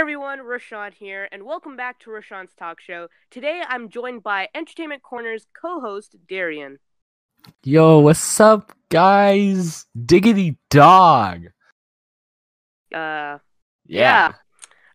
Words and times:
everyone, 0.00 0.38
Rushaan 0.38 0.94
here, 0.94 1.28
and 1.30 1.44
welcome 1.44 1.76
back 1.76 1.98
to 1.98 2.08
Rushaan's 2.08 2.54
Talk 2.54 2.80
Show. 2.80 3.08
Today 3.30 3.60
I'm 3.68 3.90
joined 3.90 4.22
by 4.22 4.48
Entertainment 4.54 5.02
Korner's 5.02 5.46
co 5.52 5.78
host, 5.78 6.16
Darian. 6.26 6.78
Yo, 7.62 7.98
what's 7.98 8.40
up, 8.40 8.72
guys? 8.88 9.84
Diggity 10.06 10.56
dog. 10.70 11.48
Uh, 12.94 13.40
yeah. 13.84 14.32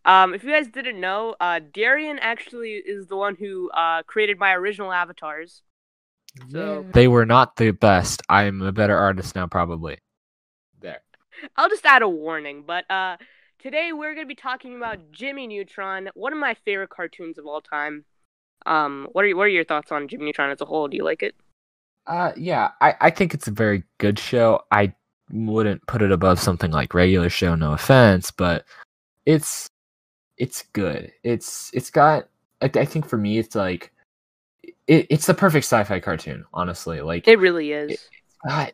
Um, 0.06 0.34
if 0.34 0.44
you 0.44 0.50
guys 0.50 0.70
didn't 0.70 1.00
know, 1.00 1.36
uh, 1.40 1.60
Darian 1.72 2.18
actually 2.18 2.72
is 2.72 3.06
the 3.06 3.16
one 3.16 3.36
who 3.36 3.70
uh, 3.70 4.02
created 4.08 4.40
my 4.40 4.54
original 4.56 4.92
avatars. 4.92 5.62
So 6.50 6.84
They 6.94 7.08
were 7.08 7.28
not 7.28 7.58
the 7.58 7.70
best. 7.70 8.24
I'm 8.28 8.64
a 8.64 8.72
better 8.72 8.98
artist 8.98 9.36
now, 9.36 9.46
probably. 9.46 10.00
There. 10.82 11.04
I'll 11.56 11.70
just 11.70 11.86
add 11.86 12.02
a 12.02 12.10
warning, 12.10 12.64
but 12.66 12.90
uh, 12.90 13.18
today 13.66 13.94
we're 13.94 14.14
going 14.14 14.28
to 14.28 14.28
be 14.28 14.36
talking 14.36 14.76
about 14.76 15.12
Jimmy 15.12 15.48
Neutron, 15.48 16.12
one 16.14 16.32
of 16.32 16.38
my 16.38 16.54
favorite 16.54 16.92
cartoons 16.92 17.40
of 17.40 17.48
all 17.48 17.62
time. 17.62 18.06
Um, 18.68 19.08
what 19.12 19.26
are 19.26 19.36
what 19.36 19.44
are 19.44 19.48
your 19.48 19.64
thoughts 19.64 19.92
on 19.92 20.08
Jimmy 20.08 20.26
Neutron 20.26 20.52
as 20.52 20.62
a 20.62 20.66
whole? 20.66 20.88
Do 20.88 20.96
you 20.96 21.04
like 21.04 21.24
it? 21.24 21.34
Uh, 22.06 22.32
yeah, 22.38 22.70
I, 22.80 22.94
I 23.02 23.10
think 23.10 23.34
it's 23.34 23.48
a 23.48 23.52
very 23.52 23.84
good 23.98 24.20
show. 24.20 24.62
I 24.70 24.94
wouldn't 25.32 25.86
put 25.88 26.04
it 26.04 26.12
above 26.12 26.40
something 26.40 26.70
like 26.70 26.94
regular 26.94 27.32
show, 27.32 27.56
no 27.56 27.74
offense, 27.74 28.30
but 28.30 28.66
it's 29.26 29.68
it's 30.38 30.62
good. 30.74 31.12
It's 31.24 31.72
it's 31.74 31.90
got. 31.90 32.30
I, 32.62 32.70
I 32.76 32.86
think 32.86 33.08
for 33.08 33.18
me, 33.18 33.40
it's 33.40 33.56
like 33.56 33.92
it, 34.86 35.08
it's 35.10 35.26
the 35.26 35.34
perfect 35.34 35.66
sci-fi 35.66 36.00
cartoon. 36.00 36.46
Honestly, 36.54 37.02
like 37.02 37.28
It 37.28 37.40
really 37.40 37.72
is. 37.72 38.10
uh, 38.48 38.68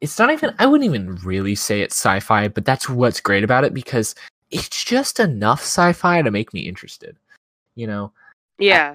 it's 0.00 0.18
not 0.18 0.30
even 0.30 0.54
i 0.58 0.66
wouldn't 0.66 0.88
even 0.88 1.14
really 1.16 1.54
say 1.54 1.80
it's 1.80 1.94
sci-fi 1.94 2.48
but 2.48 2.64
that's 2.64 2.88
what's 2.88 3.20
great 3.20 3.44
about 3.44 3.64
it 3.64 3.74
because 3.74 4.14
it's 4.50 4.84
just 4.84 5.20
enough 5.20 5.60
sci-fi 5.60 6.22
to 6.22 6.30
make 6.30 6.52
me 6.52 6.60
interested 6.60 7.16
you 7.74 7.86
know 7.86 8.12
yeah. 8.58 8.94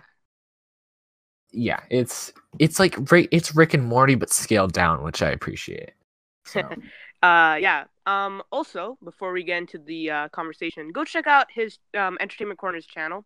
yeah 1.52 1.80
it's 1.89 2.31
it's 2.59 2.80
like 2.80 2.97
it's 3.31 3.55
rick 3.55 3.73
and 3.73 3.86
morty 3.86 4.16
but 4.16 4.31
scaled 4.31 4.73
down 4.73 5.03
which 5.03 5.22
i 5.22 5.30
appreciate 5.30 5.92
so, 6.45 6.61
Uh, 7.25 7.55
yeah. 7.59 7.86
Um, 8.05 8.44
also, 8.52 8.99
before 9.03 9.31
we 9.31 9.44
get 9.44 9.58
into 9.58 9.80
the 9.80 10.11
uh, 10.11 10.30
conversation, 10.30 10.92
go 10.92 11.03
check 11.03 11.25
out 11.25 11.47
his 11.52 11.80
um, 11.97 12.17
Entertainment 12.20 12.59
Korner's 12.59 12.86
channel. 12.86 13.25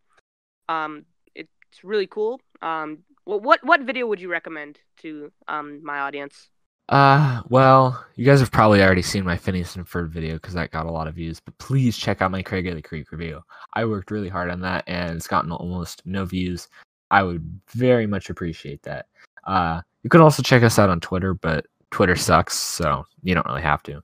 Um, 0.70 1.06
it's 1.36 1.84
really 1.84 2.08
cool. 2.08 2.40
Um, 2.62 3.00
what 3.26 3.42
what 3.44 3.60
what 3.64 3.82
video 3.82 4.08
would 4.08 4.22
you 4.22 4.30
recommend 4.30 4.80
to 5.02 5.32
um 5.48 5.84
my 5.84 6.00
audience? 6.00 6.50
Uh 6.90 7.42
well 7.50 8.04
you 8.16 8.26
guys 8.26 8.40
have 8.40 8.52
probably 8.52 8.82
already 8.82 9.02
seen 9.02 9.24
my 9.24 9.38
phineas 9.38 9.76
and 9.76 9.86
ferb 9.86 10.10
video 10.10 10.34
because 10.34 10.54
that 10.54 10.72
got 10.72 10.86
a 10.86 10.92
lot 10.92 11.08
of 11.08 11.16
views 11.16 11.40
but 11.40 11.58
please 11.58 11.96
check 11.96 12.22
out 12.22 12.32
my 12.32 12.42
craig 12.42 12.68
of 12.68 12.76
the 12.76 12.82
creek 12.82 13.12
review 13.12 13.42
i 13.74 13.86
worked 13.86 14.12
really 14.12 14.30
hard 14.30 14.50
on 14.50 14.60
that 14.60 14.84
and 14.88 15.16
it's 15.16 15.28
gotten 15.28 15.52
almost 15.52 16.02
no 16.06 16.26
views 16.26 16.68
i 17.12 17.22
would 17.22 17.60
very 17.70 18.08
much 18.08 18.30
appreciate 18.30 18.82
that 18.82 19.06
uh 19.46 19.82
you 20.04 20.10
can 20.10 20.22
also 20.22 20.42
check 20.42 20.64
us 20.64 20.80
out 20.80 20.90
on 20.90 21.00
twitter 21.00 21.34
but 21.34 21.66
twitter 21.92 22.16
sucks 22.16 22.56
so 22.56 23.06
you 23.24 23.36
don't 23.36 23.46
really 23.46 23.62
have 23.62 23.84
to 23.84 24.02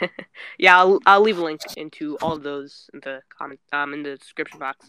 Yeah, 0.58 0.78
I'll 0.78 1.00
I'll 1.06 1.20
leave 1.20 1.38
a 1.38 1.42
link 1.42 1.60
into 1.76 2.16
all 2.18 2.32
of 2.32 2.42
those 2.42 2.88
in 2.92 3.00
the 3.00 3.22
comment 3.36 3.60
um 3.72 3.94
in 3.94 4.02
the 4.02 4.16
description 4.16 4.58
box. 4.58 4.88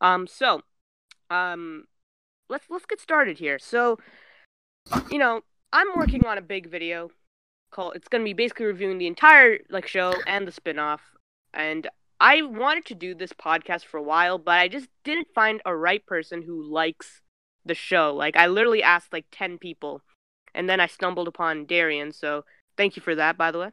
Um, 0.00 0.26
so, 0.26 0.62
um, 1.30 1.84
let's 2.48 2.66
let's 2.70 2.86
get 2.86 3.00
started 3.00 3.38
here. 3.38 3.58
So, 3.58 3.98
you 5.10 5.18
know, 5.18 5.42
I'm 5.76 5.88
working 5.94 6.24
on 6.24 6.38
a 6.38 6.42
big 6.42 6.70
video 6.70 7.10
called. 7.70 7.96
It's 7.96 8.08
gonna 8.08 8.24
be 8.24 8.32
basically 8.32 8.64
reviewing 8.64 8.96
the 8.96 9.06
entire 9.06 9.58
like 9.68 9.86
show 9.86 10.14
and 10.26 10.48
the 10.48 10.52
spin-off. 10.52 11.02
And 11.52 11.86
I 12.18 12.40
wanted 12.40 12.86
to 12.86 12.94
do 12.94 13.14
this 13.14 13.34
podcast 13.34 13.84
for 13.84 13.98
a 13.98 14.02
while, 14.02 14.38
but 14.38 14.58
I 14.58 14.68
just 14.68 14.88
didn't 15.04 15.28
find 15.34 15.60
a 15.66 15.76
right 15.76 16.04
person 16.06 16.40
who 16.40 16.62
likes 16.62 17.20
the 17.66 17.74
show. 17.74 18.14
Like 18.14 18.38
I 18.38 18.46
literally 18.46 18.82
asked 18.82 19.12
like 19.12 19.26
ten 19.30 19.58
people, 19.58 20.00
and 20.54 20.66
then 20.66 20.80
I 20.80 20.86
stumbled 20.86 21.28
upon 21.28 21.66
Darian. 21.66 22.10
So 22.10 22.46
thank 22.78 22.96
you 22.96 23.02
for 23.02 23.14
that, 23.14 23.36
by 23.36 23.50
the 23.50 23.58
way. 23.58 23.70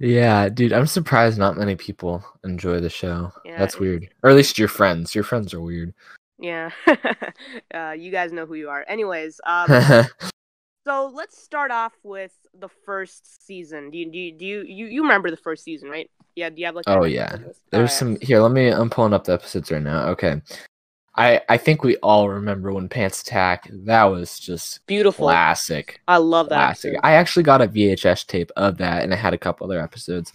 Yeah, 0.00 0.48
dude, 0.48 0.72
I'm 0.72 0.88
surprised 0.88 1.38
not 1.38 1.56
many 1.56 1.76
people 1.76 2.24
enjoy 2.42 2.80
the 2.80 2.90
show. 2.90 3.30
Yeah, 3.44 3.60
That's 3.60 3.78
weird. 3.78 4.08
Or 4.24 4.30
at 4.30 4.36
least 4.36 4.58
your 4.58 4.66
friends. 4.66 5.14
Your 5.14 5.22
friends 5.22 5.54
are 5.54 5.60
weird. 5.60 5.94
Yeah. 6.40 6.70
uh, 7.72 7.92
you 7.92 8.10
guys 8.10 8.32
know 8.32 8.44
who 8.44 8.54
you 8.54 8.70
are. 8.70 8.84
Anyways, 8.88 9.40
um, 9.46 10.08
so 10.84 11.10
let's 11.14 11.42
start 11.42 11.70
off 11.70 11.92
with 12.02 12.32
the 12.58 12.68
first 12.68 13.46
season. 13.46 13.90
Do 13.90 13.98
you 13.98 14.10
do 14.10 14.18
you, 14.18 14.32
do 14.32 14.44
you, 14.44 14.62
you, 14.62 14.86
you 14.86 15.02
remember 15.02 15.30
the 15.30 15.36
first 15.36 15.64
season, 15.64 15.88
right? 15.88 16.10
Yeah. 16.34 16.50
Do 16.50 16.60
you 16.60 16.66
have 16.66 16.74
like? 16.74 16.84
Oh, 16.88 17.04
yeah. 17.04 17.36
There's 17.36 17.54
Alright. 17.74 17.90
some 17.90 18.18
here, 18.20 18.40
let 18.40 18.52
me 18.52 18.68
I'm 18.68 18.90
pulling 18.90 19.12
up 19.12 19.24
the 19.24 19.32
episodes 19.34 19.70
right 19.70 19.82
now. 19.82 20.08
Okay. 20.08 20.40
I 21.16 21.40
I 21.48 21.56
think 21.58 21.84
we 21.84 21.96
all 21.98 22.28
remember 22.28 22.72
when 22.72 22.88
Pants 22.88 23.20
Attack. 23.22 23.68
That 23.70 24.04
was 24.04 24.38
just 24.38 24.84
beautiful. 24.86 25.26
classic. 25.26 26.00
I 26.08 26.16
love 26.16 26.48
that. 26.48 26.56
Classic. 26.56 26.94
episode. 26.94 27.06
I 27.06 27.12
actually 27.14 27.42
got 27.42 27.62
a 27.62 27.68
VHS 27.68 28.26
tape 28.26 28.50
of 28.56 28.78
that 28.78 29.02
and 29.02 29.12
I 29.12 29.16
had 29.16 29.34
a 29.34 29.38
couple 29.38 29.66
other 29.66 29.80
episodes. 29.80 30.32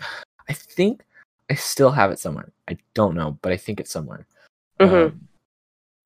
I 0.50 0.54
think 0.54 1.04
I 1.50 1.56
still 1.56 1.92
have 1.92 2.12
it 2.12 2.20
somewhere. 2.20 2.52
I 2.70 2.78
don't 2.94 3.16
know, 3.16 3.38
but 3.42 3.52
I 3.52 3.58
think 3.58 3.80
it's 3.80 3.92
somewhere. 3.92 4.28
Mhm. 4.80 5.08
Um, 5.08 5.28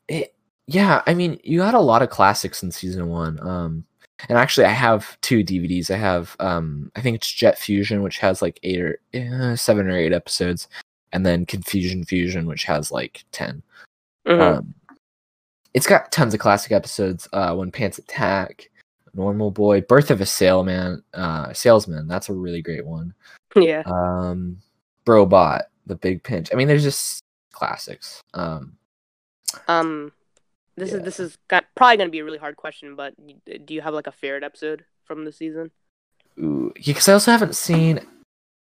it 0.08 0.34
yeah, 0.68 1.02
I 1.06 1.14
mean, 1.14 1.38
you 1.44 1.62
had 1.62 1.74
a 1.74 1.80
lot 1.80 2.02
of 2.02 2.10
classics 2.10 2.64
in 2.64 2.72
season 2.72 3.10
one. 3.10 3.40
Um, 3.46 3.84
and 4.30 4.38
actually, 4.38 4.66
I 4.66 4.72
have 4.72 5.20
two 5.22 5.44
DVDs. 5.44 5.90
I 5.92 5.98
have 5.98 6.36
um, 6.40 6.92
I 6.96 7.02
think 7.02 7.16
it's 7.16 7.32
Jet 7.32 7.58
Fusion, 7.58 8.02
which 8.04 8.20
has 8.20 8.42
like 8.42 8.60
eight 8.64 8.82
or 8.82 9.00
uh, 9.14 9.56
seven 9.56 9.88
or 9.88 9.98
eight 9.98 10.14
episodes, 10.14 10.68
and 11.14 11.26
then 11.26 11.46
Confusion 11.46 12.04
Fusion, 12.06 12.46
which 12.48 12.64
has 12.64 12.92
like 12.92 13.24
10 13.32 13.62
Mhm. 14.28 14.40
Um, 14.58 14.74
it's 15.74 15.88
got 15.88 16.12
tons 16.12 16.34
of 16.34 16.40
classic 16.40 16.72
episodes. 16.72 17.28
Uh, 17.34 17.56
when 17.56 17.72
Pants 17.72 17.98
Attack, 17.98 18.70
Normal 19.14 19.52
Boy, 19.52 19.82
Birth 19.82 20.12
of 20.12 20.22
a 20.22 20.26
Salesman, 20.26 21.04
uh, 21.14 21.52
Salesman. 21.54 22.08
That's 22.08 22.30
a 22.30 22.34
really 22.34 22.62
great 22.62 22.86
one. 22.86 23.14
yeah. 23.56 23.82
Um, 23.86 24.58
Brobot, 25.06 25.64
The 25.88 25.96
Big 25.96 26.24
Pinch. 26.24 26.50
I 26.54 26.56
mean, 26.56 26.68
there's 26.68 26.84
just 26.84 27.24
classics. 27.52 28.22
Um, 28.34 28.78
Um, 29.68 30.12
this 30.78 30.92
yeah. 30.92 30.98
is 30.98 31.04
this 31.04 31.20
is 31.20 31.38
got, 31.48 31.66
probably 31.76 31.98
gonna 31.98 32.10
be 32.10 32.20
a 32.20 32.26
really 32.26 32.38
hard 32.38 32.56
question, 32.56 32.96
but 32.96 33.14
do 33.66 33.74
you 33.74 33.82
have 33.82 33.94
like 33.94 34.08
a 34.08 34.12
favorite 34.12 34.44
episode 34.44 34.86
from 35.04 35.26
the 35.26 35.32
season? 35.32 35.72
Ooh, 36.40 36.72
because 36.76 37.08
I 37.10 37.14
also 37.14 37.32
haven't 37.32 37.56
seen. 37.56 38.00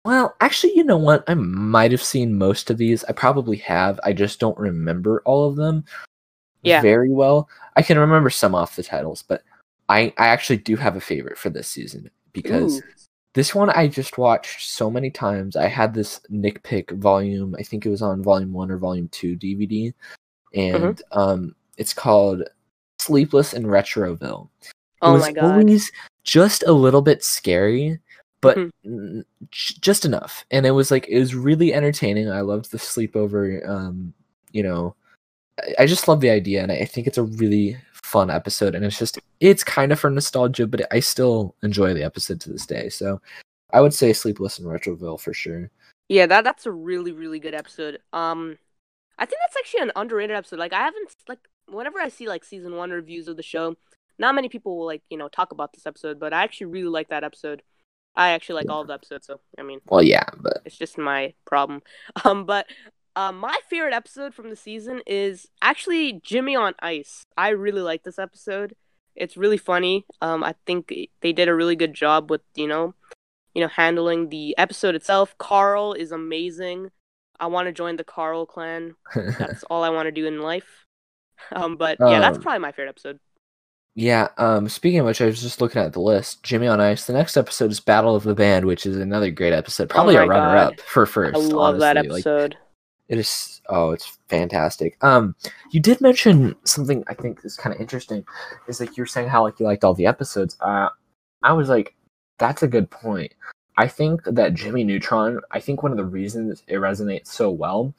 Well, 0.05 0.35
actually, 0.41 0.75
you 0.75 0.83
know 0.83 0.97
what? 0.97 1.23
I 1.27 1.33
might 1.33 1.91
have 1.91 2.03
seen 2.03 2.37
most 2.37 2.69
of 2.69 2.77
these. 2.77 3.05
I 3.05 3.13
probably 3.13 3.57
have. 3.57 3.99
I 4.03 4.11
just 4.11 4.39
don't 4.39 4.57
remember 4.57 5.21
all 5.25 5.47
of 5.47 5.55
them. 5.55 5.85
Yeah. 6.61 6.81
Very 6.81 7.09
well. 7.09 7.49
I 7.75 7.81
can 7.81 7.97
remember 7.97 8.29
some 8.29 8.55
off 8.55 8.75
the 8.75 8.83
titles, 8.83 9.23
but 9.27 9.43
I 9.89 10.13
I 10.17 10.27
actually 10.27 10.57
do 10.57 10.75
have 10.75 10.95
a 10.95 11.01
favorite 11.01 11.37
for 11.37 11.49
this 11.49 11.67
season 11.67 12.09
because 12.33 12.79
Ooh. 12.79 12.83
this 13.33 13.55
one 13.55 13.69
I 13.69 13.87
just 13.87 14.17
watched 14.17 14.69
so 14.69 14.89
many 14.89 15.09
times. 15.09 15.55
I 15.55 15.67
had 15.67 15.93
this 15.93 16.21
Nick 16.29 16.63
Pick 16.63 16.91
volume. 16.91 17.55
I 17.57 17.63
think 17.63 17.85
it 17.85 17.89
was 17.89 18.01
on 18.01 18.23
volume 18.23 18.53
one 18.53 18.71
or 18.71 18.77
volume 18.77 19.07
two 19.09 19.37
DVD, 19.37 19.93
Mm-hmm. 20.55 20.85
and 20.85 21.01
um, 21.11 21.55
it's 21.77 21.93
called 21.93 22.43
Sleepless 22.99 23.53
in 23.53 23.63
Retroville 23.63 24.49
Oh 25.01 25.09
it 25.09 25.13
was 25.13 25.21
my 25.23 25.31
god. 25.33 25.43
always 25.59 25.91
just 26.23 26.63
a 26.63 26.71
little 26.71 27.01
bit 27.01 27.23
scary 27.23 27.99
but 28.41 28.57
Mhm. 28.57 28.71
n- 28.85 29.25
j- 29.51 29.75
just 29.81 30.05
enough 30.05 30.45
and 30.51 30.65
it 30.65 30.71
was 30.71 30.91
like 30.91 31.07
it 31.09 31.19
was 31.19 31.35
really 31.35 31.73
entertaining 31.73 32.29
i 32.31 32.41
loved 32.41 32.71
the 32.71 32.77
sleepover 32.77 33.67
um 33.67 34.13
you 34.51 34.63
know 34.63 34.95
I- 35.61 35.75
i 35.79 35.85
just 35.85 36.07
love 36.07 36.21
the 36.21 36.29
idea 36.29 36.61
and 36.63 36.71
i 36.71 36.85
think 36.85 37.07
it's 37.07 37.17
a 37.17 37.23
really 37.23 37.77
fun 37.91 38.29
episode 38.29 38.75
and 38.75 38.85
it's 38.85 38.97
just 38.99 39.19
it's 39.41 39.63
kind 39.63 39.91
of 39.91 39.99
for 39.99 40.09
nostalgia 40.09 40.67
but 40.67 40.81
i 40.93 40.99
still 41.01 41.55
enjoy 41.63 41.93
the 41.93 42.03
episode 42.03 42.39
to 42.41 42.49
this 42.51 42.65
day 42.65 42.87
so 42.89 43.19
i 43.73 43.81
would 43.81 43.93
say 43.93 44.13
sleepless 44.13 44.59
in 44.59 44.65
retroville 44.65 45.19
for 45.19 45.33
sure 45.33 45.69
Yeah, 46.09 46.27
that 46.27 46.43
that's 46.43 46.65
a 46.65 46.71
really 46.71 47.11
really 47.11 47.39
good 47.39 47.53
episode. 47.55 47.99
Um, 48.13 48.57
I 49.17 49.25
think 49.25 49.39
that's 49.41 49.57
actually 49.57 49.81
an 49.87 49.91
underrated 49.95 50.35
episode. 50.35 50.59
Like 50.59 50.73
I 50.73 50.83
haven't 50.83 51.09
like 51.29 51.39
whenever 51.73 51.99
I 51.99 52.09
see 52.09 52.27
like 52.27 52.43
season 52.43 52.75
one 52.75 52.91
reviews 52.91 53.27
of 53.27 53.37
the 53.37 53.43
show, 53.43 53.75
not 54.17 54.35
many 54.35 54.49
people 54.49 54.77
will 54.77 54.85
like 54.85 55.03
you 55.09 55.17
know 55.17 55.27
talk 55.27 55.51
about 55.51 55.73
this 55.73 55.85
episode, 55.85 56.19
but 56.19 56.33
I 56.33 56.43
actually 56.43 56.67
really 56.67 56.89
like 56.89 57.09
that 57.09 57.23
episode. 57.23 57.63
I 58.15 58.31
actually 58.31 58.55
like 58.55 58.69
all 58.69 58.81
of 58.81 58.87
the 58.87 58.93
episodes, 58.93 59.27
so 59.27 59.39
I 59.57 59.63
mean 59.63 59.79
well 59.87 60.03
yeah 60.03 60.25
but 60.37 60.61
it's 60.65 60.77
just 60.77 60.97
my 60.97 61.33
problem. 61.45 61.81
Um, 62.25 62.45
but 62.45 62.67
um, 63.15 63.37
my 63.37 63.57
favorite 63.69 63.93
episode 63.93 64.33
from 64.33 64.49
the 64.49 64.55
season 64.55 65.01
is 65.05 65.47
actually 65.61 66.21
Jimmy 66.23 66.55
on 66.55 66.73
Ice. 66.79 67.25
I 67.37 67.49
really 67.49 67.81
like 67.81 68.03
this 68.03 68.17
episode. 68.17 68.75
It's 69.15 69.37
really 69.37 69.57
funny. 69.57 70.05
Um, 70.21 70.43
I 70.43 70.55
think 70.65 70.91
they 71.21 71.33
did 71.33 71.47
a 71.47 71.53
really 71.55 71.75
good 71.75 71.93
job 71.93 72.31
with 72.31 72.41
you 72.55 72.67
know, 72.67 72.95
you 73.53 73.61
know, 73.61 73.67
handling 73.67 74.29
the 74.29 74.57
episode 74.57 74.95
itself. 74.95 75.35
Carl 75.37 75.93
is 75.93 76.11
amazing. 76.11 76.89
I 77.39 77.47
want 77.47 77.67
to 77.67 77.71
join 77.71 77.97
the 77.97 78.03
Carl 78.03 78.45
clan. 78.45 78.95
That's 79.15 79.63
all 79.63 79.83
I 79.83 79.89
want 79.89 80.07
to 80.07 80.11
do 80.11 80.25
in 80.25 80.41
life. 80.41 80.82
Um, 81.51 81.75
but 81.75 81.97
yeah, 81.99 82.19
that's 82.19 82.37
Um, 82.37 82.43
probably 82.43 82.59
my 82.59 82.71
favorite 82.71 82.89
episode. 82.89 83.19
Yeah, 83.95 84.29
um 84.37 84.69
speaking 84.69 84.99
of 85.01 85.05
which, 85.05 85.21
I 85.21 85.25
was 85.25 85.41
just 85.41 85.61
looking 85.61 85.81
at 85.81 85.93
the 85.93 85.99
list. 85.99 86.41
Jimmy 86.41 86.67
on 86.67 86.81
Ice. 86.81 87.05
The 87.05 87.13
next 87.13 87.37
episode 87.37 87.69
is 87.69 87.79
Battle 87.79 88.15
of 88.15 88.23
the 88.23 88.33
Band, 88.33 88.65
which 88.65 88.85
is 88.85 88.97
another 88.97 89.29
great 89.29 89.53
episode. 89.53 89.89
Probably 89.89 90.17
Oh 90.17 90.23
a 90.23 90.27
runner-up 90.27 90.79
for 90.81 91.05
first. 91.05 91.35
I 91.35 91.39
love 91.39 91.79
that 91.79 91.97
honestly. 91.97 92.09
Like, 92.09 92.21
episode. 92.21 92.57
It 93.09 93.19
is 93.19 93.61
oh, 93.69 93.91
it's 93.91 94.17
fantastic. 94.29 94.97
Um, 95.03 95.35
you 95.71 95.79
did 95.79 96.01
mention 96.01 96.55
something 96.63 97.03
I 97.07 97.13
think 97.13 97.41
is 97.43 97.55
kind 97.57 97.75
of 97.75 97.81
interesting. 97.81 98.25
Is 98.67 98.79
like 98.79 98.97
you're 98.97 99.05
saying 99.05 99.29
how 99.29 99.43
like 99.43 99.59
you 99.59 99.65
liked 99.65 99.83
all 99.83 99.93
the 99.93 100.07
episodes. 100.07 100.57
Uh, 100.61 100.89
I 101.43 101.53
was 101.53 101.69
like, 101.69 101.93
that's 102.39 102.63
a 102.63 102.67
good 102.67 102.89
point. 102.89 103.33
I 103.77 103.87
think 103.87 104.23
that 104.25 104.53
Jimmy 104.53 104.83
Neutron. 104.83 105.39
I 105.51 105.59
think 105.59 105.83
one 105.83 105.91
of 105.91 105.97
the 105.97 106.05
reasons 106.05 106.63
it 106.67 106.75
resonates 106.75 107.27
so 107.27 107.51
well 107.51 107.93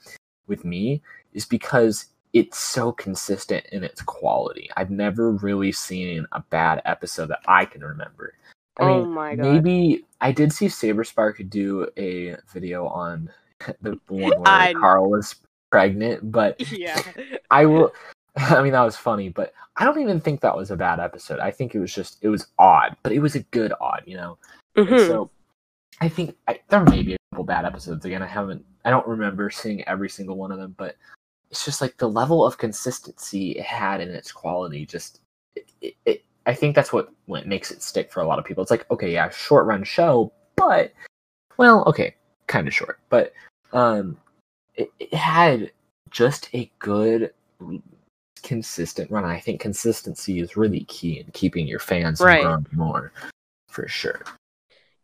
with 0.46 0.64
me 0.64 1.02
is 1.34 1.44
because 1.44 2.06
it's 2.34 2.58
so 2.58 2.92
consistent 2.92 3.64
in 3.72 3.82
its 3.84 4.02
quality. 4.02 4.68
I've 4.76 4.90
never 4.90 5.30
really 5.30 5.72
seen 5.72 6.26
a 6.32 6.40
bad 6.40 6.82
episode 6.84 7.28
that 7.28 7.40
I 7.46 7.64
can 7.64 7.82
remember. 7.82 8.34
I 8.78 8.82
oh 8.82 9.04
mean, 9.04 9.14
my 9.14 9.36
god. 9.36 9.42
maybe 9.46 10.04
I 10.20 10.32
did 10.32 10.52
see 10.52 10.66
Saberspark 10.66 11.48
do 11.48 11.88
a 11.96 12.36
video 12.52 12.88
on 12.88 13.30
the 13.80 13.98
one 14.08 14.30
where 14.40 14.42
I- 14.44 14.74
Carl 14.74 15.08
was 15.10 15.36
pregnant, 15.70 16.30
but 16.30 16.60
Yeah. 16.76 17.00
I 17.50 17.64
will. 17.66 17.92
I 18.36 18.62
mean, 18.62 18.72
that 18.72 18.82
was 18.82 18.96
funny, 18.96 19.28
but 19.28 19.54
I 19.76 19.84
don't 19.84 20.00
even 20.00 20.20
think 20.20 20.40
that 20.40 20.56
was 20.56 20.72
a 20.72 20.76
bad 20.76 20.98
episode. 20.98 21.38
I 21.38 21.52
think 21.52 21.72
it 21.74 21.78
was 21.78 21.94
just 21.94 22.18
it 22.20 22.28
was 22.28 22.48
odd, 22.58 22.96
but 23.04 23.12
it 23.12 23.20
was 23.20 23.36
a 23.36 23.40
good 23.44 23.72
odd, 23.80 24.02
you 24.06 24.16
know. 24.16 24.38
Mhm. 24.76 25.06
So 25.06 25.30
I 26.00 26.08
think 26.08 26.36
I, 26.48 26.58
there 26.68 26.82
may 26.82 27.04
be 27.04 27.14
a 27.14 27.16
couple 27.30 27.44
bad 27.44 27.64
episodes. 27.64 28.04
Again, 28.04 28.22
I 28.22 28.26
haven't, 28.26 28.64
I 28.84 28.90
don't 28.90 29.06
remember 29.06 29.50
seeing 29.50 29.86
every 29.86 30.08
single 30.08 30.36
one 30.36 30.50
of 30.50 30.58
them, 30.58 30.74
but 30.76 30.96
it's 31.54 31.64
just 31.64 31.80
like 31.80 31.96
the 31.98 32.10
level 32.10 32.44
of 32.44 32.58
consistency 32.58 33.52
it 33.52 33.64
had 33.64 34.00
in 34.00 34.08
its 34.10 34.32
quality. 34.32 34.84
Just, 34.84 35.20
it, 35.54 35.70
it, 35.80 35.94
it, 36.04 36.24
I 36.46 36.52
think 36.52 36.74
that's 36.74 36.92
what, 36.92 37.10
what 37.26 37.46
makes 37.46 37.70
it 37.70 37.80
stick 37.80 38.10
for 38.12 38.20
a 38.20 38.26
lot 38.26 38.40
of 38.40 38.44
people. 38.44 38.60
It's 38.60 38.72
like, 38.72 38.90
okay, 38.90 39.12
yeah, 39.12 39.30
short 39.30 39.64
run 39.66 39.84
show, 39.84 40.32
but 40.56 40.92
well, 41.56 41.84
okay, 41.86 42.16
kind 42.48 42.66
of 42.66 42.74
short, 42.74 42.98
but 43.08 43.32
um, 43.72 44.16
it, 44.74 44.90
it 44.98 45.14
had 45.14 45.70
just 46.10 46.48
a 46.54 46.68
good 46.80 47.32
consistent 48.42 49.08
run. 49.12 49.24
I 49.24 49.38
think 49.38 49.60
consistency 49.60 50.40
is 50.40 50.56
really 50.56 50.80
key 50.86 51.20
in 51.20 51.30
keeping 51.34 51.68
your 51.68 51.78
fans 51.78 52.20
Right. 52.20 52.44
more, 52.72 53.12
for 53.68 53.86
sure. 53.86 54.22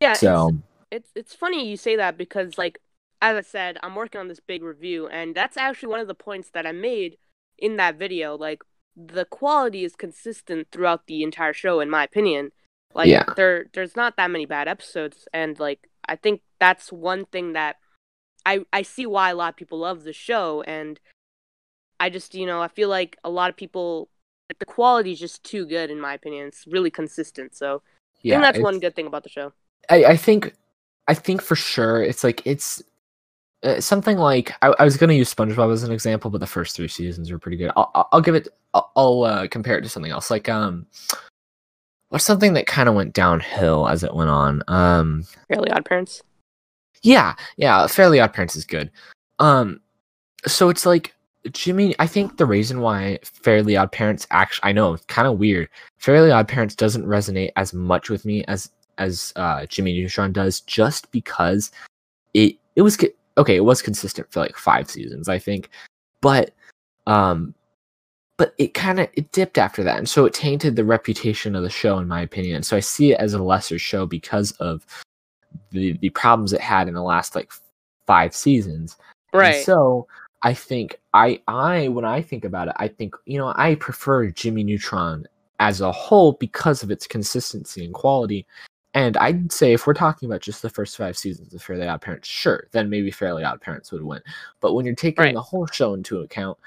Yeah. 0.01 0.15
it's- 0.15 0.21
So 0.21 0.51
it's 0.91 1.11
it's 1.15 1.33
funny 1.33 1.71
you 1.71 1.77
say 1.77 1.95
that 1.95 2.19
because 2.19 2.59
like 2.59 2.81
as 3.23 3.37
I 3.37 3.43
said, 3.43 3.79
I'm 3.83 3.95
working 3.95 4.21
on 4.21 4.29
this 4.29 4.41
big 4.41 4.63
review 4.63 5.09
and 5.09 5.35
that's 5.35 5.57
actually 5.57 5.91
one 5.91 6.01
of 6.01 6.09
the 6.09 6.15
points 6.15 6.51
that 6.51 6.67
I 6.67 6.73
made 6.73 7.19
in 7.59 7.77
that 7.77 7.97
video. 7.99 8.37
Like 8.37 8.63
the 8.97 9.25
quality 9.25 9.85
is 9.85 9.97
consistent 9.97 10.69
throughout 10.73 11.07
the 11.07 11.23
entire 11.23 11.53
show 11.53 11.81
in 11.81 11.91
my 11.91 12.05
opinion. 12.05 12.53
Like 12.95 13.09
Yeah. 13.09 13.25
there 13.37 13.67
there's 13.75 13.97
not 13.97 14.17
that 14.17 14.31
many 14.31 14.47
bad 14.47 14.69
episodes 14.69 15.29
and 15.33 15.59
like 15.61 15.89
I 16.09 16.17
think 16.17 16.43
that's 16.59 16.91
one 16.93 17.27
thing 17.27 17.53
that 17.53 17.77
I 18.47 18.65
I 18.73 18.83
see 18.83 19.07
why 19.07 19.31
a 19.31 19.35
lot 19.35 19.51
of 19.51 19.57
people 19.57 19.79
love 19.81 20.05
the 20.05 20.13
show 20.13 20.63
and 20.63 21.01
I 21.99 22.11
just, 22.11 22.35
you 22.35 22.47
know, 22.47 22.61
I 22.63 22.69
feel 22.69 22.89
like 22.89 23.19
a 23.25 23.31
lot 23.31 23.51
of 23.51 23.57
people 23.57 24.09
like 24.49 24.59
the 24.59 24.65
quality 24.67 25.13
is 25.13 25.21
just 25.21 25.45
too 25.45 25.67
good 25.67 25.91
in 25.91 26.01
my 26.01 26.15
opinion. 26.15 26.49
It's 26.49 26.67
really 26.67 26.91
consistent. 26.91 27.55
So 27.55 27.83
I 27.83 28.23
yeah, 28.23 28.41
think 28.41 28.43
that's 28.43 28.61
one 28.61 28.81
good 28.81 28.97
thing 28.97 29.07
about 29.07 29.23
the 29.23 29.29
show. 29.29 29.53
I, 29.89 30.05
I 30.05 30.17
think 30.17 30.55
I 31.09 31.15
think 31.15 31.43
for 31.43 31.57
sure 31.57 32.03
it's 32.03 32.23
like 32.25 32.47
it's 32.47 32.83
uh, 33.63 33.81
something 33.81 34.17
like 34.19 34.53
I, 34.63 34.75
I 34.79 34.85
was 34.85 34.97
gonna 34.97 35.13
use 35.15 35.33
SpongeBob 35.35 35.73
as 35.73 35.83
an 35.83 35.93
example, 35.93 36.31
but 36.31 36.39
the 36.41 36.47
first 36.47 36.77
three 36.77 36.89
seasons 36.89 37.31
were 37.31 37.39
pretty 37.39 37.57
good. 37.57 37.71
I'll, 37.77 38.09
I'll- 38.13 38.21
give 38.21 38.35
it. 38.35 38.49
I'll, 38.75 38.91
I'll 38.97 39.23
uh, 39.25 39.49
compare 39.49 39.77
it 39.79 39.83
to 39.83 39.89
something 39.89 40.13
else, 40.13 40.31
like 40.31 40.49
um, 40.49 40.87
what's 42.09 42.25
something 42.25 42.55
that 42.55 42.67
kind 42.67 42.89
of 42.89 42.95
went 42.95 43.13
downhill 43.15 43.89
as 43.89 44.03
it 44.05 44.15
went 44.15 44.31
on. 44.31 44.63
Um, 44.69 45.25
Fairly 45.49 45.71
Odd 45.71 45.85
Parents. 45.85 46.23
yeah, 47.03 47.35
yeah, 47.57 47.87
Fairly 47.87 48.21
Odd 48.21 48.33
Parents 48.33 48.57
is 48.57 48.65
good. 48.65 48.91
Um, 49.39 49.81
so 50.47 50.69
it's 50.69 50.87
like 50.87 51.15
Jimmy. 51.53 51.95
I 51.99 52.07
think 52.07 52.37
the 52.37 52.47
reason 52.47 52.81
why 52.81 53.19
Fairly 53.25 53.77
Odd 53.77 53.93
Parents 53.93 54.27
actually, 54.31 54.69
I 54.69 54.73
know, 54.73 54.97
kind 55.09 55.27
of 55.29 55.39
weird. 55.39 55.69
Fairly 55.99 56.31
Odd 56.31 56.49
Parents 56.49 56.75
doesn't 56.75 57.07
resonate 57.07 57.51
as 57.57 57.75
much 57.75 58.09
with 58.11 58.25
me 58.25 58.45
as 58.45 58.71
as 58.99 59.33
uh, 59.37 59.67
Jimmy 59.67 59.95
Neutron 59.95 60.33
does, 60.33 60.61
just 60.61 61.11
because 61.11 61.71
it 62.35 62.57
it 62.77 62.83
was 62.83 62.97
okay. 63.39 63.57
It 63.57 63.65
was 63.65 63.83
consistent 63.83 64.31
for 64.33 64.41
like 64.41 64.57
five 64.57 64.91
seasons, 64.91 65.29
I 65.29 65.39
think, 65.39 65.71
but 66.21 66.53
um, 67.07 67.55
but 68.37 68.55
it 68.59 68.75
kind 68.75 69.01
of 69.01 69.09
it 69.15 69.33
dipped 69.33 69.59
after 69.59 69.83
that, 69.85 69.99
and 69.99 70.09
so 70.09 70.25
it 70.25 70.35
tainted 70.35 70.77
the 70.77 70.85
reputation 70.85 71.55
of 71.55 71.63
the 71.63 71.71
show, 71.71 71.99
in 71.99 72.09
my 72.09 72.21
opinion. 72.23 72.63
So 72.63 72.77
I 72.77 72.81
see 72.81 73.13
it 73.13 73.21
as 73.21 73.35
a 73.35 73.43
lesser 73.43 73.79
show 73.79 74.07
because 74.07 74.53
of 74.53 74.87
the 75.71 75.93
the 75.99 76.11
problems 76.11 76.53
it 76.53 76.61
had 76.61 76.89
in 76.89 76.95
the 76.95 77.03
last 77.03 77.35
like 77.35 77.53
five 78.07 78.35
seasons. 78.35 78.97
And 79.33 79.41
Right. 79.41 79.65
so 79.65 80.07
I 80.43 80.55
think 80.55 80.99
I 81.13 81.41
I 81.49 81.89
when 81.89 82.05
I 82.05 82.23
think 82.23 82.45
about 82.45 82.69
it, 82.69 82.75
I 82.77 82.89
think 82.89 83.15
you 83.27 83.39
know 83.39 83.53
I 83.57 83.75
prefer 83.75 84.31
Jimmy 84.31 84.65
Neutron 84.65 85.27
as 85.59 85.81
a 85.81 85.93
whole 85.93 86.33
because 86.33 86.83
of 86.83 86.91
its 86.91 87.07
consistency 87.07 87.85
and 87.85 87.93
quality. 87.93 88.47
And 88.95 89.17
I'd 89.19 89.53
say 89.53 89.73
if 89.73 89.87
we're 89.87 89.95
talking 89.95 90.29
about 90.29 90.41
just 90.41 90.63
the 90.63 90.71
first 90.71 90.97
five 90.97 91.17
seasons 91.17 91.55
of 91.55 91.63
Fairly 91.63 91.87
Odd 91.87 92.01
Parents, 92.01 92.29
sure, 92.29 92.67
then 92.73 92.91
maybe 92.91 93.11
Fairly 93.11 93.45
Odd 93.45 93.61
Parents 93.61 93.93
would 93.93 94.03
win. 94.03 94.21
But 94.61 94.75
when 94.75 94.85
you're 94.85 94.95
taking 94.97 95.23
Right. 95.25 95.35
the 95.35 95.41
whole 95.43 95.67
show 95.67 95.95
into 95.95 96.21
account, 96.21 96.59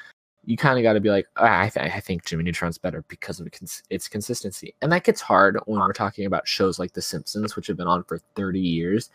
you 0.46 0.56
kind 0.58 0.78
of 0.78 0.84
got 0.84 0.94
to 0.94 1.00
be 1.00 1.10
like, 1.10 1.28
"Ah, 1.38 1.62
I, 1.62 1.70
th- 1.70 1.92
I 1.94 2.00
think 2.00 2.26
Jimmy 2.26 2.44
Neutron's 2.44 2.78
better 2.78 3.04
because 3.08 3.40
of 3.40 3.50
cons- 3.52 3.84
its 3.90 4.08
consistency. 4.10 4.74
And 4.82 4.92
that 4.92 5.04
gets 5.04 5.22
hard 5.22 5.58
when 5.66 5.80
we're 5.80 5.94
talking 5.94 6.26
about 6.26 6.48
shows 6.48 6.80
like 6.80 6.92
The 6.94 7.02
Simpsons, 7.02 7.56
which 7.56 7.68
have 7.68 7.78
been 7.78 7.88
on 7.88 8.04
for 8.04 8.20
30 8.36 8.60
years. 8.60 9.10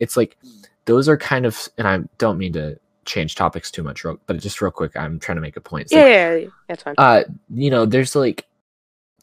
It's 0.00 0.16
like 0.16 0.36
those 0.84 1.08
are 1.08 1.16
kind 1.16 1.46
of, 1.46 1.68
and 1.78 1.86
I 1.88 2.00
don't 2.18 2.38
mean 2.38 2.52
to 2.54 2.78
change 3.04 3.34
topics 3.34 3.70
too 3.72 3.82
much, 3.82 4.04
but 4.26 4.38
just 4.38 4.60
real 4.60 4.70
quick, 4.70 4.96
I'm 4.96 5.18
trying 5.18 5.36
to 5.36 5.42
make 5.42 5.56
a 5.56 5.60
point. 5.60 5.84
It's 5.86 5.92
yeah, 5.92 6.06
yeah, 6.06 6.34
yeah, 6.36 6.48
that's 6.68 6.82
fine. 6.82 6.94
uh 6.98 7.24
you 7.54 7.70
know 7.70 7.84
there's 7.86 8.14
like 8.14 8.46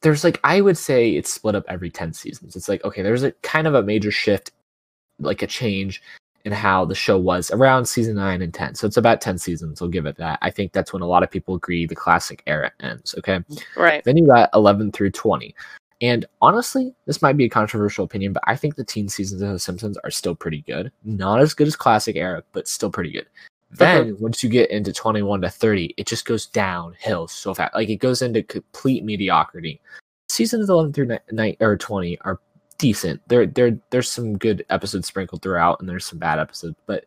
there's 0.05 0.23
like 0.23 0.39
i 0.43 0.61
would 0.61 0.77
say 0.77 1.15
it's 1.15 1.33
split 1.33 1.55
up 1.55 1.65
every 1.67 1.89
10 1.89 2.13
seasons. 2.13 2.55
It's 2.55 2.69
like 2.69 2.85
okay 2.85 3.01
there's 3.01 3.23
a 3.23 3.31
kind 3.41 3.65
of 3.65 3.73
a 3.73 3.81
major 3.81 4.11
shift 4.11 4.51
like 5.19 5.41
a 5.41 5.47
change 5.47 6.01
in 6.45 6.51
how 6.51 6.85
the 6.85 6.93
show 6.93 7.17
was 7.17 7.49
around 7.49 7.85
season 7.85 8.15
9 8.15 8.43
and 8.43 8.53
10 8.53 8.75
so 8.75 8.85
it's 8.85 8.97
about 8.97 9.19
10 9.19 9.39
seasons 9.39 9.81
we'll 9.81 9.89
give 9.89 10.05
it 10.05 10.15
that. 10.17 10.37
I 10.43 10.51
think 10.51 10.73
that's 10.73 10.93
when 10.93 11.01
a 11.01 11.07
lot 11.07 11.23
of 11.23 11.31
people 11.31 11.55
agree 11.55 11.87
the 11.87 11.95
classic 11.95 12.43
era 12.45 12.71
ends 12.81 13.15
okay? 13.17 13.39
Right. 13.75 14.03
then 14.03 14.15
you 14.15 14.27
got 14.27 14.51
11 14.53 14.91
through 14.91 15.09
20 15.09 15.55
and 16.01 16.23
honestly 16.39 16.93
this 17.07 17.23
might 17.23 17.35
be 17.35 17.45
a 17.45 17.49
controversial 17.49 18.05
opinion 18.05 18.31
but 18.31 18.43
i 18.45 18.55
think 18.55 18.75
the 18.75 18.83
teen 18.83 19.09
seasons 19.09 19.41
of 19.41 19.49
the 19.49 19.59
simpsons 19.59 19.97
are 20.03 20.11
still 20.11 20.35
pretty 20.35 20.61
good. 20.61 20.91
Not 21.03 21.41
as 21.41 21.55
good 21.55 21.65
as 21.65 21.75
classic 21.75 22.15
era 22.15 22.43
but 22.53 22.67
still 22.67 22.91
pretty 22.91 23.11
good 23.11 23.25
then 23.71 24.15
once 24.19 24.43
you 24.43 24.49
get 24.49 24.69
into 24.71 24.93
21 24.93 25.41
to 25.41 25.49
30 25.49 25.93
it 25.97 26.07
just 26.07 26.25
goes 26.25 26.45
downhill 26.45 27.27
so 27.27 27.53
fast. 27.53 27.73
Like 27.75 27.89
it 27.89 27.97
goes 27.97 28.21
into 28.21 28.43
complete 28.43 29.03
mediocrity. 29.03 29.81
Seasons 30.29 30.69
11 30.69 30.93
through 30.93 31.07
ni- 31.07 31.19
ni- 31.31 31.57
or 31.59 31.77
20 31.77 32.17
are 32.21 32.39
decent. 32.77 33.21
There 33.27 33.45
there 33.45 33.77
there's 33.89 34.09
some 34.09 34.37
good 34.37 34.65
episodes 34.69 35.07
sprinkled 35.07 35.41
throughout 35.41 35.79
and 35.79 35.89
there's 35.89 36.05
some 36.05 36.19
bad 36.19 36.39
episodes 36.39 36.75
but 36.85 37.05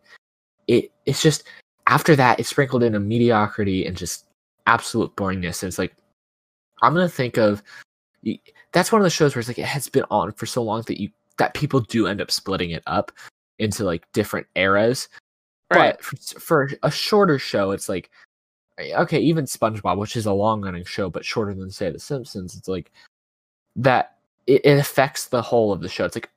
it 0.66 0.92
it's 1.06 1.22
just 1.22 1.44
after 1.86 2.14
that 2.16 2.38
it's 2.38 2.48
sprinkled 2.50 2.82
in 2.82 2.94
a 2.94 3.00
mediocrity 3.00 3.86
and 3.86 3.96
just 3.96 4.26
absolute 4.66 5.14
boringness. 5.16 5.62
And 5.62 5.68
it's 5.68 5.78
like 5.78 5.94
i'm 6.82 6.94
gonna 6.94 7.08
think 7.08 7.38
of 7.38 7.62
that's 8.72 8.92
one 8.92 9.00
of 9.00 9.04
the 9.04 9.10
shows 9.10 9.34
where 9.34 9.40
it's 9.40 9.48
like 9.48 9.58
it 9.58 9.64
has 9.64 9.88
been 9.88 10.04
on 10.10 10.32
for 10.32 10.46
so 10.46 10.62
long 10.62 10.82
that 10.86 11.00
you 11.00 11.10
that 11.38 11.54
people 11.54 11.80
do 11.80 12.06
end 12.06 12.20
up 12.20 12.30
splitting 12.30 12.70
it 12.72 12.82
up 12.86 13.12
into 13.58 13.84
like 13.84 14.04
different 14.12 14.46
eras 14.56 15.08
Right. 15.70 15.96
but 15.96 16.02
for, 16.02 16.16
for 16.40 16.70
a 16.82 16.90
shorter 16.90 17.38
show 17.38 17.72
it's 17.72 17.88
like 17.88 18.10
eh, 18.78 18.94
okay 19.00 19.18
even 19.18 19.44
spongebob 19.44 19.98
which 19.98 20.16
is 20.16 20.26
a 20.26 20.32
long 20.32 20.62
running 20.62 20.84
show 20.84 21.10
but 21.10 21.24
shorter 21.24 21.54
than 21.54 21.70
say 21.70 21.90
the 21.90 21.98
simpsons 21.98 22.56
it's 22.56 22.68
like 22.68 22.90
that 23.76 24.16
it, 24.46 24.64
it 24.64 24.78
affects 24.78 25.26
the 25.26 25.42
whole 25.42 25.72
of 25.72 25.80
the 25.80 25.88
show. 25.88 26.04
It's 26.04 26.16
like 26.16 26.30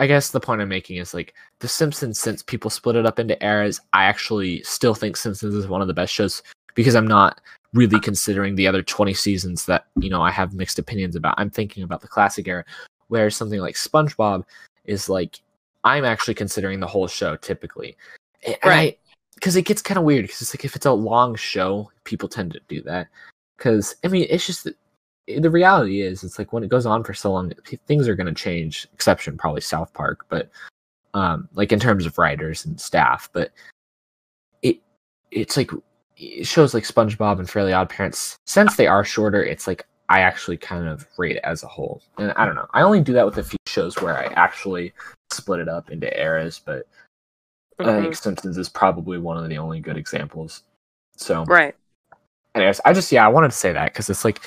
i 0.00 0.06
guess 0.06 0.30
the 0.30 0.40
point 0.40 0.60
i'm 0.60 0.68
making 0.68 0.96
is 0.96 1.12
like 1.12 1.34
the 1.58 1.68
simpsons 1.68 2.18
since 2.18 2.42
people 2.42 2.70
split 2.70 2.96
it 2.96 3.04
up 3.04 3.18
into 3.18 3.42
eras 3.44 3.80
i 3.92 4.04
actually 4.04 4.62
still 4.62 4.94
think 4.94 5.16
simpsons 5.16 5.54
is 5.54 5.66
one 5.66 5.80
of 5.80 5.88
the 5.88 5.94
best 5.94 6.12
shows 6.12 6.42
because 6.74 6.94
i'm 6.94 7.06
not 7.06 7.40
really 7.74 8.00
considering 8.00 8.54
the 8.54 8.66
other 8.66 8.82
20 8.82 9.12
seasons 9.12 9.66
that 9.66 9.86
you 10.00 10.08
know 10.08 10.22
i 10.22 10.30
have 10.30 10.54
mixed 10.54 10.78
opinions 10.78 11.16
about. 11.16 11.34
I'm 11.36 11.50
thinking 11.50 11.82
about 11.82 12.00
the 12.00 12.08
classic 12.08 12.48
era 12.48 12.64
where 13.08 13.28
something 13.30 13.60
like 13.60 13.74
spongebob 13.74 14.44
is 14.84 15.08
like 15.08 15.40
i'm 15.84 16.04
actually 16.04 16.34
considering 16.34 16.80
the 16.80 16.86
whole 16.86 17.08
show 17.08 17.36
typically 17.36 17.96
Right. 18.64 18.98
because 19.34 19.56
it 19.56 19.62
gets 19.62 19.82
kind 19.82 19.98
of 19.98 20.04
weird 20.04 20.24
because 20.24 20.42
it's 20.42 20.52
like 20.54 20.64
if 20.64 20.74
it's 20.76 20.86
a 20.86 20.92
long 20.92 21.34
show 21.36 21.90
people 22.04 22.28
tend 22.28 22.52
to 22.52 22.60
do 22.68 22.82
that 22.82 23.08
because 23.56 23.96
i 24.04 24.08
mean 24.08 24.26
it's 24.28 24.46
just 24.46 24.64
that- 24.64 24.76
the 25.36 25.50
reality 25.50 26.00
is 26.00 26.24
it's 26.24 26.38
like 26.38 26.52
when 26.54 26.64
it 26.64 26.70
goes 26.70 26.86
on 26.86 27.04
for 27.04 27.12
so 27.12 27.30
long 27.30 27.52
things 27.86 28.08
are 28.08 28.14
going 28.16 28.26
to 28.26 28.32
change 28.32 28.88
exception 28.94 29.36
probably 29.36 29.60
south 29.60 29.92
park 29.92 30.24
but 30.30 30.48
um 31.14 31.48
like 31.54 31.70
in 31.70 31.78
terms 31.78 32.06
of 32.06 32.16
writers 32.16 32.64
and 32.64 32.80
staff 32.80 33.28
but 33.34 33.50
it 34.62 34.78
it's 35.30 35.56
like 35.56 35.70
it 36.16 36.46
shows 36.46 36.72
like 36.72 36.84
spongebob 36.84 37.38
and 37.38 37.48
fairly 37.50 37.72
odd 37.72 37.90
parents 37.90 38.36
since 38.46 38.76
they 38.76 38.86
are 38.86 39.04
shorter 39.04 39.44
it's 39.44 39.66
like 39.66 39.86
i 40.08 40.20
actually 40.20 40.56
kind 40.56 40.88
of 40.88 41.06
rate 41.18 41.36
it 41.36 41.44
as 41.44 41.62
a 41.62 41.68
whole 41.68 42.00
and 42.16 42.32
i 42.32 42.46
don't 42.46 42.54
know 42.54 42.66
i 42.72 42.80
only 42.80 43.00
do 43.00 43.12
that 43.12 43.26
with 43.26 43.36
a 43.36 43.42
few 43.42 43.58
shows 43.66 44.00
where 44.00 44.16
i 44.18 44.24
actually 44.32 44.92
split 45.30 45.60
it 45.60 45.68
up 45.68 45.90
into 45.90 46.08
eras 46.18 46.58
but 46.64 46.86
I 47.80 48.00
think 48.00 48.16
Simpsons 48.16 48.58
is 48.58 48.68
probably 48.68 49.18
one 49.18 49.36
of 49.42 49.48
the 49.48 49.58
only 49.58 49.80
good 49.80 49.96
examples. 49.96 50.62
So 51.16 51.44
Right. 51.44 51.74
anyways, 52.54 52.80
I 52.84 52.92
just 52.92 53.12
yeah, 53.12 53.24
I 53.24 53.28
wanted 53.28 53.50
to 53.50 53.56
say 53.56 53.72
that 53.72 53.92
because 53.92 54.10
it's 54.10 54.24
like 54.24 54.40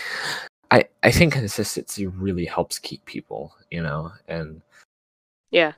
I 0.69 0.85
I 1.03 1.11
think 1.11 1.33
consistency 1.33 2.07
really 2.07 2.45
helps 2.45 2.79
keep 2.79 3.05
people, 3.05 3.53
you 3.69 3.81
know, 3.81 4.11
and 4.27 4.61
Yeah. 5.51 5.73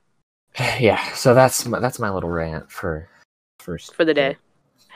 yeah. 0.80 1.12
So 1.14 1.34
that's 1.34 1.66
my, 1.66 1.80
that's 1.80 2.00
my 2.00 2.10
little 2.10 2.30
rant 2.30 2.72
for 2.72 3.08
first 3.60 3.94
For 3.96 4.06
the 4.06 4.14
day. 4.14 4.38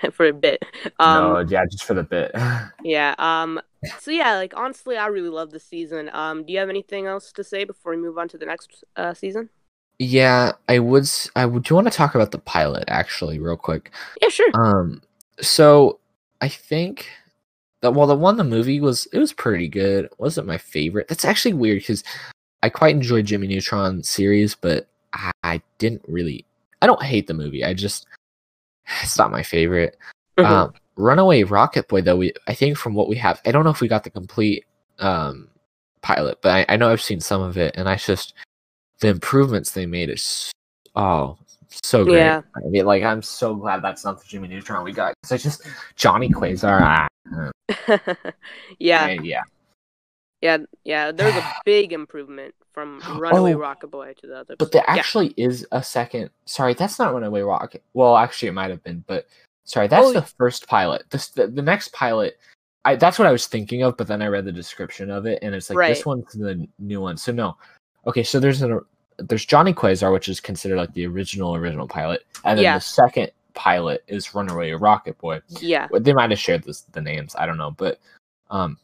for 0.11 0.27
a 0.27 0.33
bit. 0.33 0.63
Um 0.99 1.23
no, 1.23 1.39
yeah, 1.39 1.65
just 1.65 1.83
for 1.83 1.93
the 1.93 2.03
bit. 2.03 2.31
yeah. 2.83 3.13
Um 3.17 3.61
so 3.99 4.09
yeah, 4.11 4.35
like 4.35 4.53
honestly 4.55 4.97
I 4.97 5.07
really 5.07 5.29
love 5.29 5.51
the 5.51 5.59
season. 5.59 6.09
Um 6.13 6.43
do 6.43 6.53
you 6.53 6.59
have 6.59 6.69
anything 6.69 7.05
else 7.05 7.31
to 7.33 7.43
say 7.43 7.63
before 7.65 7.91
we 7.91 7.97
move 7.97 8.17
on 8.17 8.27
to 8.29 8.37
the 8.37 8.45
next 8.45 8.83
uh 8.95 9.13
season? 9.13 9.49
Yeah, 9.99 10.51
I 10.69 10.79
would. 10.79 11.09
I 11.35 11.45
would. 11.45 11.63
Do 11.63 11.71
you 11.71 11.75
want 11.75 11.87
to 11.91 11.97
talk 11.97 12.15
about 12.15 12.31
the 12.31 12.39
pilot 12.39 12.85
actually, 12.87 13.39
real 13.39 13.57
quick? 13.57 13.91
Yeah, 14.21 14.29
sure. 14.29 14.51
Um, 14.53 15.01
so 15.41 15.99
I 16.41 16.49
think 16.49 17.09
that 17.81 17.91
well, 17.91 18.07
the 18.07 18.15
one 18.15 18.37
the 18.37 18.43
movie 18.43 18.79
was 18.79 19.07
it 19.11 19.19
was 19.19 19.33
pretty 19.33 19.67
good. 19.67 20.05
It 20.05 20.13
wasn't 20.19 20.47
my 20.47 20.57
favorite. 20.57 21.07
That's 21.07 21.25
actually 21.25 21.53
weird 21.53 21.79
because 21.79 22.03
I 22.63 22.69
quite 22.69 22.95
enjoyed 22.95 23.25
Jimmy 23.25 23.47
Neutron 23.47 24.03
series, 24.03 24.55
but 24.55 24.87
I, 25.13 25.31
I 25.43 25.61
didn't 25.77 26.03
really. 26.07 26.45
I 26.81 26.87
don't 26.87 27.01
hate 27.01 27.27
the 27.27 27.33
movie. 27.33 27.63
I 27.63 27.73
just 27.73 28.05
it's 29.01 29.17
not 29.17 29.31
my 29.31 29.43
favorite. 29.43 29.97
Mhm. 30.37 30.45
Um, 30.45 30.73
Runaway 30.95 31.43
Rocket 31.43 31.87
Boy, 31.87 32.01
though, 32.01 32.17
we 32.17 32.33
I 32.47 32.53
think 32.53 32.77
from 32.77 32.93
what 32.93 33.09
we 33.09 33.15
have, 33.17 33.41
I 33.45 33.51
don't 33.51 33.63
know 33.63 33.69
if 33.71 33.81
we 33.81 33.87
got 33.87 34.03
the 34.03 34.09
complete 34.09 34.65
um 34.99 35.49
pilot, 36.01 36.39
but 36.41 36.51
I, 36.51 36.73
I 36.73 36.77
know 36.77 36.91
I've 36.91 37.01
seen 37.01 37.19
some 37.19 37.41
of 37.41 37.57
it, 37.57 37.75
and 37.75 37.89
I 37.89 37.95
just 37.95 38.33
the 38.99 39.09
improvements 39.09 39.71
they 39.71 39.85
made 39.85 40.09
is 40.09 40.51
oh 40.95 41.37
so 41.83 42.03
great. 42.05 42.17
Yeah. 42.17 42.41
I 42.55 42.67
mean, 42.69 42.85
like 42.85 43.03
I'm 43.03 43.21
so 43.21 43.53
glad 43.55 43.81
that's 43.81 44.05
not 44.05 44.19
the 44.19 44.25
Jimmy 44.27 44.47
Neutron 44.47 44.83
we 44.83 44.91
got. 44.93 45.13
So 45.23 45.35
it's 45.35 45.43
just 45.43 45.67
Johnny 45.95 46.29
Quasar. 46.29 46.79
Ah, 46.81 47.07
yeah. 48.79 49.07
and 49.07 49.25
yeah, 49.25 49.41
Yeah, 50.41 50.57
yeah, 50.83 51.11
there's 51.11 51.35
a 51.35 51.53
big 51.65 51.93
improvement 51.93 52.55
from 52.73 53.01
Runaway 53.19 53.53
Oh. 53.53 53.57
Rocket 53.57 53.87
Boy 53.87 54.13
to 54.21 54.27
the 54.27 54.37
other. 54.39 54.55
but 54.57 54.71
there 54.71 54.83
yeah. 54.87 54.93
actually 54.95 55.33
is 55.37 55.65
a 55.71 55.83
second. 55.83 56.29
Sorry, 56.45 56.73
that's 56.73 56.99
not 56.99 57.13
Runaway 57.13 57.41
Rocket. 57.41 57.83
Well, 57.93 58.15
actually, 58.17 58.49
it 58.49 58.53
might 58.53 58.69
have 58.71 58.83
been, 58.83 59.03
but 59.07 59.27
sorry, 59.65 59.87
that's 59.87 60.07
Oh. 60.07 60.13
the 60.13 60.21
first 60.21 60.67
pilot. 60.67 61.03
This 61.09 61.29
the, 61.29 61.47
the 61.47 61.61
next 61.61 61.91
pilot. 61.93 62.37
I, 62.85 62.95
that's 62.95 63.19
what 63.19 63.27
I 63.27 63.33
was 63.33 63.47
thinking 63.47 63.83
of, 63.83 63.97
but 63.97 64.07
then 64.07 64.21
I 64.21 64.27
read 64.27 64.45
the 64.45 64.51
description 64.53 65.11
of 65.11 65.25
it, 65.25 65.39
and 65.41 65.53
it's 65.53 65.69
like 65.69 65.89
this 65.89 66.05
one's 66.05 66.31
the 66.31 66.65
new 66.79 67.01
one. 67.01 67.17
So 67.17 67.33
no, 67.33 67.57
okay. 68.07 68.23
So 68.23 68.39
there's 68.39 68.61
an 68.61 68.79
there's 69.17 69.45
Johnny 69.45 69.73
Quasar, 69.73 70.11
which 70.13 70.29
is 70.29 70.39
considered 70.39 70.77
like 70.77 70.93
the 70.93 71.05
original 71.07 71.55
original 71.55 71.87
pilot, 71.87 72.25
and 72.45 72.57
then 72.57 72.63
Yeah. 72.63 72.75
the 72.77 72.81
second 72.81 73.31
pilot 73.53 74.03
is 74.07 74.33
Runaway 74.35 74.71
Rocket 74.73 75.17
Boy. 75.17 75.41
yeah, 75.59 75.87
they 75.99 76.13
might 76.13 76.29
have 76.29 76.39
shared 76.39 76.63
this, 76.63 76.81
the 76.81 77.01
names. 77.01 77.35
I 77.35 77.45
don't 77.45 77.57
know, 77.57 77.71
but 77.71 77.99
um, 78.51 78.77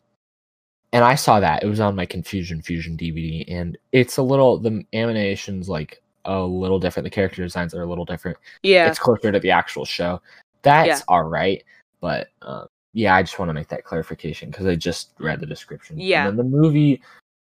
and 0.91 1.03
I 1.03 1.15
saw 1.15 1.39
that 1.39 1.63
it 1.63 1.67
was 1.67 1.79
on 1.79 1.95
my 1.95 2.05
Confusion 2.05 2.61
Fusion 2.61 2.97
DVD, 2.97 3.45
and 3.47 3.77
it's 3.91 4.17
a 4.17 4.23
little 4.23 4.57
the 4.57 4.83
animations 4.93 5.69
like 5.69 6.01
a 6.25 6.39
little 6.41 6.79
different. 6.79 7.03
The 7.05 7.09
character 7.09 7.43
designs 7.43 7.73
are 7.73 7.81
a 7.83 7.85
little 7.85 8.05
different. 8.05 8.37
yeah, 8.63 8.87
It's 8.89 8.97
closer 8.99 9.31
to 9.31 9.39
the 9.39 9.51
actual 9.51 9.85
show. 9.85 10.21
That's 10.63 10.87
Yeah. 10.87 10.99
all 11.09 11.23
right, 11.23 11.63
but 11.99 12.29
um, 12.41 12.67
yeah, 12.93 13.15
I 13.15 13.21
just 13.23 13.37
want 13.39 13.49
to 13.49 13.53
make 13.53 13.67
that 13.67 13.83
clarification 13.83 14.49
because 14.49 14.65
I 14.65 14.75
just 14.75 15.11
read 15.19 15.39
the 15.39 15.45
description. 15.45 15.97
And 15.97 16.07
Yeah. 16.07 16.25
then 16.27 16.37
the 16.37 16.43
movie 16.43 17.01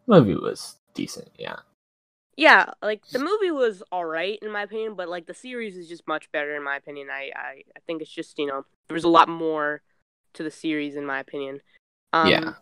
movie 0.08 0.36
was 0.36 0.76
decent. 0.96 1.30
Yeah, 1.38 1.58
yeah. 2.36 2.72
Like 2.82 3.06
the 3.10 3.20
movie 3.20 3.52
was 3.52 3.84
all 3.92 4.06
right 4.06 4.40
in 4.42 4.52
my 4.52 4.64
opinion, 4.64 4.96
but 4.96 5.08
like 5.08 5.28
the 5.28 5.34
series 5.36 5.78
is 5.78 5.88
just 5.88 6.08
much 6.08 6.32
better 6.32 6.56
in 6.56 6.64
my 6.64 6.76
opinion. 6.78 7.10
I, 7.12 7.32
I, 7.36 7.64
I 7.76 7.80
think 7.86 8.02
it's 8.02 8.12
just 8.12 8.40
you 8.40 8.48
know 8.48 8.66
there's 8.90 9.04
a 9.04 9.10
lot 9.10 9.30
more 9.30 9.82
to 10.34 10.44
the 10.44 10.52
series 10.52 10.96
in 10.96 11.06
my 11.06 11.20
opinion. 11.20 11.62
Um, 12.14 12.28
Yeah. 12.30 12.54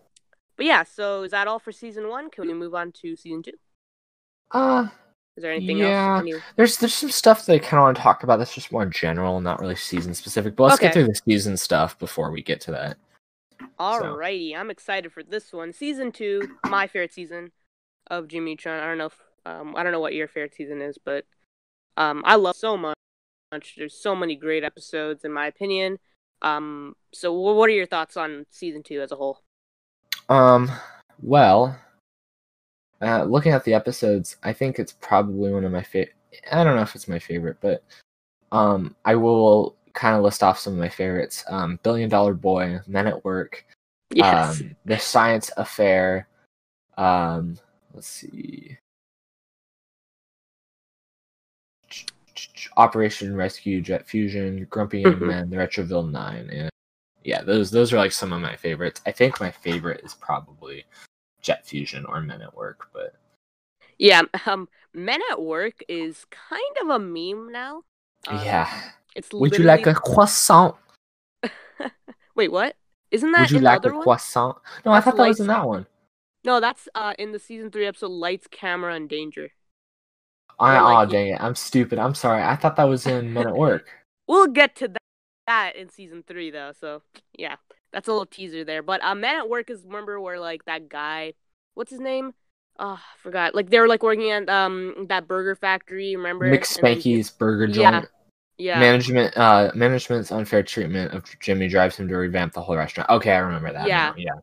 But 0.55 0.67
yeah, 0.67 0.83
so 0.83 1.23
is 1.23 1.31
that 1.31 1.47
all 1.47 1.57
for 1.57 1.71
season 1.71 2.09
one? 2.09 2.29
Can 2.29 2.45
we 2.45 2.53
move 2.53 2.75
on 2.75 2.91
to 3.01 3.15
season 3.15 3.41
two? 3.41 3.53
uh, 4.51 4.87
Is 5.35 5.41
there 5.41 5.51
anything 5.51 5.79
Yeah. 5.79 6.17
else? 6.17 6.21
Any- 6.21 6.33
there's 6.55 6.77
there's 6.77 6.93
some 6.93 7.09
stuff 7.09 7.45
that 7.47 7.53
I 7.53 7.57
kind 7.59 7.79
of 7.79 7.83
want 7.85 7.97
to 7.97 8.03
talk 8.03 8.21
about 8.23 8.37
that's 8.37 8.53
just 8.53 8.71
more 8.71 8.85
general, 8.85 9.41
not 9.41 9.59
really 9.59 9.75
season 9.75 10.13
specific. 10.13 10.55
But 10.55 10.65
let's 10.65 10.79
get 10.79 10.93
through 10.93 11.07
the 11.07 11.15
season 11.25 11.57
stuff 11.57 11.97
before 11.97 12.29
we 12.29 12.43
get 12.43 12.61
to 12.61 12.71
that. 12.71 12.97
Alrighty, 13.79 14.55
I'm 14.55 14.69
excited 14.69 15.11
for 15.11 15.23
this 15.23 15.51
one. 15.51 15.73
Season 15.73 16.11
two, 16.11 16.55
my 16.69 16.85
favorite 16.85 17.13
season 17.13 17.51
of 18.07 18.27
Jimmy 18.27 18.51
Neutron. 18.51 18.81
I 18.83 18.88
don't 18.88 18.98
know 18.98 19.07
if 19.07 19.19
um 19.45 19.75
I 19.75 19.83
don't 19.83 19.91
know 19.91 20.00
what 20.00 20.13
your 20.13 20.27
favorite 20.27 20.55
season 20.55 20.81
is, 20.81 20.98
but 21.03 21.25
um 21.98 22.24
I 22.25 22.36
love 22.36 22.55
so 22.55 22.77
much. 22.77 22.95
There's 23.77 23.93
so 23.93 24.15
many 24.15 24.36
great 24.36 24.63
episodes 24.63 25.25
in 25.25 25.31
my 25.31 25.48
opinion. 25.48 26.00
Um 26.41 26.95
so 27.13 27.33
what 27.33 27.69
are 27.69 27.74
your 27.74 27.86
thoughts 27.86 28.17
on 28.17 28.45
season 28.50 28.83
two 28.83 29.01
as 29.01 29.12
a 29.12 29.15
whole? 29.15 29.39
Um, 30.29 30.72
well, 31.22 31.77
uh, 33.01 33.24
looking 33.25 33.51
at 33.51 33.63
the 33.65 33.74
episodes, 33.74 34.38
I 34.43 34.53
think 34.53 34.79
it's 34.79 34.93
probably 34.93 35.51
one 35.51 35.65
of 35.65 35.72
my 35.72 35.83
favorite. 35.83 36.15
I 36.51 36.63
don't 36.63 36.75
know 36.75 36.81
if 36.81 36.95
it's 36.95 37.07
my 37.07 37.19
favorite, 37.19 37.57
but 37.62 37.83
um, 38.51 38.95
I 39.03 39.15
will 39.15 39.75
kind 39.93 40.15
of 40.15 40.24
list 40.24 40.41
off 40.41 40.60
some 40.60 40.74
of 40.74 40.79
my 40.79 40.89
favorites. 40.89 41.43
Um, 41.50 41.79
Billion 41.83 42.10
Dollar 42.10 42.33
Boy, 42.33 42.79
Men 42.88 43.07
at 43.07 43.24
Work, 43.25 43.65
Yes. 44.10 44.62
um, 44.62 44.75
The 44.86 44.98
Science 44.98 45.51
Affair. 45.57 46.27
Um, 46.98 47.57
let's 47.93 48.07
see. 48.07 48.77
Operation 52.77 53.35
Rescue 53.35 53.81
Jet 53.81 54.07
Fusion, 54.07 54.65
Grumpy 54.69 55.03
Mhm. 55.03 55.21
Men, 55.21 55.50
The 55.50 55.57
Retroville 55.57 56.09
Nine, 56.09 56.50
and 56.50 56.69
yeah, 57.23 57.41
those 57.43 57.69
those 57.71 57.93
are 57.93 57.97
like 57.97 58.12
some 58.12 58.33
of 58.33 58.41
my 58.41 58.55
favorites. 58.55 59.01
I 59.05 59.12
think 59.12 59.39
my 59.39 59.51
favorite 59.51 60.03
is 60.03 60.15
probably 60.15 60.85
Jet 61.41 61.65
Fusion 61.65 62.05
or 62.05 62.21
Men 62.21 62.41
at 62.41 62.55
Work, 62.55 62.89
but 62.91 63.15
yeah, 64.00 64.23
um 64.45 64.67
Men 64.93 65.21
at 65.31 65.41
Work 65.41 65.83
is 65.88 66.25
kind 66.31 66.77
of 66.81 66.89
a 66.89 67.00
meme 67.00 67.51
now. 67.51 67.83
Um, 68.27 68.43
yeah. 68.43 68.91
It's 69.15 69.31
Would 69.31 69.57
you 69.57 69.65
like 69.65 69.85
a 69.85 69.93
croissant? 69.93 70.75
Wait, 72.35 72.51
what? 72.51 72.75
Isn't 73.12 73.31
that 73.33 73.41
Would 73.41 73.51
you 73.51 73.59
like 73.59 73.85
a 73.85 73.89
one? 73.89 74.01
croissant? 74.01 74.57
No, 74.85 74.91
I 74.91 75.01
thought 75.01 75.17
that 75.17 75.27
was 75.27 75.39
in 75.39 75.47
that 75.47 75.67
one. 75.67 75.85
No, 76.45 76.59
that's 76.59 76.88
uh 76.95 77.13
in 77.17 77.31
the 77.31 77.39
season 77.39 77.71
three 77.71 77.85
episode 77.85 78.12
Lights, 78.12 78.47
Camera, 78.47 78.93
and 78.95 79.09
Danger. 79.09 79.51
I, 80.59 80.79
like 80.79 81.07
oh 81.07 81.12
dang 81.12 81.29
it! 81.29 81.41
I'm 81.41 81.55
stupid. 81.55 82.00
I'm 82.00 82.15
sorry. 82.15 82.43
I 82.43 82.55
thought 82.55 82.75
that 82.75 82.83
was 82.83 83.05
in 83.07 83.33
Men 83.33 83.47
at 83.47 83.55
Work. 83.55 83.89
We'll 84.25 84.47
get 84.47 84.77
to 84.77 84.88
that, 84.88 85.01
that 85.47 85.75
in 85.75 85.89
season 85.89 86.23
three 86.25 86.50
though. 86.50 86.71
So 86.79 87.01
yeah, 87.38 87.57
that's 87.91 88.07
a 88.07 88.12
little 88.12 88.25
teaser 88.25 88.63
there. 88.63 88.81
But 88.81 89.03
uh, 89.03 89.15
Men 89.15 89.35
at 89.35 89.50
Work 89.50 89.69
is 89.69 89.83
remember 89.83 90.17
where 90.21 90.39
like 90.39 90.63
that 90.63 90.88
guy, 90.88 91.33
what's 91.73 91.91
his 91.91 92.00
name? 92.00 92.33
Oh, 92.79 92.93
I 92.93 93.17
forgot. 93.17 93.53
Like 93.53 93.69
they 93.69 93.79
were 93.79 93.88
like 93.89 94.01
working 94.01 94.31
at 94.31 94.50
um 94.50 95.07
that 95.09 95.27
burger 95.27 95.55
factory. 95.55 96.15
Remember? 96.15 96.50
Mick 96.50 96.77
And 96.77 97.03
then 97.03 97.23
Burger 97.38 97.65
Yeah. 97.65 97.91
Joint. 97.91 98.09
Yeah. 98.57 98.79
Management, 98.79 99.35
uh, 99.35 99.71
management's 99.73 100.31
unfair 100.31 100.63
treatment 100.63 101.12
of 101.13 101.25
Jimmy 101.39 101.67
drives 101.67 101.97
him 101.97 102.07
to 102.07 102.15
revamp 102.15 102.53
the 102.53 102.62
whole 102.62 102.77
restaurant. 102.77 103.09
Okay, 103.09 103.31
I 103.31 103.39
remember 103.39 103.73
that. 103.73 103.88
Yeah. 103.88 104.09
now, 104.09 104.15
yeah, 104.15 104.39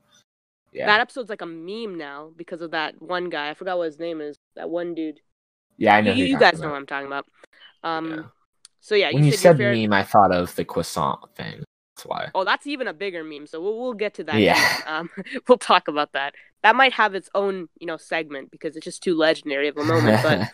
yeah, 0.73 0.87
That 0.87 1.01
episode's 1.01 1.31
like 1.31 1.43
a 1.43 1.47
meme 1.47 1.97
now 1.99 2.31
because 2.37 2.61
of 2.63 2.71
that 2.73 3.01
one 3.01 3.29
guy. 3.29 3.51
I 3.51 3.55
forgot 3.55 3.79
what 3.79 3.85
his 3.87 3.99
name 3.99 4.21
is. 4.21 4.37
That 4.57 4.71
one 4.71 4.95
dude. 4.95 5.21
yeah. 5.77 5.97
I 5.97 6.01
know. 6.01 6.13
you 6.13 6.25
you 6.25 6.39
guys 6.39 6.53
talking 6.53 6.61
know 6.63 6.71
what 6.71 6.77
I'm 6.77 6.87
talking 6.87 7.07
about. 7.07 7.27
Um. 7.83 8.11
Yeah. 8.11 8.23
So 8.81 8.95
yeah, 8.95 9.11
when 9.13 9.25
you 9.25 9.31
your 9.31 9.39
said 9.39 9.57
favorite- 9.59 9.81
meme, 9.81 9.93
I 9.93 10.05
thought 10.05 10.33
of 10.33 10.55
the 10.57 10.65
croissant 10.65 11.21
thing. 11.37 11.65
That's 11.97 12.07
why. 12.07 12.31
Oh, 12.35 12.45
that's 12.45 12.67
even 12.67 12.89
a 12.89 12.95
bigger 12.95 13.23
meme. 13.25 13.47
So 13.47 13.61
we'll 13.61 13.79
we'll 13.79 13.95
get 13.95 14.15
to 14.15 14.25
that. 14.25 14.39
Yeah. 14.39 14.81
Um, 14.87 15.11
we'll 15.49 15.59
talk 15.59 15.89
about 15.89 16.13
that. 16.13 16.35
That 16.63 16.77
might 16.77 16.93
have 16.93 17.15
its 17.15 17.29
own, 17.35 17.69
you 17.79 17.87
know, 17.87 17.97
segment 17.97 18.51
because 18.51 18.77
it's 18.77 18.85
just 18.85 19.03
too 19.03 19.15
legendary 19.17 19.69
of 19.69 19.77
a 19.77 19.85
moment. 19.85 20.23
But 20.23 20.49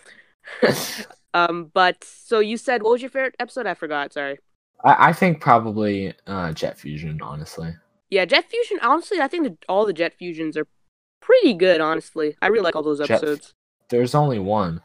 um, 1.34 1.70
but 1.74 2.02
so 2.04 2.38
you 2.40 2.56
said 2.56 2.82
what 2.82 2.92
was 2.92 3.02
your 3.02 3.10
favorite 3.10 3.36
episode? 3.38 3.66
I 3.66 3.74
forgot. 3.74 4.12
Sorry. 4.12 4.38
I, 4.84 5.08
I 5.08 5.12
think 5.12 5.40
probably 5.40 6.14
uh, 6.26 6.52
Jet 6.52 6.78
Fusion. 6.78 7.20
Honestly, 7.22 7.74
Yeah, 8.10 8.24
Jet 8.24 8.48
Fusion. 8.50 8.78
Honestly, 8.82 9.20
I 9.20 9.28
think 9.28 9.44
that 9.44 9.64
all 9.68 9.84
the 9.86 9.92
Jet 9.92 10.14
Fusions 10.14 10.56
are 10.56 10.66
pretty 11.20 11.54
good. 11.54 11.80
Honestly, 11.80 12.36
I 12.40 12.46
really 12.48 12.62
like 12.64 12.76
all 12.76 12.82
those 12.82 12.98
Jet- 13.00 13.10
episodes. 13.10 13.52
there's 13.88 14.14
only 14.14 14.38
one. 14.38 14.80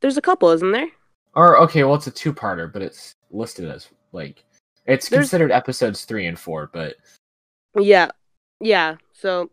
There's 0.00 0.16
a 0.16 0.22
couple, 0.22 0.48
isn't 0.50 0.72
there? 0.72 0.88
Or 1.34 1.58
okay, 1.60 1.84
well, 1.84 1.94
it's 1.94 2.06
a 2.08 2.10
two-parter, 2.10 2.72
but 2.72 2.82
it's 2.82 3.14
listed 3.30 3.70
as 3.70 3.88
like 4.12 4.44
it's 4.86 5.08
There's- 5.08 5.26
considered 5.26 5.52
episodes 5.52 6.04
three 6.04 6.26
and 6.26 6.38
four. 6.38 6.68
But 6.72 6.96
Yeah, 7.78 8.10
yeah. 8.60 8.96
So 9.12 9.50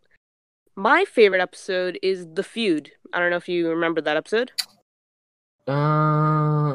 my 0.75 1.05
favorite 1.05 1.41
episode 1.41 1.99
is 2.01 2.25
the 2.33 2.43
feud. 2.43 2.91
I 3.13 3.19
don't 3.19 3.29
know 3.29 3.37
if 3.37 3.47
you 3.47 3.69
remember 3.69 4.01
that 4.01 4.17
episode. 4.17 4.51
uh, 5.67 6.73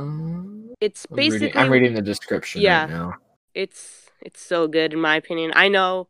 It's 0.81 1.07
I'm 1.11 1.17
basically 1.17 1.47
reading, 1.49 1.57
I'm 1.57 1.71
reading 1.73 1.95
the 1.95 2.02
description 2.02 2.61
Yeah. 2.62 2.83
right 2.83 2.91
now. 2.91 3.14
it's 3.55 4.01
it's 4.23 4.41
so 4.41 4.69
good 4.69 4.93
in 4.93 5.00
my 5.00 5.17
opinion. 5.17 5.52
I 5.55 5.69
know 5.69 6.09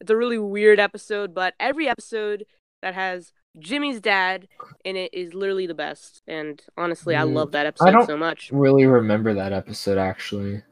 it's 0.00 0.10
a 0.10 0.16
really 0.16 0.38
weird 0.38 0.80
episode, 0.80 1.34
but 1.34 1.54
every 1.60 1.88
episode 1.88 2.46
that 2.82 2.94
has 2.94 3.32
Jimmy's 3.58 4.00
dad 4.00 4.48
in 4.84 4.96
it 4.96 5.12
is 5.14 5.34
literally 5.34 5.66
the 5.66 5.74
best, 5.74 6.22
and 6.28 6.62
honestly, 6.76 7.16
I 7.16 7.22
Mm, 7.22 7.34
love 7.34 7.52
that 7.52 7.66
episode 7.66 8.02
so 8.04 8.16
much. 8.16 8.50
Really 8.52 8.86
remember 8.86 9.34
that 9.34 9.52
episode 9.52 9.98
actually. 9.98 10.62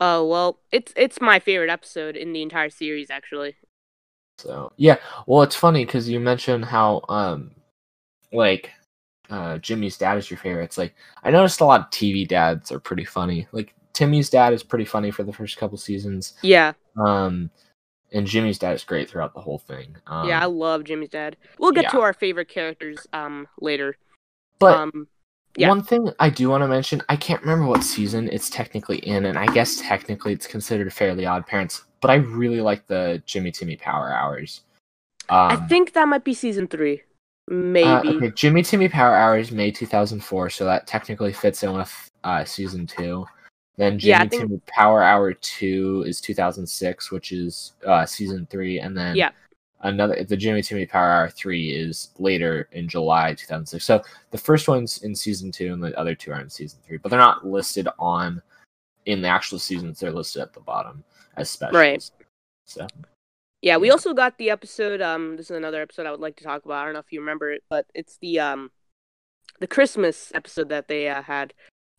Oh 0.00 0.26
well, 0.26 0.60
it's 0.72 0.92
it's 0.96 1.20
my 1.20 1.38
favorite 1.38 1.70
episode 1.70 2.16
in 2.16 2.32
the 2.32 2.42
entire 2.42 2.70
series, 2.70 3.10
actually. 3.10 3.56
So 4.38 4.72
yeah, 4.76 4.96
well, 5.26 5.42
it's 5.42 5.56
funny 5.56 5.84
because 5.84 6.08
you 6.08 6.20
mentioned 6.20 6.64
how 6.64 7.02
um, 7.08 7.52
like, 8.32 8.70
uh, 9.30 9.58
Jimmy's 9.58 9.98
dad 9.98 10.18
is 10.18 10.30
your 10.30 10.38
favorite. 10.38 10.64
It's 10.64 10.78
like 10.78 10.94
I 11.22 11.30
noticed 11.30 11.60
a 11.60 11.64
lot 11.64 11.80
of 11.82 11.90
TV 11.90 12.26
dads 12.26 12.72
are 12.72 12.80
pretty 12.80 13.04
funny. 13.04 13.46
Like 13.52 13.74
Timmy's 13.94 14.28
dad 14.28 14.52
is 14.52 14.62
pretty 14.62 14.84
funny 14.84 15.10
for 15.10 15.22
the 15.22 15.32
first 15.32 15.56
couple 15.56 15.78
seasons. 15.78 16.34
Yeah, 16.42 16.74
Um, 16.96 17.50
and 18.12 18.26
Jimmy's 18.26 18.58
dad 18.58 18.74
is 18.74 18.84
great 18.84 19.08
throughout 19.08 19.34
the 19.34 19.40
whole 19.40 19.58
thing. 19.58 19.96
Um, 20.06 20.28
yeah, 20.28 20.42
I 20.42 20.46
love 20.46 20.84
Jimmy's 20.84 21.08
dad. 21.08 21.36
We'll 21.58 21.72
get 21.72 21.84
yeah. 21.84 21.90
to 21.90 22.00
our 22.00 22.12
favorite 22.12 22.48
characters 22.48 23.06
um 23.12 23.48
later. 23.60 23.96
but 24.58 24.76
um, 24.76 25.08
yeah. 25.56 25.68
one 25.68 25.82
thing 25.82 26.10
I 26.18 26.30
do 26.30 26.48
want 26.50 26.62
to 26.62 26.68
mention, 26.68 27.02
I 27.08 27.16
can't 27.16 27.40
remember 27.40 27.66
what 27.66 27.84
season 27.84 28.28
it's 28.32 28.50
technically 28.50 28.98
in, 28.98 29.26
and 29.26 29.38
I 29.38 29.46
guess 29.46 29.76
technically 29.80 30.32
it's 30.32 30.46
considered 30.46 30.92
Fairly 30.92 31.26
Odd 31.26 31.46
Parents. 31.46 31.84
But 32.00 32.10
I 32.10 32.16
really 32.16 32.60
like 32.60 32.86
the 32.86 33.22
Jimmy 33.26 33.50
Timmy 33.50 33.76
Power 33.76 34.12
Hours. 34.12 34.62
Um, 35.28 35.52
I 35.52 35.56
think 35.56 35.94
that 35.94 36.06
might 36.06 36.24
be 36.24 36.34
season 36.34 36.68
three, 36.68 37.02
maybe. 37.48 37.88
Uh, 37.88 38.12
okay, 38.14 38.30
Jimmy 38.30 38.62
Timmy 38.62 38.88
Power 38.88 39.14
Hours 39.14 39.50
May 39.52 39.70
2004, 39.70 40.50
so 40.50 40.64
that 40.64 40.86
technically 40.86 41.32
fits 41.32 41.62
in 41.62 41.72
with 41.72 42.10
uh, 42.24 42.44
season 42.44 42.86
two. 42.86 43.26
Then 43.76 43.98
Jimmy 43.98 44.10
Yeah, 44.10 44.20
think- 44.28 44.42
Timmy 44.42 44.60
Power 44.66 45.02
Hour 45.02 45.32
two 45.34 46.04
is 46.06 46.20
2006, 46.20 47.10
which 47.10 47.32
is 47.32 47.72
uh, 47.86 48.06
season 48.06 48.46
three, 48.50 48.78
and 48.78 48.96
then 48.96 49.16
Yeah. 49.16 49.30
another 49.80 50.22
the 50.22 50.36
Jimmy 50.36 50.62
Timmy 50.62 50.86
Power 50.86 51.10
Hour 51.10 51.28
three 51.30 51.70
is 51.70 52.10
later 52.18 52.68
in 52.72 52.88
July 52.88 53.34
2006. 53.34 53.84
So 53.84 54.02
the 54.30 54.38
first 54.38 54.68
one's 54.68 55.02
in 55.02 55.14
season 55.14 55.50
two, 55.50 55.72
and 55.72 55.82
the 55.82 55.98
other 55.98 56.14
two 56.14 56.30
are 56.32 56.40
in 56.40 56.48
season 56.50 56.78
three, 56.86 56.98
but 56.98 57.08
they're 57.08 57.18
not 57.18 57.46
listed 57.46 57.88
on 57.98 58.40
in 59.06 59.20
the 59.22 59.28
actual 59.28 59.58
seasons. 59.58 59.98
They're 60.00 60.12
listed 60.12 60.42
at 60.42 60.52
the 60.52 60.60
bottom 60.60 61.02
as 61.36 61.50
specials. 61.50 61.74
Right. 61.74 62.10
So 62.64 62.86
Yeah, 63.60 63.76
we 63.78 63.90
also 63.90 64.14
got 64.14 64.38
the 64.38 64.50
episode. 64.50 65.00
Um, 65.00 65.36
this 65.36 65.50
is 65.50 65.56
another 65.56 65.82
episode 65.82 66.06
I 66.06 66.10
would 66.10 66.20
like 66.20 66.36
to 66.36 66.44
talk 66.44 66.64
about. 66.64 66.82
I 66.82 66.84
don't 66.84 66.92
know 66.94 67.00
if 67.00 67.12
you 67.12 67.20
remember 67.20 67.50
it, 67.50 67.64
but 67.68 67.86
it's 67.94 68.18
the 68.18 68.38
um, 68.38 68.70
the 69.58 69.66
Christmas 69.66 70.30
episode 70.34 70.68
that 70.68 70.86
they 70.86 71.08
uh, 71.08 71.22
had. 71.22 71.54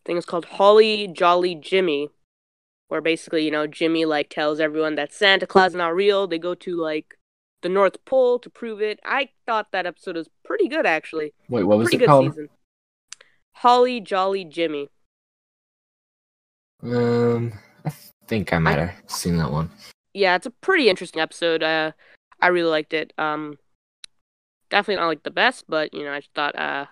I 0.05 0.07
think 0.07 0.17
it's 0.17 0.25
called 0.25 0.45
Holly 0.45 1.07
Jolly 1.07 1.55
Jimmy, 1.55 2.09
where 2.89 3.01
basically 3.01 3.43
you 3.43 3.51
know 3.51 3.65
Jimmy 3.67 4.05
like 4.05 4.29
tells 4.29 4.59
everyone 4.59 4.95
that 4.95 5.11
Santa 5.13 5.47
Claus 5.47 5.71
is 5.71 5.75
not 5.75 5.95
real. 5.95 6.27
They 6.27 6.37
go 6.37 6.53
to 6.55 6.75
like 6.75 7.17
the 7.61 7.69
North 7.69 8.03
Pole 8.05 8.37
to 8.39 8.49
prove 8.49 8.81
it. 8.81 8.99
I 9.03 9.29
thought 9.47 9.71
that 9.71 9.85
episode 9.87 10.15
was 10.15 10.29
pretty 10.43 10.67
good 10.67 10.85
actually. 10.85 11.33
wait, 11.49 11.63
what 11.63 11.77
was 11.79 11.85
Pretty 11.85 11.97
it 11.97 11.99
good 11.99 12.07
called? 12.07 12.31
season. 12.31 12.49
Holly 13.53 13.99
Jolly 14.01 14.45
Jimmy. 14.45 14.89
Um, 16.83 17.53
I 17.85 17.91
think 18.27 18.53
I 18.53 18.59
might 18.59 18.77
have 18.77 18.93
seen 19.07 19.37
that 19.37 19.51
one. 19.51 19.71
yeah, 20.13 20.35
it's 20.35 20.45
a 20.45 20.51
pretty 20.51 20.87
interesting 20.89 21.21
episode. 21.21 21.63
Uh, 21.63 21.91
I 22.39 22.47
really 22.47 22.69
liked 22.69 22.93
it. 22.93 23.11
Um, 23.17 23.57
definitely 24.69 25.01
not 25.01 25.07
like 25.07 25.23
the 25.23 25.31
best, 25.31 25.65
but 25.67 25.93
you 25.93 26.03
know, 26.03 26.13
I 26.13 26.19
just 26.19 26.33
thought 26.35 26.55
uh, 26.57 26.85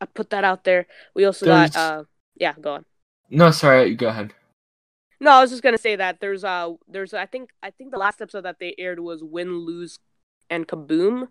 I 0.00 0.06
put 0.06 0.30
that 0.30 0.42
out 0.44 0.64
there. 0.64 0.86
We 1.14 1.24
also 1.24 1.46
got 1.46 1.76
uh, 1.76 2.04
yeah, 2.40 2.54
go 2.60 2.74
on. 2.74 2.84
No, 3.30 3.50
sorry, 3.50 3.94
go 3.94 4.08
ahead. 4.08 4.32
No, 5.20 5.32
I 5.32 5.40
was 5.40 5.50
just 5.50 5.62
gonna 5.62 5.78
say 5.78 5.96
that 5.96 6.20
there's 6.20 6.44
uh, 6.44 6.74
there's 6.86 7.12
I 7.12 7.26
think 7.26 7.50
I 7.62 7.70
think 7.70 7.90
the 7.90 7.98
last 7.98 8.20
episode 8.22 8.42
that 8.44 8.58
they 8.60 8.74
aired 8.78 9.00
was 9.00 9.22
Win, 9.24 9.58
Lose, 9.58 9.98
and 10.48 10.66
Kaboom, 10.68 11.28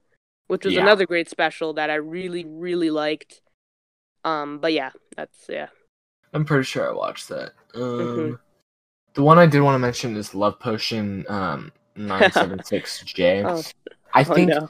which 0.47 0.65
was 0.65 0.73
Yeah. 0.73 0.81
another 0.81 1.05
great 1.05 1.29
special 1.29 1.73
that 1.73 1.89
I 1.89 1.95
really 1.95 2.45
really 2.45 2.89
liked. 2.91 3.41
Um, 4.23 4.59
but 4.59 4.73
yeah, 4.73 4.91
that's 5.15 5.45
yeah. 5.49 5.67
I'm 6.33 6.43
pretty 6.43 6.65
sure 6.65 6.89
I 6.89 6.93
watched 6.93 7.29
that. 7.29 7.53
Um, 7.73 7.81
Mhm. 7.81 8.39
The 9.13 9.23
one 9.23 9.39
I 9.39 9.47
did 9.47 9.61
want 9.61 9.75
to 9.75 9.79
mention 9.79 10.15
is 10.17 10.35
Love 10.35 10.59
Potion 10.59 11.25
um, 11.29 11.71
976J. 11.97 13.43
Oh, 13.47 13.63
I 14.13 14.21
oh 14.21 14.23
think 14.33 14.49
no. 14.49 14.69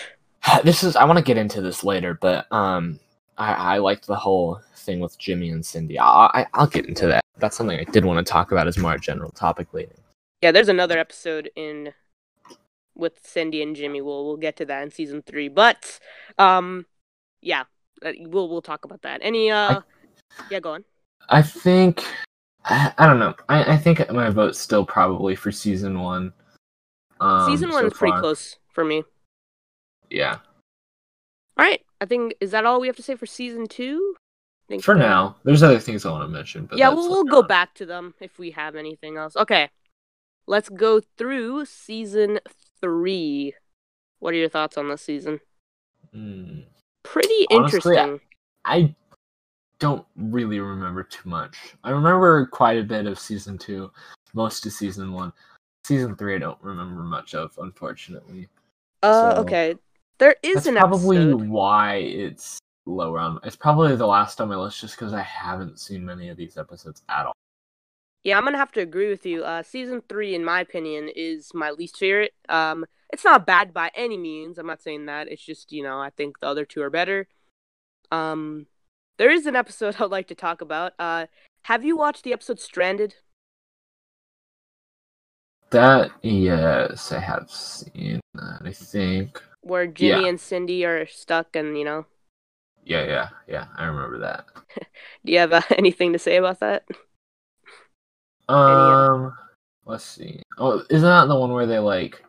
this 0.64 0.82
is, 0.82 0.96
I 0.96 1.04
want 1.04 1.18
to 1.18 1.24
get 1.24 1.36
into 1.36 1.60
this 1.60 1.84
later, 1.84 2.14
but 2.18 2.50
um, 2.52 2.98
I, 3.36 3.74
I 3.74 3.78
liked 3.78 4.06
the 4.06 4.16
whole 4.16 4.60
thing 4.82 5.00
with 5.00 5.18
Jimmy 5.18 5.50
and 5.50 5.64
Cindy. 5.64 5.98
I, 5.98 6.26
I, 6.34 6.46
I'll 6.54 6.66
get 6.66 6.86
into 6.86 7.06
that. 7.06 7.22
That's 7.38 7.56
something 7.56 7.78
I 7.78 7.84
did 7.84 8.04
want 8.04 8.24
to 8.24 8.30
talk 8.30 8.52
about 8.52 8.66
as 8.66 8.78
more 8.78 8.94
a 8.94 8.98
general 8.98 9.30
topic 9.30 9.72
later. 9.72 9.96
Yeah, 10.42 10.52
there's 10.52 10.68
another 10.68 10.98
episode 10.98 11.50
in 11.56 11.92
with 12.94 13.18
Cindy 13.22 13.62
and 13.62 13.74
Jimmy. 13.74 14.00
We'll 14.00 14.26
we'll 14.26 14.36
get 14.36 14.56
to 14.56 14.64
that 14.66 14.82
in 14.82 14.90
season 14.90 15.22
three. 15.22 15.48
But 15.48 15.98
um, 16.38 16.86
yeah, 17.40 17.64
uh, 18.04 18.12
we'll 18.20 18.48
we'll 18.48 18.62
talk 18.62 18.84
about 18.84 19.02
that. 19.02 19.20
Any 19.22 19.50
uh, 19.50 19.80
yeah, 20.50 20.60
go 20.60 20.72
on. 20.72 20.84
I 21.28 21.42
think, 21.42 22.04
I, 22.64 22.92
I 22.98 23.06
don't 23.06 23.18
know. 23.18 23.34
I, 23.48 23.74
I 23.74 23.76
think 23.76 24.10
my 24.10 24.30
vote's 24.30 24.58
still 24.58 24.84
probably 24.84 25.36
for 25.36 25.52
season 25.52 26.00
one. 26.00 26.32
Um, 27.20 27.50
season 27.50 27.70
one 27.70 27.84
so 27.84 27.86
is 27.86 27.92
pretty 27.94 28.12
far. 28.12 28.20
close 28.20 28.58
for 28.72 28.84
me. 28.84 29.04
Yeah. 30.10 30.38
All 31.56 31.64
right, 31.64 31.82
I 32.00 32.06
think 32.06 32.34
is 32.40 32.50
that 32.50 32.64
all 32.64 32.80
we 32.80 32.88
have 32.88 32.96
to 32.96 33.02
say 33.02 33.14
for 33.14 33.26
season 33.26 33.66
two. 33.66 34.16
I 34.72 34.76
think 34.76 34.84
For 34.84 34.94
now, 34.94 35.36
there's 35.44 35.62
other 35.62 35.78
things 35.78 36.06
I 36.06 36.10
want 36.10 36.24
to 36.24 36.28
mention, 36.28 36.64
but 36.64 36.78
yeah, 36.78 36.88
we'll 36.88 37.10
we'll 37.10 37.24
go 37.24 37.42
on. 37.42 37.46
back 37.46 37.74
to 37.74 37.84
them 37.84 38.14
if 38.20 38.38
we 38.38 38.52
have 38.52 38.74
anything 38.74 39.18
else. 39.18 39.36
Okay, 39.36 39.68
let's 40.46 40.70
go 40.70 40.98
through 41.18 41.66
season 41.66 42.40
three. 42.80 43.52
What 44.20 44.32
are 44.32 44.38
your 44.38 44.48
thoughts 44.48 44.78
on 44.78 44.88
this 44.88 45.02
season? 45.02 45.40
Mm, 46.16 46.64
Pretty 47.02 47.46
Honestly, 47.50 47.96
interesting. 47.96 48.20
I 48.64 48.94
don't 49.78 50.06
really 50.16 50.58
remember 50.58 51.02
too 51.02 51.28
much. 51.28 51.58
I 51.84 51.90
remember 51.90 52.46
quite 52.46 52.78
a 52.78 52.82
bit 52.82 53.04
of 53.04 53.18
season 53.18 53.58
two, 53.58 53.90
most 54.32 54.64
of 54.64 54.72
season 54.72 55.12
one. 55.12 55.34
Season 55.84 56.16
three, 56.16 56.36
I 56.36 56.38
don't 56.38 56.56
remember 56.62 57.02
much 57.02 57.34
of, 57.34 57.52
unfortunately. 57.58 58.48
uh, 59.02 59.34
so- 59.34 59.40
okay. 59.42 59.74
There 60.18 60.36
is 60.42 60.54
That's 60.54 60.66
an 60.68 60.76
probably 60.76 61.16
episode. 61.18 61.48
why 61.48 61.96
it's 61.96 62.58
lower 62.86 63.18
on. 63.18 63.38
It's 63.44 63.56
probably 63.56 63.96
the 63.96 64.06
last 64.06 64.40
on 64.40 64.48
my 64.48 64.56
list, 64.56 64.80
just 64.80 64.96
because 64.96 65.12
I 65.12 65.22
haven't 65.22 65.78
seen 65.80 66.04
many 66.04 66.28
of 66.28 66.36
these 66.36 66.56
episodes 66.58 67.02
at 67.08 67.26
all. 67.26 67.32
Yeah, 68.24 68.38
I'm 68.38 68.44
gonna 68.44 68.58
have 68.58 68.72
to 68.72 68.80
agree 68.80 69.08
with 69.08 69.26
you. 69.26 69.44
Uh, 69.44 69.62
season 69.62 70.02
three, 70.08 70.34
in 70.34 70.44
my 70.44 70.60
opinion, 70.60 71.08
is 71.14 71.52
my 71.54 71.70
least 71.70 71.96
favorite. 71.96 72.34
Um, 72.48 72.84
it's 73.12 73.24
not 73.24 73.46
bad 73.46 73.74
by 73.74 73.90
any 73.94 74.16
means. 74.16 74.58
I'm 74.58 74.66
not 74.66 74.80
saying 74.82 75.06
that. 75.06 75.28
It's 75.28 75.44
just 75.44 75.72
you 75.72 75.82
know 75.82 75.98
I 76.00 76.10
think 76.10 76.38
the 76.40 76.46
other 76.46 76.64
two 76.64 76.82
are 76.82 76.90
better. 76.90 77.26
Um, 78.12 78.66
there 79.18 79.30
is 79.30 79.46
an 79.46 79.56
episode 79.56 79.96
I'd 80.00 80.10
like 80.10 80.28
to 80.28 80.34
talk 80.34 80.60
about. 80.60 80.92
Uh, 80.98 81.26
have 81.62 81.84
you 81.84 81.96
watched 81.96 82.24
the 82.24 82.32
episode 82.32 82.60
Stranded? 82.60 83.16
That 85.70 86.10
yes, 86.22 87.12
I 87.12 87.18
have 87.18 87.50
seen 87.50 88.20
that. 88.34 88.60
I 88.64 88.72
think. 88.72 89.42
Where 89.62 89.86
Jimmy 89.86 90.22
Yeah. 90.22 90.28
and 90.28 90.40
Cindy 90.40 90.84
are 90.84 91.06
stuck, 91.06 91.56
and 91.56 91.78
you 91.78 91.84
know, 91.84 92.06
Yeah, 92.84 93.04
yeah, 93.04 93.28
yeah. 93.48 93.66
I 93.76 93.84
remember 93.86 94.18
that. 94.18 94.46
do 95.24 95.32
you 95.32 95.38
have 95.38 95.52
uh, 95.52 95.62
anything 95.70 96.12
to 96.12 96.18
say 96.18 96.36
about 96.36 96.60
that? 96.60 96.84
Um, 98.48 99.32
let's 99.84 100.04
see. 100.04 100.42
Oh, 100.58 100.82
isn't 100.90 101.08
that 101.08 101.26
the 101.26 101.38
one 101.38 101.52
where 101.52 101.66
they 101.66 101.78
like 101.78 102.22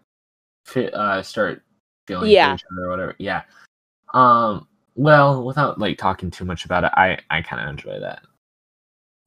fit, 0.65 0.93
uh 0.93 1.21
start 1.23 1.63
feeling 2.07 2.31
Yeah. 2.31 2.53
each 2.55 2.63
other 2.71 2.85
or 2.85 2.89
whatever? 2.89 3.15
Yeah. 3.19 3.43
Um. 4.13 4.67
Well, 4.95 5.43
without 5.43 5.79
like 5.79 5.97
talking 5.97 6.29
too 6.29 6.45
much 6.45 6.65
about 6.65 6.83
it, 6.83 6.91
I 6.95 7.17
I 7.29 7.41
kind 7.41 7.61
of 7.63 7.69
enjoy 7.69 7.99
that. 7.99 8.21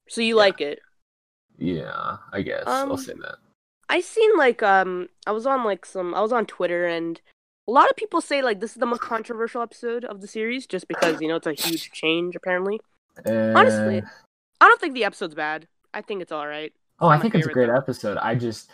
So 0.07 0.21
you 0.21 0.35
Yeah. 0.35 0.39
like 0.39 0.61
it? 0.61 0.79
Yeah, 1.57 2.17
I 2.31 2.41
guess 2.41 2.63
I'll 2.67 2.91
Um, 2.93 2.97
say 2.97 3.13
that. 3.13 3.35
I 3.89 3.99
seen 4.01 4.37
like 4.37 4.63
um 4.63 5.09
I 5.25 5.31
was 5.31 5.45
on 5.45 5.63
like 5.65 5.85
some 5.85 6.13
I 6.15 6.21
was 6.21 6.31
on 6.31 6.45
Twitter 6.45 6.85
and 6.85 7.19
a 7.67 7.71
lot 7.71 7.89
of 7.89 7.95
people 7.95 8.21
say 8.21 8.41
like 8.41 8.59
this 8.59 8.71
is 8.71 8.77
the 8.77 8.85
most 8.85 9.01
controversial 9.01 9.61
episode 9.61 10.05
of 10.05 10.21
the 10.21 10.27
series 10.27 10.65
just 10.65 10.87
because 10.87 11.21
you 11.21 11.27
know 11.27 11.35
it's 11.35 11.47
a 11.47 11.53
huge 11.53 11.91
change 11.91 12.35
apparently. 12.35 12.79
honestly, 13.25 13.99
Uh, 14.01 14.05
I 14.61 14.67
don't 14.67 14.79
think 14.79 14.93
the 14.93 15.03
episode's 15.03 15.35
bad. 15.35 15.67
I 15.93 16.01
think 16.01 16.21
it's 16.21 16.31
all 16.31 16.47
right. 16.47 16.73
oh, 16.99 17.07
I 17.07 17.19
think 17.19 17.35
it's 17.35 17.47
a 17.47 17.51
great 17.51 17.67
though. 17.67 17.75
episode. 17.75 18.17
I 18.17 18.35
just 18.35 18.69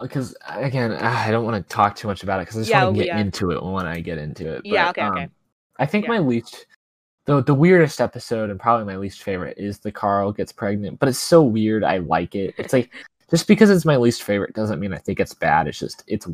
because 0.00 0.36
again, 0.46 0.96
ah, 1.00 1.26
I 1.26 1.30
don't 1.30 1.44
want 1.44 1.56
to 1.66 1.74
talk 1.74 1.96
too 1.96 2.06
much 2.08 2.22
about 2.22 2.40
it 2.40 2.42
because 2.42 2.56
I 2.56 2.60
just 2.60 2.70
Yeah, 2.70 2.84
want 2.84 2.96
to 2.96 3.04
get 3.04 3.06
yeah. 3.08 3.18
into 3.18 3.50
it 3.50 3.62
when 3.62 3.86
I 3.86 4.00
get 4.00 4.18
into 4.18 4.52
it. 4.54 4.62
Yeah, 4.64 4.92
but, 4.92 4.98
okay, 4.98 5.08
okay. 5.10 5.24
um, 5.24 5.30
I 5.78 5.86
think 5.86 6.04
Yeah. 6.04 6.12
my 6.12 6.18
least 6.18 6.66
the 7.24 7.42
the 7.42 7.54
weirdest 7.54 8.00
episode 8.00 8.50
and 8.50 8.60
probably 8.60 8.84
my 8.84 8.96
least 8.98 9.22
favorite 9.22 9.58
is 9.58 9.78
the 9.78 9.90
Carl 9.90 10.32
gets 10.32 10.52
pregnant, 10.52 10.98
but 11.00 11.08
it's 11.08 11.18
so 11.18 11.42
weird. 11.42 11.82
I 11.82 11.98
like 11.98 12.34
it. 12.34 12.54
It's 12.58 12.72
like 12.72 12.90
just 13.30 13.48
because 13.48 13.70
it's 13.70 13.84
my 13.84 13.96
least 13.96 14.22
favorite 14.22 14.54
doesn't 14.54 14.78
mean 14.80 14.92
I 14.92 14.98
think 14.98 15.18
it's 15.18 15.34
bad. 15.34 15.66
It's 15.66 15.78
just 15.78 16.04
it's 16.06 16.28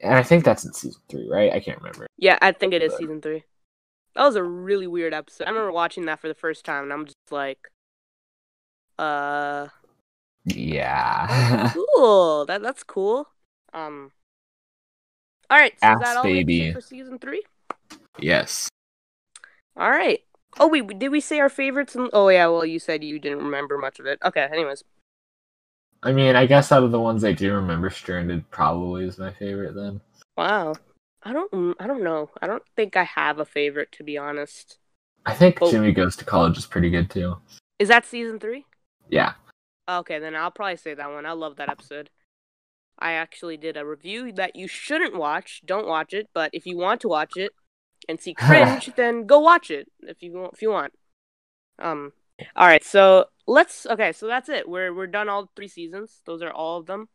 and 0.00 0.14
I 0.14 0.22
think 0.22 0.44
that's 0.44 0.64
in 0.64 0.72
season 0.72 1.00
three, 1.08 1.28
right? 1.28 1.52
I 1.52 1.60
can't 1.60 1.78
remember. 1.78 2.06
Yeah, 2.16 2.38
I 2.40 2.52
think 2.52 2.72
it 2.74 2.82
is 2.82 2.92
But- 2.92 2.98
season 2.98 3.20
three. 3.20 3.44
That 4.14 4.24
was 4.24 4.36
a 4.36 4.42
really 4.42 4.86
weird 4.88 5.14
episode. 5.14 5.44
I 5.44 5.50
remember 5.50 5.70
watching 5.70 6.06
that 6.06 6.18
for 6.20 6.26
the 6.28 6.34
first 6.34 6.64
time 6.64 6.84
and 6.84 6.92
I'm 6.92 7.04
just 7.04 7.16
like 7.30 7.70
uh 8.98 9.68
Yeah. 10.44 11.72
cool. 11.94 12.44
That 12.46 12.62
that's 12.62 12.82
cool. 12.82 13.28
Um 13.72 14.10
All 15.50 15.58
right. 15.58 15.72
So 15.80 15.92
is 15.92 16.00
that 16.00 16.16
all 16.16 16.24
we 16.24 16.38
have 16.38 16.46
baby. 16.46 16.72
for 16.72 16.80
season 16.80 17.18
three? 17.18 17.44
Yes. 18.18 18.68
All 19.76 19.90
right. 19.90 20.20
Oh 20.58 20.66
wait, 20.66 20.98
did 20.98 21.10
we 21.10 21.20
say 21.20 21.38
our 21.38 21.48
favorites? 21.50 21.94
And 21.94 22.10
oh 22.12 22.28
yeah, 22.28 22.46
well 22.48 22.66
you 22.66 22.80
said 22.80 23.04
you 23.04 23.18
didn't 23.20 23.38
remember 23.38 23.78
much 23.78 24.00
of 24.00 24.06
it. 24.06 24.18
Okay. 24.24 24.48
Anyways, 24.50 24.82
I 26.02 26.12
mean, 26.12 26.36
I 26.36 26.46
guess 26.46 26.70
out 26.72 26.84
of 26.84 26.92
the 26.92 27.00
ones 27.00 27.24
I 27.24 27.32
do 27.32 27.54
remember, 27.54 27.90
Stranded 27.90 28.48
probably 28.50 29.04
is 29.04 29.18
my 29.18 29.32
favorite. 29.32 29.74
Then 29.74 30.00
wow. 30.36 30.74
I 31.24 31.32
don't. 31.32 31.50
mm, 31.50 31.74
I 31.80 31.86
don't 31.86 32.04
know. 32.04 32.30
I 32.40 32.46
don't 32.46 32.62
think 32.76 32.96
I 32.96 33.04
have 33.04 33.38
a 33.40 33.44
favorite 33.44 33.90
to 33.92 34.04
be 34.04 34.16
honest. 34.16 34.78
I 35.26 35.34
think 35.34 35.58
Oh. 35.60 35.70
Jimmy 35.70 35.92
Goes 35.92 36.16
to 36.16 36.24
College 36.24 36.56
is 36.56 36.66
pretty 36.66 36.90
good 36.90 37.10
too. 37.10 37.36
Is 37.78 37.88
that 37.88 38.06
season 38.06 38.38
three? 38.38 38.64
Yeah. 39.08 39.32
Okay, 39.88 40.18
then 40.18 40.34
I'll 40.36 40.50
probably 40.50 40.76
say 40.76 40.94
that 40.94 41.10
one. 41.10 41.26
I 41.26 41.32
love 41.32 41.56
that 41.56 41.68
episode. 41.68 42.10
I 42.98 43.12
actually 43.12 43.56
did 43.56 43.76
a 43.76 43.86
review 43.86 44.32
that 44.32 44.56
you 44.56 44.68
shouldn't 44.68 45.16
watch. 45.16 45.62
Don't 45.64 45.86
watch 45.86 46.12
it, 46.12 46.28
but 46.34 46.50
if 46.52 46.66
you 46.66 46.76
want 46.76 47.00
to 47.02 47.08
watch 47.08 47.36
it 47.36 47.52
and 48.08 48.20
see 48.20 48.34
cringe, 48.38 48.90
then 48.96 49.26
go 49.26 49.38
watch 49.40 49.70
it 49.70 49.90
if 50.02 50.22
you 50.22 50.32
want. 50.32 50.52
If 50.54 50.62
you 50.62 50.70
want. 50.70 50.92
Um. 51.80 52.12
All 52.56 52.66
right. 52.66 52.84
So 52.84 53.26
let's. 53.46 53.86
Okay. 53.86 54.12
So 54.12 54.26
that's 54.26 54.48
it. 54.48 54.68
We're 54.68 54.94
we're 54.94 55.06
done 55.06 55.28
all 55.28 55.50
three 55.56 55.68
seasons. 55.68 56.20
Those 56.24 56.42
are 56.42 56.52
all 56.52 56.78
of 56.78 56.86
them. 56.86 57.08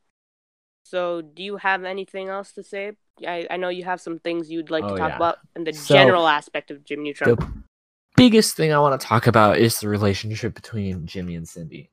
So 0.83 1.21
do 1.21 1.43
you 1.43 1.57
have 1.57 1.83
anything 1.85 2.27
else 2.27 2.51
to 2.53 2.63
say? 2.63 2.93
I, 3.25 3.47
I 3.49 3.57
know 3.57 3.69
you 3.69 3.83
have 3.85 4.01
some 4.01 4.19
things 4.19 4.51
you'd 4.51 4.69
like 4.69 4.83
Oh, 4.83 4.89
to 4.89 4.97
talk 4.97 5.11
yeah. 5.11 5.15
about 5.15 5.37
in 5.55 5.63
the 5.63 5.73
So- 5.73 5.93
general 5.93 6.27
aspect 6.27 6.71
of 6.71 6.83
Jim 6.83 7.03
Neutron. 7.03 7.35
The 7.35 7.47
biggest 8.15 8.55
thing 8.57 8.73
I 8.73 8.79
want 8.79 8.99
to 8.99 9.07
talk 9.07 9.27
about 9.27 9.57
is 9.59 9.79
the 9.79 9.87
relationship 9.87 10.53
between 10.55 11.05
Jimmy 11.05 11.35
and 11.35 11.47
Cindy. 11.47 11.89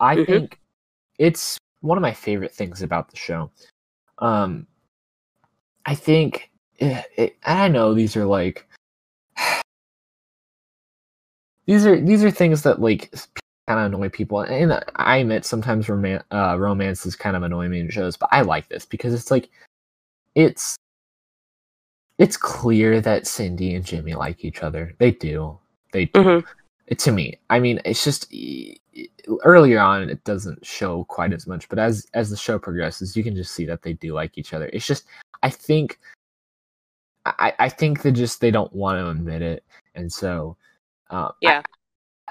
I 0.00 0.16
Mhm. 0.16 0.26
think 0.26 0.60
it's 1.18 1.58
one 1.80 1.96
of 1.96 2.02
my 2.02 2.12
favorite 2.12 2.52
things 2.52 2.82
about 2.82 3.08
the 3.10 3.16
show. 3.16 3.50
Um, 4.18 4.66
I 5.86 5.94
think, 5.94 6.50
it, 6.78 7.06
it, 7.16 7.36
and 7.44 7.58
I 7.60 7.68
know 7.68 7.94
these 7.94 8.16
are 8.16 8.26
like, 8.26 8.67
these 11.68 11.86
are 11.86 12.00
these 12.00 12.24
are 12.24 12.30
things 12.30 12.62
that 12.62 12.80
like 12.80 13.12
kind 13.68 13.78
of 13.78 13.92
annoy 13.92 14.08
people, 14.08 14.40
and 14.40 14.82
I 14.96 15.18
admit 15.18 15.44
sometimes 15.44 15.88
roman- 15.88 16.24
uh, 16.32 16.56
romances 16.58 17.14
kind 17.14 17.36
of 17.36 17.42
annoy 17.42 17.68
me 17.68 17.80
in 17.80 17.90
shows, 17.90 18.16
but 18.16 18.30
I 18.32 18.40
like 18.40 18.68
this 18.70 18.86
because 18.86 19.12
it's 19.12 19.30
like, 19.30 19.50
it's 20.34 20.76
it's 22.16 22.38
clear 22.38 23.00
that 23.02 23.26
Cindy 23.26 23.74
and 23.74 23.84
Jimmy 23.84 24.14
like 24.14 24.44
each 24.46 24.62
other. 24.62 24.94
They 24.98 25.10
do. 25.12 25.58
They 25.92 26.06
do. 26.06 26.20
Mhm. 26.20 26.44
To 26.96 27.12
me, 27.12 27.38
I 27.50 27.60
mean, 27.60 27.80
it's 27.84 28.02
just 28.02 28.32
earlier 29.44 29.78
on 29.78 30.08
it 30.08 30.24
doesn't 30.24 30.64
show 30.64 31.04
quite 31.04 31.34
as 31.34 31.46
much, 31.46 31.68
but 31.68 31.78
as 31.78 32.06
as 32.14 32.30
the 32.30 32.36
show 32.36 32.58
progresses, 32.58 33.14
you 33.14 33.22
can 33.22 33.36
just 33.36 33.54
see 33.54 33.66
that 33.66 33.82
they 33.82 33.92
do 33.92 34.14
like 34.14 34.38
each 34.38 34.54
other. 34.54 34.70
It's 34.72 34.86
just 34.86 35.04
I 35.42 35.50
think 35.50 36.00
I 37.26 37.52
I 37.58 37.68
think 37.68 38.00
they 38.00 38.10
just 38.12 38.40
they 38.40 38.50
don't 38.50 38.72
want 38.72 38.98
to 38.98 39.10
admit 39.10 39.42
it, 39.42 39.64
and 39.94 40.10
so 40.10 40.56
uh, 41.10 41.28
I- 41.28 41.32
Yeah. 41.40 41.62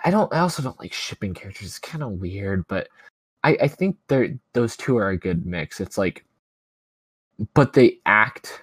I 0.05 0.11
don't. 0.11 0.31
I 0.33 0.39
also 0.39 0.61
don't 0.61 0.79
like 0.79 0.93
shipping 0.93 1.33
characters. 1.33 1.67
It's 1.67 1.79
kind 1.79 2.03
of 2.03 2.11
weird, 2.13 2.65
but 2.67 2.87
I 3.43 3.57
I 3.61 3.67
think 3.67 3.97
they're 4.07 4.37
those 4.53 4.77
two 4.77 4.97
are 4.97 5.09
a 5.09 5.17
good 5.17 5.45
mix. 5.45 5.81
It's 5.81 5.97
like, 5.97 6.23
but 7.55 7.73
they 7.73 7.99
act 8.05 8.61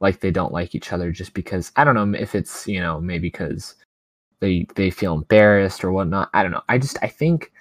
like 0.00 0.20
they 0.20 0.30
don't 0.30 0.52
like 0.52 0.74
each 0.74 0.92
other 0.92 1.10
just 1.12 1.32
because 1.34 1.72
I 1.76 1.84
don't 1.84 1.94
know 1.94 2.18
if 2.18 2.34
it's 2.34 2.66
you 2.68 2.80
know 2.80 3.00
maybe 3.00 3.28
because 3.28 3.76
they 4.40 4.66
they 4.76 4.90
feel 4.90 5.14
embarrassed 5.14 5.84
or 5.84 5.92
whatnot. 5.92 6.30
I 6.34 6.42
don't 6.42 6.52
know. 6.52 6.62
I 6.68 6.78
just 6.78 6.98
I 7.02 7.08
think 7.08 7.52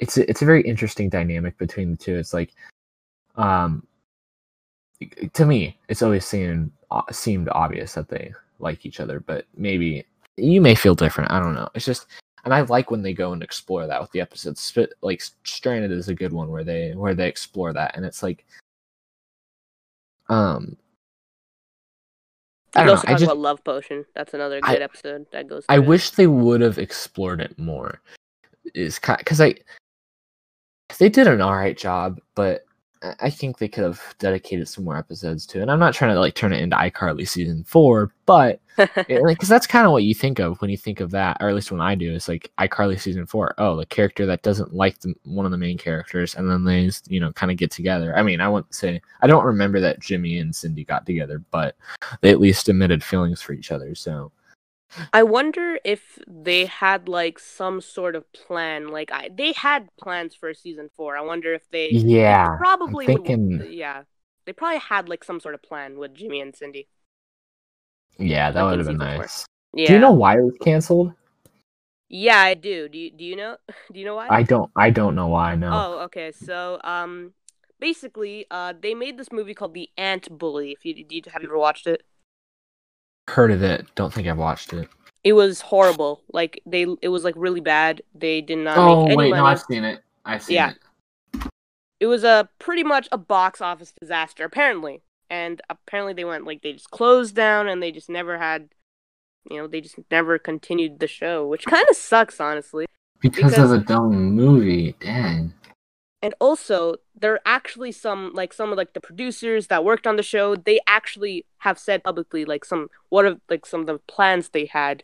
it's 0.00 0.16
a, 0.18 0.28
it's 0.28 0.42
a 0.42 0.46
very 0.46 0.62
interesting 0.62 1.08
dynamic 1.08 1.56
between 1.58 1.92
the 1.92 1.96
two. 1.96 2.16
It's 2.16 2.34
like, 2.34 2.54
um, 3.36 3.86
to 5.32 5.46
me, 5.46 5.78
it's 5.88 6.02
always 6.02 6.24
seemed 6.24 6.72
seemed 7.12 7.48
obvious 7.50 7.94
that 7.94 8.08
they 8.08 8.32
like 8.58 8.84
each 8.86 9.00
other, 9.00 9.20
but 9.20 9.46
maybe 9.56 10.04
you 10.36 10.60
may 10.60 10.74
feel 10.74 10.94
different. 10.94 11.30
I 11.30 11.40
don't 11.40 11.54
know. 11.54 11.68
It's 11.74 11.84
just, 11.84 12.06
and 12.44 12.52
I 12.54 12.60
like 12.62 12.90
when 12.90 13.02
they 13.02 13.12
go 13.12 13.32
and 13.32 13.42
explore 13.42 13.86
that 13.86 14.00
with 14.00 14.10
the 14.12 14.20
episodes. 14.20 14.76
Like 15.00 15.22
Stranded 15.44 15.92
is 15.92 16.08
a 16.08 16.14
good 16.14 16.32
one 16.32 16.50
where 16.50 16.64
they 16.64 16.92
where 16.92 17.14
they 17.14 17.28
explore 17.28 17.72
that, 17.72 17.96
and 17.96 18.04
it's 18.04 18.22
like, 18.22 18.44
um, 20.28 20.76
I 22.74 22.84
don't 22.84 22.90
also 22.96 23.06
know. 23.06 23.10
I 23.10 23.12
talk 23.12 23.20
just 23.20 23.24
about 23.24 23.38
Love 23.38 23.64
Potion. 23.64 24.04
That's 24.14 24.34
another 24.34 24.60
I- 24.62 24.72
good 24.74 24.82
episode 24.82 25.26
that 25.32 25.48
goes. 25.48 25.64
I 25.68 25.76
it. 25.76 25.86
wish 25.86 26.10
they 26.10 26.26
would 26.26 26.60
have 26.60 26.78
explored 26.78 27.40
it 27.40 27.58
more. 27.58 28.00
Is 28.74 28.98
because 28.98 29.40
I 29.40 29.56
they 30.98 31.08
did 31.08 31.26
an 31.26 31.40
all 31.40 31.54
right 31.56 31.76
job, 31.76 32.20
but 32.34 32.64
I- 33.20 33.30
think 33.30 33.58
they 33.58 33.68
could 33.68 33.84
have 33.84 34.14
dedicated 34.18 34.68
some 34.68 34.84
more 34.84 34.96
episodes 34.96 35.46
to 35.46 35.58
it. 35.58 35.62
And 35.62 35.70
I'm 35.70 35.78
not 35.78 35.94
trying 35.94 36.14
to 36.14 36.20
like 36.20 36.34
turn 36.34 36.52
it 36.52 36.60
into 36.60 36.76
iCarly 36.76 37.26
season 37.26 37.64
four, 37.64 38.12
but 38.26 38.60
because 38.76 39.48
that's 39.48 39.66
kind 39.66 39.86
of 39.86 39.92
what 39.92 40.04
you 40.04 40.14
think 40.14 40.38
of 40.38 40.60
when 40.60 40.70
you 40.70 40.76
think 40.76 41.00
of 41.00 41.10
that, 41.10 41.36
or 41.40 41.48
at 41.48 41.54
least 41.54 41.72
when 41.72 41.80
I 41.80 41.94
do. 41.94 42.14
It's 42.14 42.28
like 42.28 42.50
iCarly 42.58 42.98
season 43.00 43.26
four. 43.26 43.54
Oh, 43.58 43.76
the 43.76 43.86
character 43.86 44.24
that 44.26 44.42
doesn't 44.42 44.74
like 44.74 45.00
the, 45.00 45.14
one 45.24 45.44
of 45.44 45.52
the 45.52 45.58
main 45.58 45.78
characters, 45.78 46.34
and 46.34 46.48
then 46.50 46.64
they 46.64 46.90
you 47.08 47.20
know 47.20 47.32
kind 47.32 47.50
of 47.50 47.58
get 47.58 47.70
together. 47.70 48.16
I 48.16 48.22
mean, 48.22 48.40
I 48.40 48.48
wouldn't 48.48 48.74
say 48.74 49.00
I 49.20 49.26
don't 49.26 49.44
remember 49.44 49.80
that 49.80 50.00
Jimmy 50.00 50.38
and 50.38 50.54
Cindy 50.54 50.84
got 50.84 51.04
together, 51.06 51.42
but 51.50 51.76
they 52.20 52.30
at 52.30 52.40
least 52.40 52.68
admitted 52.68 53.02
feelings 53.02 53.42
for 53.42 53.52
each 53.52 53.72
other. 53.72 53.94
So 53.94 54.30
I 55.12 55.22
wonder 55.22 55.78
if 55.84 56.18
they 56.26 56.66
had 56.66 57.08
like 57.08 57.38
some 57.38 57.80
sort 57.80 58.14
of 58.16 58.30
plan. 58.32 58.88
Like 58.88 59.10
I, 59.12 59.30
they 59.34 59.52
had 59.52 59.88
plans 60.00 60.34
for 60.34 60.52
season 60.54 60.90
four. 60.96 61.16
I 61.16 61.22
wonder 61.22 61.54
if 61.54 61.68
they 61.70 61.90
yeah, 61.90 62.56
probably 62.58 63.06
I'm 63.06 63.12
would- 63.14 63.26
thinking- 63.26 63.72
yeah, 63.72 64.02
they 64.44 64.52
probably 64.52 64.80
had 64.80 65.08
like 65.08 65.24
some 65.24 65.40
sort 65.40 65.54
of 65.54 65.62
plan 65.62 65.98
with 65.98 66.14
Jimmy 66.14 66.40
and 66.40 66.54
Cindy. 66.54 66.88
Yeah, 68.18 68.50
that 68.50 68.62
would 68.62 68.78
have 68.78 68.86
been 68.86 68.98
season 68.98 69.14
four. 69.14 69.22
nice. 69.22 69.46
Yeah. 69.74 69.86
Do 69.86 69.92
you 69.94 69.98
know 70.00 70.12
why 70.12 70.38
it 70.38 70.42
was 70.42 70.54
canceled? 70.62 71.12
Yeah, 72.08 72.38
I 72.40 72.52
do. 72.54 72.88
Do 72.90 72.98
you 72.98 73.10
do 73.10 73.24
you 73.24 73.36
know? 73.36 73.56
Do 73.92 73.98
you 73.98 74.04
know 74.04 74.16
why? 74.16 74.26
I 74.28 74.42
don't. 74.42 74.70
I 74.76 74.90
don't 74.90 75.14
know 75.14 75.28
why. 75.28 75.54
No. 75.54 75.70
Oh, 75.72 75.98
okay. 76.04 76.30
So, 76.32 76.78
um, 76.84 77.32
basically, 77.80 78.46
uh, 78.50 78.74
they 78.78 78.92
made 78.94 79.16
this 79.16 79.32
movie 79.32 79.54
called 79.54 79.72
The 79.72 79.88
Ant 79.96 80.28
Bully. 80.38 80.72
If 80.72 80.84
you, 80.84 81.06
you 81.08 81.22
have 81.32 81.42
you 81.42 81.48
ever 81.48 81.56
watched 81.58 81.86
it? 81.86 82.02
Heard 83.32 83.50
of 83.50 83.62
it? 83.62 83.86
Don't 83.94 84.12
think 84.12 84.28
I've 84.28 84.36
watched 84.38 84.72
it. 84.72 84.88
It 85.24 85.32
was 85.32 85.60
horrible. 85.60 86.22
Like 86.32 86.60
they, 86.66 86.86
it 87.00 87.08
was 87.08 87.24
like 87.24 87.34
really 87.36 87.60
bad. 87.60 88.02
They 88.14 88.40
did 88.40 88.58
not 88.58 88.76
oh 88.76 89.02
make 89.02 89.06
any 89.06 89.16
wait, 89.16 89.30
money. 89.30 89.40
no, 89.42 89.46
I've 89.46 89.60
seen 89.62 89.84
it. 89.84 90.00
I've 90.24 90.42
seen 90.42 90.56
Yeah. 90.56 90.72
it. 91.34 91.40
it 92.00 92.06
was 92.06 92.24
a 92.24 92.48
pretty 92.58 92.82
much 92.84 93.08
a 93.12 93.18
box 93.18 93.60
office 93.60 93.92
disaster 94.00 94.44
apparently 94.44 95.02
and 95.30 95.60
apparently 95.70 96.12
they 96.12 96.24
went 96.24 96.44
like 96.44 96.62
they 96.62 96.72
just 96.72 96.90
closed 96.90 97.34
down 97.34 97.68
and 97.68 97.82
they 97.82 97.90
just 97.92 98.10
never 98.10 98.38
had 98.38 98.68
you 99.50 99.56
know 99.56 99.66
they 99.66 99.80
just 99.80 99.96
never 100.10 100.38
continued 100.38 100.98
the 101.00 101.06
show 101.06 101.46
which 101.46 101.64
kind 101.64 101.86
of 101.88 101.96
sucks 101.96 102.40
honestly 102.40 102.86
Because, 103.20 103.52
Because- 103.52 103.70
of 103.72 103.80
a 103.80 103.84
dumb 103.84 104.12
movie. 104.34 104.94
Dang. 105.00 105.54
And 106.22 106.34
also 106.40 106.96
there 107.18 107.34
are 107.34 107.40
actually 107.44 107.92
some 107.92 108.30
like 108.32 108.52
some 108.52 108.70
of 108.70 108.78
like 108.78 108.92
the 108.94 109.00
producers 109.00 109.66
that 109.66 109.84
worked 109.84 110.06
on 110.06 110.16
the 110.16 110.22
show 110.22 110.54
they 110.56 110.80
actually 110.86 111.44
have 111.58 111.78
said 111.78 112.04
publicly 112.04 112.44
like 112.44 112.64
some 112.64 112.88
what 113.08 113.24
are 113.24 113.36
like 113.50 113.66
some 113.66 113.80
of 113.80 113.86
the 113.86 113.98
plans 114.06 114.50
they 114.50 114.66
had 114.66 115.02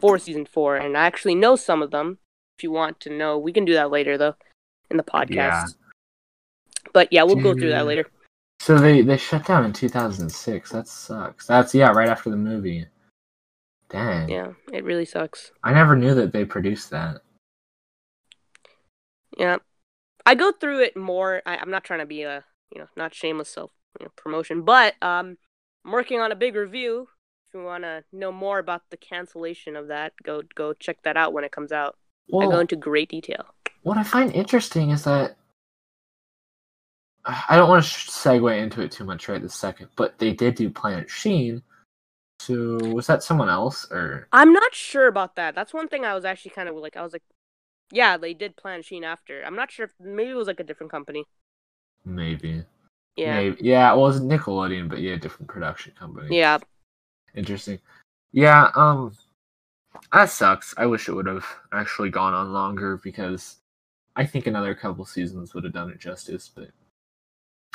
for 0.00 0.18
season 0.18 0.46
four 0.46 0.76
and 0.76 0.96
i 0.96 1.04
actually 1.06 1.34
know 1.34 1.54
some 1.56 1.82
of 1.82 1.90
them 1.90 2.18
if 2.58 2.62
you 2.62 2.70
want 2.70 2.98
to 3.00 3.10
know 3.10 3.36
we 3.38 3.52
can 3.52 3.64
do 3.64 3.74
that 3.74 3.90
later 3.90 4.16
though 4.16 4.34
in 4.90 4.96
the 4.96 5.02
podcast 5.02 5.28
Yeah. 5.30 5.64
but 6.92 7.12
yeah 7.12 7.22
we'll 7.24 7.36
go 7.36 7.52
through 7.54 7.70
that 7.70 7.86
later 7.86 8.06
So 8.60 8.76
they 8.78 9.02
they 9.02 9.16
shut 9.16 9.46
down 9.46 9.64
in 9.64 9.72
2006. 9.72 10.70
That 10.72 10.88
sucks. 10.88 11.46
That's 11.46 11.72
yeah, 11.74 11.92
right 11.92 12.08
after 12.08 12.28
the 12.28 12.36
movie. 12.36 12.86
Dang. 13.88 14.28
yeah 14.28 14.52
it 14.72 14.82
really 14.82 15.04
sucks 15.04 15.52
I 15.62 15.72
never 15.72 15.94
knew 15.94 16.14
that 16.14 16.32
they 16.32 16.44
produced 16.44 16.90
that. 16.90 17.22
Yeah, 19.38 19.58
I 20.28 20.34
go 20.34 20.52
through 20.52 20.82
it 20.82 20.94
more. 20.94 21.40
I, 21.46 21.56
I'm 21.56 21.70
not 21.70 21.84
trying 21.84 22.00
to 22.00 22.06
be 22.06 22.22
a 22.22 22.44
you 22.70 22.78
know 22.78 22.86
not 22.98 23.14
shameless 23.14 23.48
self 23.48 23.70
you 23.98 24.04
know, 24.04 24.12
promotion, 24.14 24.60
but 24.60 24.94
um, 25.00 25.38
I'm 25.86 25.92
working 25.92 26.20
on 26.20 26.32
a 26.32 26.36
big 26.36 26.54
review. 26.54 27.08
If 27.46 27.54
you 27.54 27.64
want 27.64 27.84
to 27.84 28.04
know 28.12 28.30
more 28.30 28.58
about 28.58 28.82
the 28.90 28.98
cancellation 28.98 29.74
of 29.74 29.88
that, 29.88 30.12
go 30.22 30.42
go 30.54 30.74
check 30.74 31.02
that 31.04 31.16
out 31.16 31.32
when 31.32 31.44
it 31.44 31.52
comes 31.52 31.72
out. 31.72 31.96
I 32.28 32.44
go 32.44 32.58
into 32.60 32.76
great 32.76 33.08
detail. 33.08 33.46
what 33.84 33.96
I 33.96 34.02
find 34.02 34.30
interesting 34.34 34.90
is 34.90 35.04
that 35.04 35.38
I 37.24 37.56
don't 37.56 37.70
want 37.70 37.82
to 37.82 37.88
segue 37.88 38.62
into 38.62 38.82
it 38.82 38.92
too 38.92 39.04
much 39.04 39.30
right 39.30 39.40
this 39.40 39.54
second, 39.54 39.88
but 39.96 40.18
they 40.18 40.34
did 40.34 40.56
do 40.56 40.68
Planet 40.68 41.08
Sheen. 41.08 41.62
So 42.40 42.78
was 42.92 43.06
that 43.06 43.22
someone 43.22 43.48
else 43.48 43.90
or? 43.90 44.28
I'm 44.30 44.52
not 44.52 44.74
sure 44.74 45.08
about 45.08 45.36
that. 45.36 45.54
That's 45.54 45.72
one 45.72 45.88
thing 45.88 46.04
I 46.04 46.14
was 46.14 46.26
actually 46.26 46.50
kind 46.50 46.68
of 46.68 46.76
like. 46.76 46.98
I 46.98 47.02
was 47.02 47.14
like, 47.14 47.22
yeah, 47.90 48.16
they 48.16 48.34
did 48.34 48.56
Planet 48.56 48.84
Sheen 48.84 49.04
after. 49.04 49.42
I'm 49.42 49.56
not 49.56 49.70
sure 49.70 49.86
if 49.86 49.92
maybe 50.00 50.30
it 50.30 50.34
was 50.34 50.46
like 50.46 50.60
a 50.60 50.64
different 50.64 50.90
company. 50.92 51.24
Maybe. 52.04 52.64
Yeah, 53.16 53.34
Maybe. 53.34 53.56
Yeah, 53.60 53.92
well, 53.94 54.06
it 54.06 54.08
was 54.08 54.20
Nickelodeon, 54.20 54.88
but 54.88 55.00
yeah, 55.00 55.16
different 55.16 55.48
production 55.48 55.92
company. 55.98 56.36
yeah, 56.36 56.58
Interesting. 57.34 57.78
Yeah, 58.32 58.70
um 58.74 59.12
that 60.12 60.30
sucks. 60.30 60.74
I 60.76 60.86
wish 60.86 61.08
it 61.08 61.12
would 61.12 61.26
have 61.26 61.46
actually 61.72 62.10
gone 62.10 62.34
on 62.34 62.52
longer 62.52 62.98
because 63.02 63.56
I 64.16 64.26
think 64.26 64.46
another 64.46 64.74
couple 64.74 65.04
seasons 65.04 65.54
would 65.54 65.64
have 65.64 65.72
done 65.72 65.90
it 65.90 65.98
justice, 65.98 66.50
but 66.54 66.68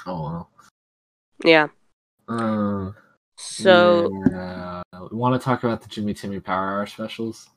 oh 0.06 0.24
well. 0.24 0.50
yeah. 1.44 1.68
Um, 2.28 2.96
So 3.36 4.10
yeah, 4.32 4.82
want 5.12 5.40
to 5.40 5.44
talk 5.44 5.64
about 5.64 5.82
the 5.82 5.90
Jimmy 5.90 6.14
Timmy 6.14 6.40
Power 6.40 6.72
Hour 6.72 6.86
specials? 6.88 7.50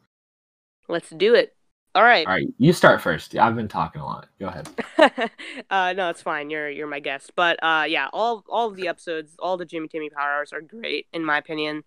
let's 0.88 1.10
do 1.10 1.34
it. 1.34 1.54
All 1.94 2.02
right. 2.02 2.26
All 2.26 2.34
right, 2.34 2.48
you 2.58 2.74
start 2.74 3.00
first. 3.00 3.32
Yeah, 3.32 3.46
I've 3.46 3.56
been 3.56 3.68
talking 3.68 4.02
a 4.02 4.04
lot. 4.04 4.28
Go 4.38 4.48
ahead. 4.48 4.68
uh, 5.70 5.94
no, 5.94 6.10
it's 6.10 6.20
fine. 6.20 6.50
You're 6.50 6.68
you're 6.68 6.86
my 6.86 7.00
guest. 7.00 7.32
But 7.34 7.58
uh, 7.62 7.84
yeah, 7.88 8.08
all 8.12 8.44
all 8.50 8.68
of 8.68 8.76
the 8.76 8.88
episodes, 8.88 9.34
all 9.38 9.56
the 9.56 9.64
Jimmy 9.64 9.88
Timmy 9.88 10.10
Power 10.10 10.30
Hours 10.30 10.52
are 10.52 10.60
great 10.60 11.06
in 11.12 11.24
my 11.24 11.38
opinion. 11.38 11.84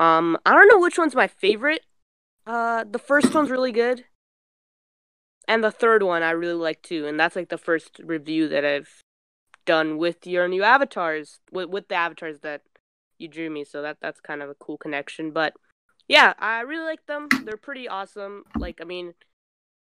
Um, 0.00 0.36
I 0.44 0.52
don't 0.52 0.68
know 0.68 0.80
which 0.80 0.98
one's 0.98 1.14
my 1.14 1.28
favorite. 1.28 1.82
Uh, 2.46 2.84
the 2.90 2.98
first 2.98 3.32
one's 3.32 3.50
really 3.50 3.72
good, 3.72 4.04
and 5.46 5.62
the 5.62 5.70
third 5.70 6.02
one 6.02 6.22
I 6.22 6.30
really 6.30 6.54
like 6.54 6.82
too. 6.82 7.06
And 7.06 7.18
that's 7.18 7.36
like 7.36 7.48
the 7.50 7.58
first 7.58 8.00
review 8.02 8.48
that 8.48 8.64
I've 8.64 9.02
done 9.64 9.96
with 9.96 10.26
your 10.26 10.48
new 10.48 10.64
avatars, 10.64 11.38
with 11.52 11.68
with 11.68 11.88
the 11.88 11.94
avatars 11.94 12.40
that 12.40 12.62
you 13.18 13.28
drew 13.28 13.48
me. 13.48 13.64
So 13.64 13.80
that 13.82 13.98
that's 14.02 14.20
kind 14.20 14.42
of 14.42 14.50
a 14.50 14.54
cool 14.54 14.76
connection. 14.76 15.30
But 15.30 15.54
yeah, 16.08 16.34
I 16.38 16.60
really 16.60 16.84
like 16.84 17.06
them. 17.06 17.28
They're 17.44 17.56
pretty 17.56 17.88
awesome. 17.88 18.44
Like, 18.58 18.80
I 18.80 18.84
mean, 18.84 19.14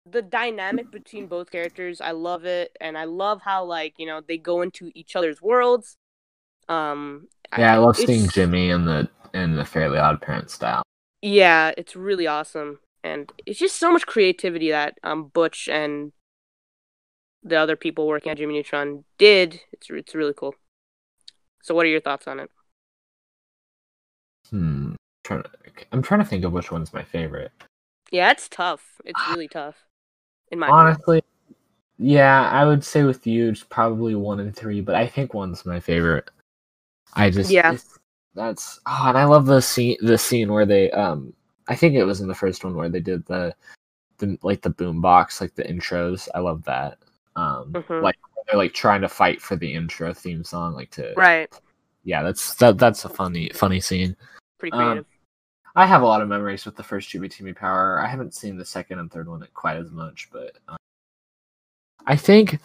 the 0.05 0.21
dynamic 0.21 0.91
between 0.91 1.27
both 1.27 1.51
characters, 1.51 2.01
I 2.01 2.11
love 2.11 2.45
it, 2.45 2.75
and 2.81 2.97
I 2.97 3.05
love 3.05 3.41
how 3.43 3.63
like 3.65 3.95
you 3.97 4.05
know 4.05 4.21
they 4.27 4.37
go 4.37 4.61
into 4.61 4.91
each 4.95 5.15
other's 5.15 5.41
worlds. 5.41 5.97
Um, 6.67 7.27
Yeah, 7.57 7.73
I 7.73 7.77
love 7.77 7.97
seeing 7.97 8.27
Jimmy 8.29 8.69
in 8.69 8.85
the 8.85 9.09
in 9.33 9.55
the 9.55 9.65
Fairly 9.65 9.97
Odd 9.97 10.21
Parent 10.21 10.49
style. 10.49 10.83
Yeah, 11.21 11.71
it's 11.77 11.95
really 11.95 12.27
awesome, 12.27 12.79
and 13.03 13.31
it's 13.45 13.59
just 13.59 13.77
so 13.77 13.91
much 13.91 14.05
creativity 14.05 14.71
that 14.71 14.97
um 15.03 15.27
Butch 15.27 15.67
and 15.67 16.11
the 17.43 17.55
other 17.55 17.75
people 17.75 18.07
working 18.07 18.31
at 18.31 18.37
Jimmy 18.37 18.53
Neutron 18.55 19.03
did. 19.17 19.61
It's 19.71 19.89
it's 19.89 20.15
really 20.15 20.33
cool. 20.33 20.55
So, 21.61 21.73
what 21.75 21.85
are 21.85 21.89
your 21.89 22.01
thoughts 22.01 22.27
on 22.27 22.39
it? 22.39 22.51
Hmm. 24.49 24.78
Trying 25.29 25.43
to, 25.43 25.49
I'm 25.91 26.01
trying 26.01 26.21
to 26.21 26.25
think 26.25 26.43
of 26.43 26.53
which 26.53 26.71
one's 26.71 26.91
my 26.91 27.03
favorite. 27.03 27.51
Yeah, 28.11 28.31
it's 28.31 28.49
tough. 28.49 28.99
It's 29.05 29.21
really 29.29 29.47
tough. 29.47 29.75
In 30.51 30.57
my 30.57 30.69
opinion. 30.69 30.87
Honestly, 30.87 31.23
yeah, 31.99 32.49
I 32.49 32.65
would 32.65 32.83
say 32.83 33.03
with 33.03 33.27
you 33.27 33.49
it's 33.49 33.63
probably 33.63 34.15
one 34.15 34.39
and 34.39 34.55
three, 34.55 34.81
but 34.81 34.95
I 34.95 35.05
think 35.05 35.35
one's 35.35 35.67
my 35.67 35.79
favorite. 35.79 36.31
I 37.13 37.29
just 37.29 37.51
Yeah. 37.51 37.77
that's 38.33 38.79
oh, 38.87 39.03
and 39.05 39.19
I 39.19 39.25
love 39.25 39.45
the 39.45 39.61
scene 39.61 39.97
the 40.01 40.17
scene 40.17 40.51
where 40.51 40.65
they 40.65 40.89
um 40.91 41.31
I 41.67 41.75
think 41.75 41.93
it 41.93 42.05
was 42.05 42.21
in 42.21 42.27
the 42.27 42.33
first 42.33 42.63
one 42.63 42.73
where 42.75 42.89
they 42.89 42.99
did 42.99 43.23
the 43.27 43.53
the 44.17 44.35
like 44.41 44.63
the 44.63 44.71
boombox 44.71 45.41
like 45.41 45.53
the 45.53 45.63
intros. 45.63 46.27
I 46.33 46.39
love 46.39 46.63
that. 46.63 46.97
Um 47.35 47.73
Mhm. 47.73 48.01
like 48.01 48.17
they're 48.47 48.57
like 48.57 48.73
trying 48.73 49.01
to 49.01 49.09
fight 49.09 49.43
for 49.43 49.55
the 49.55 49.71
intro 49.71 50.11
theme 50.11 50.43
song 50.43 50.73
like 50.73 50.89
to 50.91 51.13
right. 51.15 51.53
yeah 52.03 52.23
that's 52.23 52.55
that 52.55 52.79
that's 52.79 53.05
a 53.05 53.09
funny 53.09 53.51
funny 53.53 53.79
scene. 53.79 54.15
Pretty 54.57 54.75
Um, 54.75 54.85
creative. 54.85 55.05
I 55.75 55.85
have 55.85 56.01
a 56.01 56.05
lot 56.05 56.21
of 56.21 56.27
memories 56.27 56.65
with 56.65 56.75
the 56.75 56.83
first 56.83 57.09
Timmy 57.09 57.53
Power. 57.53 58.01
I 58.01 58.07
haven't 58.07 58.33
seen 58.33 58.57
the 58.57 58.65
second 58.65 58.99
and 58.99 59.11
third 59.11 59.27
one 59.27 59.45
quite 59.53 59.77
as 59.77 59.91
much, 59.91 60.29
but 60.31 60.57
um, 60.67 60.77
I 62.05 62.15
think 62.15 62.59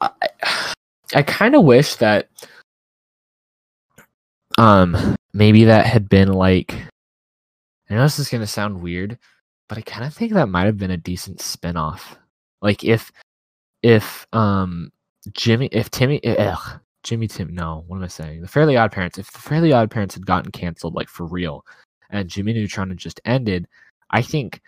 I, 0.00 0.10
I 1.14 1.22
kind 1.22 1.54
of 1.54 1.64
wish 1.64 1.96
that 1.96 2.28
um 4.56 5.16
maybe 5.32 5.64
that 5.64 5.86
had 5.86 6.08
been 6.08 6.32
like 6.32 6.74
I 7.90 7.94
know 7.94 8.02
this 8.02 8.18
is 8.18 8.28
gonna 8.28 8.46
sound 8.46 8.80
weird, 8.80 9.18
but 9.68 9.78
I 9.78 9.82
kind 9.82 10.06
of 10.06 10.14
think 10.14 10.32
that 10.32 10.48
might 10.48 10.66
have 10.66 10.78
been 10.78 10.90
a 10.90 10.96
decent 10.96 11.40
spin-off. 11.40 12.16
Like 12.62 12.84
if 12.84 13.12
if 13.82 14.26
um 14.32 14.92
Jimmy 15.32 15.68
if 15.72 15.90
Timmy 15.90 16.24
ugh, 16.24 16.80
Jimmy 17.02 17.28
Tim 17.28 17.54
no, 17.54 17.84
what 17.86 17.96
am 17.96 18.04
I 18.04 18.08
saying? 18.08 18.42
The 18.42 18.48
Fairly 18.48 18.76
Odd 18.76 18.92
Parents. 18.92 19.18
If 19.18 19.30
the 19.32 19.38
Fairly 19.38 19.72
Odd 19.72 19.90
Parents 19.90 20.14
had 20.14 20.26
gotten 20.26 20.50
canceled 20.50 20.94
like 20.94 21.08
for 21.08 21.26
real 21.26 21.64
and 22.10 22.28
Jimmy 22.28 22.52
Neutron 22.52 22.88
had 22.88 22.98
just 22.98 23.20
ended, 23.24 23.66
I 24.10 24.22
think 24.22 24.60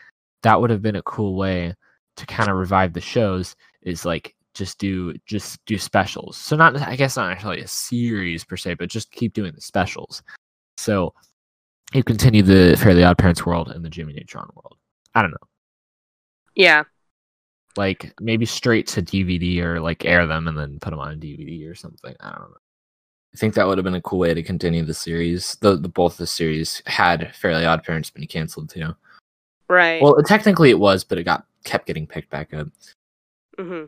that 0.42 0.60
would 0.60 0.70
have 0.70 0.82
been 0.82 0.96
a 0.96 1.02
cool 1.02 1.36
way 1.36 1.74
to 2.16 2.26
kind 2.26 2.50
of 2.50 2.56
revive 2.56 2.92
the 2.92 3.00
shows 3.00 3.56
is 3.82 4.04
like 4.04 4.34
just 4.54 4.78
do 4.78 5.14
just 5.26 5.64
do 5.66 5.78
specials. 5.78 6.36
So 6.36 6.56
not 6.56 6.76
I 6.80 6.96
guess 6.96 7.16
not 7.16 7.30
actually 7.30 7.60
a 7.60 7.68
series 7.68 8.44
per 8.44 8.56
se, 8.56 8.74
but 8.74 8.88
just 8.88 9.10
keep 9.10 9.32
doing 9.32 9.52
the 9.54 9.60
specials. 9.60 10.22
So 10.76 11.14
you 11.92 12.04
continue 12.04 12.42
the 12.42 12.76
Fairly 12.80 13.04
Odd 13.04 13.18
Parents 13.18 13.44
world 13.44 13.68
and 13.68 13.84
the 13.84 13.90
Jimmy 13.90 14.12
Neutron 14.12 14.48
world. 14.54 14.76
I 15.14 15.22
don't 15.22 15.32
know. 15.32 15.48
Yeah. 16.54 16.84
Like 17.76 18.12
maybe 18.20 18.46
straight 18.46 18.86
to 18.88 19.02
DVD 19.02 19.60
or 19.60 19.80
like 19.80 20.04
air 20.04 20.26
them 20.26 20.48
and 20.48 20.58
then 20.58 20.78
put 20.80 20.90
them 20.90 20.98
on 20.98 21.20
DVD 21.20 21.70
or 21.70 21.74
something. 21.74 22.14
I 22.20 22.30
don't 22.30 22.50
know. 22.50 22.56
I 23.32 23.36
think 23.36 23.54
that 23.54 23.66
would 23.66 23.78
have 23.78 23.84
been 23.84 23.94
a 23.94 24.02
cool 24.02 24.18
way 24.18 24.34
to 24.34 24.42
continue 24.42 24.84
the 24.84 24.94
series. 24.94 25.56
The, 25.60 25.76
the 25.76 25.88
both 25.88 26.16
the 26.16 26.26
series 26.26 26.82
had 26.86 27.34
Fairly 27.34 27.64
Odd 27.64 27.84
Parents 27.84 28.10
been 28.10 28.26
canceled 28.26 28.70
too. 28.70 28.96
Right. 29.68 30.02
Well, 30.02 30.20
technically 30.24 30.70
it 30.70 30.80
was, 30.80 31.04
but 31.04 31.18
it 31.18 31.22
got 31.24 31.46
kept 31.64 31.86
getting 31.86 32.06
picked 32.06 32.30
back 32.30 32.52
up. 32.52 32.66
Mm-hmm. 33.56 33.84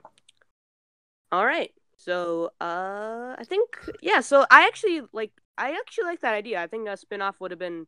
All 1.32 1.44
right. 1.44 1.72
So, 1.96 2.52
uh, 2.60 3.34
I 3.38 3.44
think 3.44 3.68
yeah. 4.00 4.20
So 4.20 4.46
I 4.50 4.66
actually 4.66 5.02
like. 5.12 5.32
I 5.58 5.72
actually 5.72 6.04
like 6.04 6.20
that 6.20 6.34
idea. 6.34 6.62
I 6.62 6.66
think 6.66 6.88
a 6.88 6.96
spin-off 6.96 7.38
would 7.38 7.50
have 7.50 7.58
been 7.60 7.86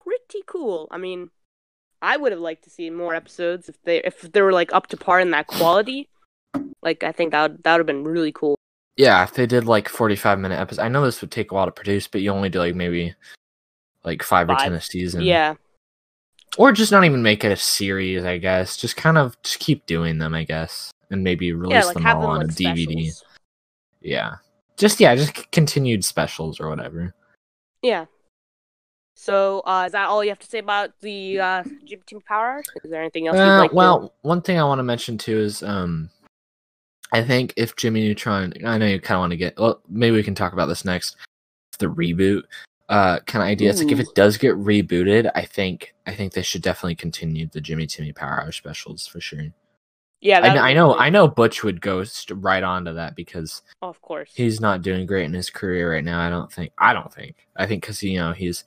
pretty 0.00 0.44
cool. 0.46 0.86
I 0.90 0.98
mean, 0.98 1.30
I 2.02 2.16
would 2.16 2.32
have 2.32 2.40
liked 2.40 2.64
to 2.64 2.70
see 2.70 2.90
more 2.90 3.14
episodes 3.14 3.68
if 3.68 3.80
they 3.84 4.02
if 4.02 4.20
they 4.20 4.42
were 4.42 4.52
like 4.52 4.72
up 4.74 4.88
to 4.88 4.96
par 4.96 5.20
in 5.20 5.30
that 5.30 5.46
quality. 5.46 6.08
Like, 6.82 7.04
I 7.04 7.12
think 7.12 7.30
that 7.30 7.42
would, 7.42 7.62
that 7.62 7.72
would 7.72 7.78
have 7.80 7.86
been 7.86 8.04
really 8.04 8.32
cool. 8.32 8.56
Yeah, 8.96 9.22
if 9.22 9.32
they 9.34 9.46
did 9.46 9.64
like 9.66 9.88
forty-five 9.88 10.38
minute 10.38 10.58
episodes, 10.58 10.84
I 10.84 10.88
know 10.88 11.02
this 11.04 11.20
would 11.20 11.30
take 11.30 11.50
a 11.50 11.54
while 11.54 11.66
to 11.66 11.72
produce, 11.72 12.08
but 12.08 12.20
you 12.20 12.30
only 12.30 12.48
do 12.48 12.58
like 12.58 12.74
maybe 12.74 13.14
like 14.04 14.22
five, 14.22 14.50
or 14.50 14.56
ten 14.56 14.72
Five. 14.72 14.72
a 14.72 14.80
season. 14.80 15.22
Yeah. 15.22 15.54
or 16.58 16.72
just 16.72 16.92
not 16.92 17.04
even 17.04 17.22
make 17.22 17.44
it 17.44 17.52
a 17.52 17.56
series. 17.56 18.24
I 18.24 18.36
guess 18.38 18.76
just 18.76 18.96
kind 18.96 19.16
of 19.16 19.40
just 19.42 19.60
keep 19.60 19.86
doing 19.86 20.18
them. 20.18 20.34
I 20.34 20.44
guess 20.44 20.90
and 21.10 21.22
maybe 21.22 21.52
release 21.52 21.74
Yeah. 21.76 21.84
Like 21.84 21.94
them 21.96 22.06
all 22.06 22.20
them 22.22 22.30
on 22.30 22.42
a 22.42 22.48
DVD. 22.48 22.84
specials. 23.10 23.24
Yeah, 24.00 24.36
just 24.76 24.98
yeah, 25.00 25.14
just 25.14 25.36
c- 25.36 25.44
continued 25.52 26.04
specials 26.04 26.58
or 26.60 26.68
whatever. 26.68 27.14
Yeah. 27.80 28.06
So, 29.22 29.60
uh, 29.60 29.84
is 29.86 29.92
that 29.92 30.08
all 30.08 30.24
you 30.24 30.30
have 30.30 30.40
to 30.40 30.48
say 30.48 30.58
about 30.58 30.90
the 31.00 31.38
uh, 31.38 31.62
Jimmy 31.84 32.02
Team 32.06 32.20
Power? 32.22 32.60
Is 32.82 32.90
there 32.90 33.00
anything 33.00 33.28
else 33.28 33.36
you'd 33.36 33.42
Uh, 33.44 33.58
like 33.60 33.70
to? 33.70 33.76
well, 33.76 34.12
one 34.22 34.42
thing 34.42 34.58
I 34.58 34.64
want 34.64 34.80
to 34.80 34.82
mention 34.82 35.16
too 35.16 35.38
is 35.38 35.62
um, 35.62 36.10
I 37.12 37.22
think 37.22 37.54
if 37.56 37.76
Jimmy 37.76 38.00
Neutron, 38.00 38.52
I 38.66 38.78
know 38.78 38.86
you 38.86 38.98
kind 39.00 39.16
of 39.18 39.20
want 39.20 39.30
to 39.30 39.36
get. 39.36 39.56
Well, 39.56 39.80
maybe 39.88 40.16
we 40.16 40.24
can 40.24 40.34
talk 40.34 40.52
about 40.52 40.66
this 40.66 40.84
next. 40.84 41.14
The 41.78 41.86
reboot, 41.86 42.42
uh, 42.88 43.20
kind 43.20 43.42
of 43.44 43.46
idea. 43.48 43.70
It's 43.70 43.80
like 43.80 43.92
if 43.92 44.00
it 44.00 44.12
does 44.16 44.36
get 44.38 44.56
rebooted, 44.56 45.30
I 45.36 45.44
think 45.44 45.94
I 46.04 46.14
think 46.14 46.32
they 46.32 46.42
should 46.42 46.62
definitely 46.62 46.96
continue 46.96 47.46
the 47.46 47.60
Jimmy 47.60 47.86
Timmy 47.86 48.12
Power 48.12 48.42
Hour 48.42 48.50
specials 48.50 49.06
for 49.06 49.20
sure. 49.20 49.44
Yeah. 50.20 50.38
I, 50.38 50.40
that 50.40 50.46
kn- 50.48 50.54
would 50.54 50.68
I 50.68 50.74
know, 50.74 50.96
I 50.98 51.10
know. 51.10 51.28
Butch 51.28 51.62
would 51.62 51.80
go 51.80 52.02
st- 52.02 52.42
right 52.42 52.62
onto 52.64 52.92
that 52.94 53.14
because 53.14 53.62
Oh, 53.82 53.88
of 53.88 54.00
course. 54.02 54.32
he's 54.34 54.60
not 54.60 54.82
doing 54.82 55.06
great 55.06 55.26
in 55.26 55.32
his 55.32 55.48
career 55.48 55.92
right 55.92 56.04
now. 56.04 56.20
I 56.20 56.28
don't 56.28 56.52
think. 56.52 56.72
I 56.78 56.92
don't 56.92 57.12
think. 57.14 57.36
I 57.56 57.66
think 57.66 57.82
because 57.82 58.02
you 58.02 58.18
know 58.18 58.32
he's 58.32 58.64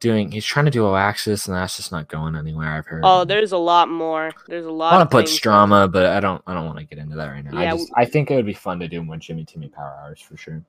doing. 0.00 0.32
He's 0.32 0.44
trying 0.44 0.64
to 0.64 0.70
do 0.70 0.86
Oaxis, 0.86 1.46
and 1.46 1.56
that's 1.56 1.76
just 1.76 1.92
not 1.92 2.08
going 2.08 2.34
anywhere. 2.34 2.68
I've 2.68 2.86
heard. 2.86 3.02
Oh, 3.04 3.24
there's 3.24 3.52
a 3.52 3.58
lot 3.58 3.88
more. 3.88 4.32
There's 4.48 4.66
a 4.66 4.70
lot. 4.70 4.94
I 4.94 4.96
want 4.96 5.10
to 5.10 5.16
put 5.16 5.40
drama, 5.40 5.86
but 5.86 6.06
I 6.06 6.20
don't. 6.20 6.42
I 6.46 6.54
don't 6.54 6.66
want 6.66 6.78
to 6.78 6.84
get 6.84 6.98
into 6.98 7.16
that 7.16 7.28
right 7.28 7.44
now. 7.44 7.60
Yeah, 7.60 7.74
I 7.74 7.76
just. 7.76 7.92
I 7.96 8.04
think 8.06 8.30
it 8.30 8.36
would 8.36 8.46
be 8.46 8.54
fun 8.54 8.80
to 8.80 8.88
do 8.88 9.02
more 9.04 9.16
Jimmy 9.16 9.44
Timmy 9.44 9.68
Power 9.68 9.96
Hours 10.02 10.20
for 10.20 10.36
sure. 10.36 10.62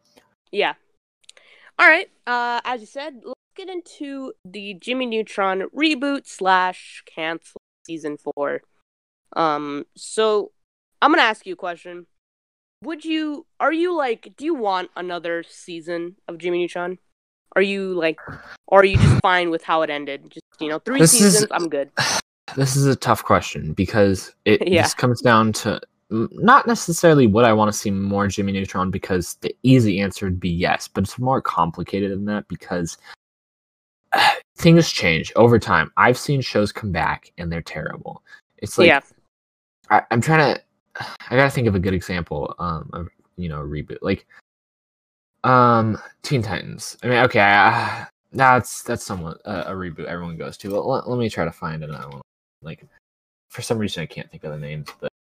Yeah. 0.51 0.73
All 1.79 1.87
right. 1.87 2.09
Uh, 2.27 2.61
as 2.63 2.81
you 2.81 2.87
said, 2.87 3.21
let's 3.23 3.39
get 3.55 3.69
into 3.69 4.33
the 4.45 4.75
Jimmy 4.75 5.05
Neutron 5.05 5.63
reboot 5.75 6.27
slash 6.27 7.03
cancel 7.05 7.61
season 7.87 8.17
four. 8.17 8.61
Um. 9.35 9.85
So, 9.95 10.51
I'm 11.01 11.11
gonna 11.11 11.23
ask 11.23 11.45
you 11.45 11.53
a 11.53 11.57
question. 11.57 12.05
Would 12.83 13.05
you? 13.05 13.45
Are 13.59 13.73
you 13.73 13.95
like? 13.95 14.33
Do 14.35 14.45
you 14.45 14.53
want 14.53 14.91
another 14.95 15.43
season 15.47 16.17
of 16.27 16.37
Jimmy 16.37 16.59
Neutron? 16.59 16.99
Are 17.55 17.61
you 17.61 17.93
like? 17.93 18.19
Or 18.67 18.81
are 18.81 18.85
you 18.85 18.97
just 18.97 19.21
fine 19.21 19.49
with 19.49 19.63
how 19.63 19.81
it 19.81 19.89
ended? 19.89 20.29
Just 20.29 20.45
you 20.59 20.69
know, 20.69 20.79
three 20.79 20.99
This 20.99 21.13
is- 21.13 21.33
seasons. 21.33 21.51
I'm 21.51 21.69
good. 21.69 21.91
This 22.57 22.75
is 22.75 22.85
a 22.85 22.97
tough 22.97 23.23
question 23.23 23.71
because 23.71 24.35
it 24.43 24.67
Yeah. 24.67 24.81
this 24.81 24.93
comes 24.93 25.21
down 25.21 25.53
to 25.53 25.79
not 26.09 26.67
necessarily 26.67 27.25
what 27.25 27.45
I 27.45 27.53
want 27.53 27.71
to 27.71 27.77
see 27.77 27.91
more 27.91 28.27
Jimmy 28.27 28.51
Neutron 28.51 28.91
because 28.91 29.35
the 29.35 29.55
easy 29.63 30.01
answer 30.01 30.25
would 30.25 30.37
be 30.41 30.49
yes, 30.49 30.89
but 30.89 31.05
it's 31.05 31.17
more 31.17 31.41
complicated 31.41 32.11
than 32.11 32.25
that 32.25 32.45
because 32.49 32.97
uh, 34.11 34.31
things 34.57 34.91
change 34.91 35.31
over 35.37 35.57
time. 35.59 35.93
I've 35.95 36.17
seen 36.17 36.41
shows 36.41 36.73
come 36.73 36.91
back 36.91 37.31
and 37.37 37.49
they're 37.49 37.61
terrible. 37.61 38.21
It's 38.57 38.77
like 38.77 38.87
yeah. 38.87 38.99
I, 39.89 40.01
I'm 40.11 40.19
trying 40.19 40.55
to. 40.55 40.61
I 41.29 41.37
gotta 41.37 41.49
think 41.51 41.67
of 41.67 41.75
a 41.75 41.79
good 41.79 41.93
example. 41.93 42.53
Um, 42.59 42.89
of 42.91 43.07
you 43.37 43.47
know, 43.47 43.61
a 43.61 43.65
reboot 43.65 43.99
like, 44.01 44.27
um, 45.43 45.97
Teen 46.23 46.41
Titans. 46.41 46.97
I 47.03 47.07
mean, 47.07 47.17
okay, 47.25 47.39
I, 47.41 48.07
that's 48.31 48.83
that's 48.83 49.05
somewhat 49.05 49.41
uh, 49.45 49.65
a 49.67 49.71
reboot 49.71 50.05
everyone 50.05 50.37
goes 50.37 50.57
to. 50.57 50.69
But 50.69 50.85
let, 50.85 51.09
let 51.09 51.19
me 51.19 51.29
try 51.29 51.45
to 51.45 51.51
find 51.51 51.83
another 51.83 52.09
one. 52.09 52.21
Like, 52.61 52.85
for 53.49 53.61
some 53.61 53.77
reason, 53.77 54.03
I 54.03 54.05
can't 54.05 54.29
think 54.29 54.43
of 54.43 54.51
the 54.51 54.59
names. 54.59 54.87
But 54.99 55.11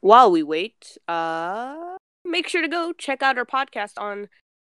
While 0.00 0.30
we 0.30 0.42
wait, 0.42 0.98
uh, 1.08 1.96
make 2.24 2.48
sure 2.48 2.62
to 2.62 2.68
go 2.68 2.92
check 2.92 3.22
out 3.22 3.38
our 3.38 3.46
podcast 3.46 3.92
on 3.96 4.28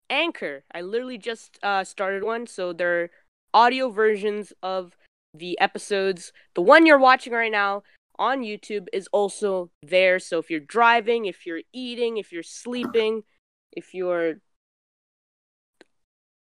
Anchor. 0.08 0.64
I 0.72 0.82
literally 0.82 1.18
just 1.18 1.58
uh, 1.62 1.84
started 1.84 2.22
one, 2.22 2.46
so 2.46 2.72
they're 2.72 3.10
audio 3.52 3.90
versions 3.90 4.52
of 4.62 4.96
the 5.34 5.58
episodes. 5.60 6.32
The 6.54 6.62
one 6.62 6.86
you're 6.86 6.98
watching 6.98 7.32
right 7.32 7.52
now 7.52 7.82
on 8.18 8.42
YouTube 8.42 8.86
is 8.92 9.08
also 9.12 9.70
there. 9.82 10.18
So 10.18 10.38
if 10.38 10.50
you're 10.50 10.60
driving, 10.60 11.26
if 11.26 11.46
you're 11.46 11.62
eating, 11.72 12.16
if 12.16 12.32
you're 12.32 12.42
sleeping, 12.42 13.22
if 13.72 13.94
you're 13.94 14.36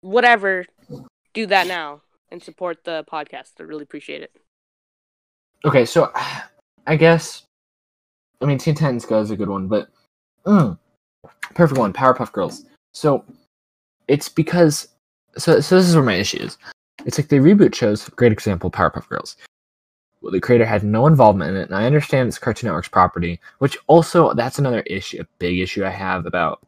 whatever, 0.02 0.66
do 1.34 1.46
that 1.48 1.68
now 1.68 2.02
and 2.32 2.42
support 2.42 2.84
the 2.84 3.06
podcast. 3.12 3.52
I 3.60 3.64
really 3.64 3.84
appreciate 3.84 4.22
it. 4.22 4.32
Okay, 5.66 5.86
so 5.86 6.12
I 6.86 6.96
guess 6.96 7.44
I 8.42 8.46
mean 8.46 8.58
Teen 8.58 8.76
Titans 8.76 9.06
Go 9.06 9.20
is 9.20 9.32
a 9.32 9.38
good 9.38 9.50
one, 9.50 9.68
but 9.68 9.90
mm, 10.46 10.78
perfect 11.56 11.80
one, 11.80 11.94
Powerpuff 11.94 12.32
Girls. 12.32 12.66
So 12.94 13.24
it's 14.08 14.30
because 14.30 14.90
so 15.38 15.60
so 15.60 15.76
this 15.76 15.88
is 15.88 15.96
where 15.96 16.04
my 16.04 16.16
issue 16.16 16.40
is. 16.40 16.58
It's 17.06 17.18
like 17.18 17.30
they 17.30 17.40
reboot 17.40 17.76
shows. 17.76 18.08
Great 18.10 18.32
example, 18.32 18.72
Powerpuff 18.72 19.08
Girls. 19.10 19.38
Well, 20.22 20.32
the 20.32 20.42
creator 20.42 20.66
had 20.66 20.84
no 20.84 21.06
involvement 21.06 21.52
in 21.52 21.58
it, 21.58 21.70
and 21.70 21.76
I 21.76 21.86
understand 21.86 22.28
it's 22.28 22.40
Cartoon 22.40 22.68
Network's 22.68 22.88
property, 22.88 23.40
which 23.60 23.78
also 23.88 24.34
that's 24.34 24.58
another 24.58 24.82
issue, 24.82 25.22
a 25.22 25.28
big 25.38 25.60
issue 25.60 25.86
I 25.86 25.90
have 25.90 26.26
about 26.26 26.60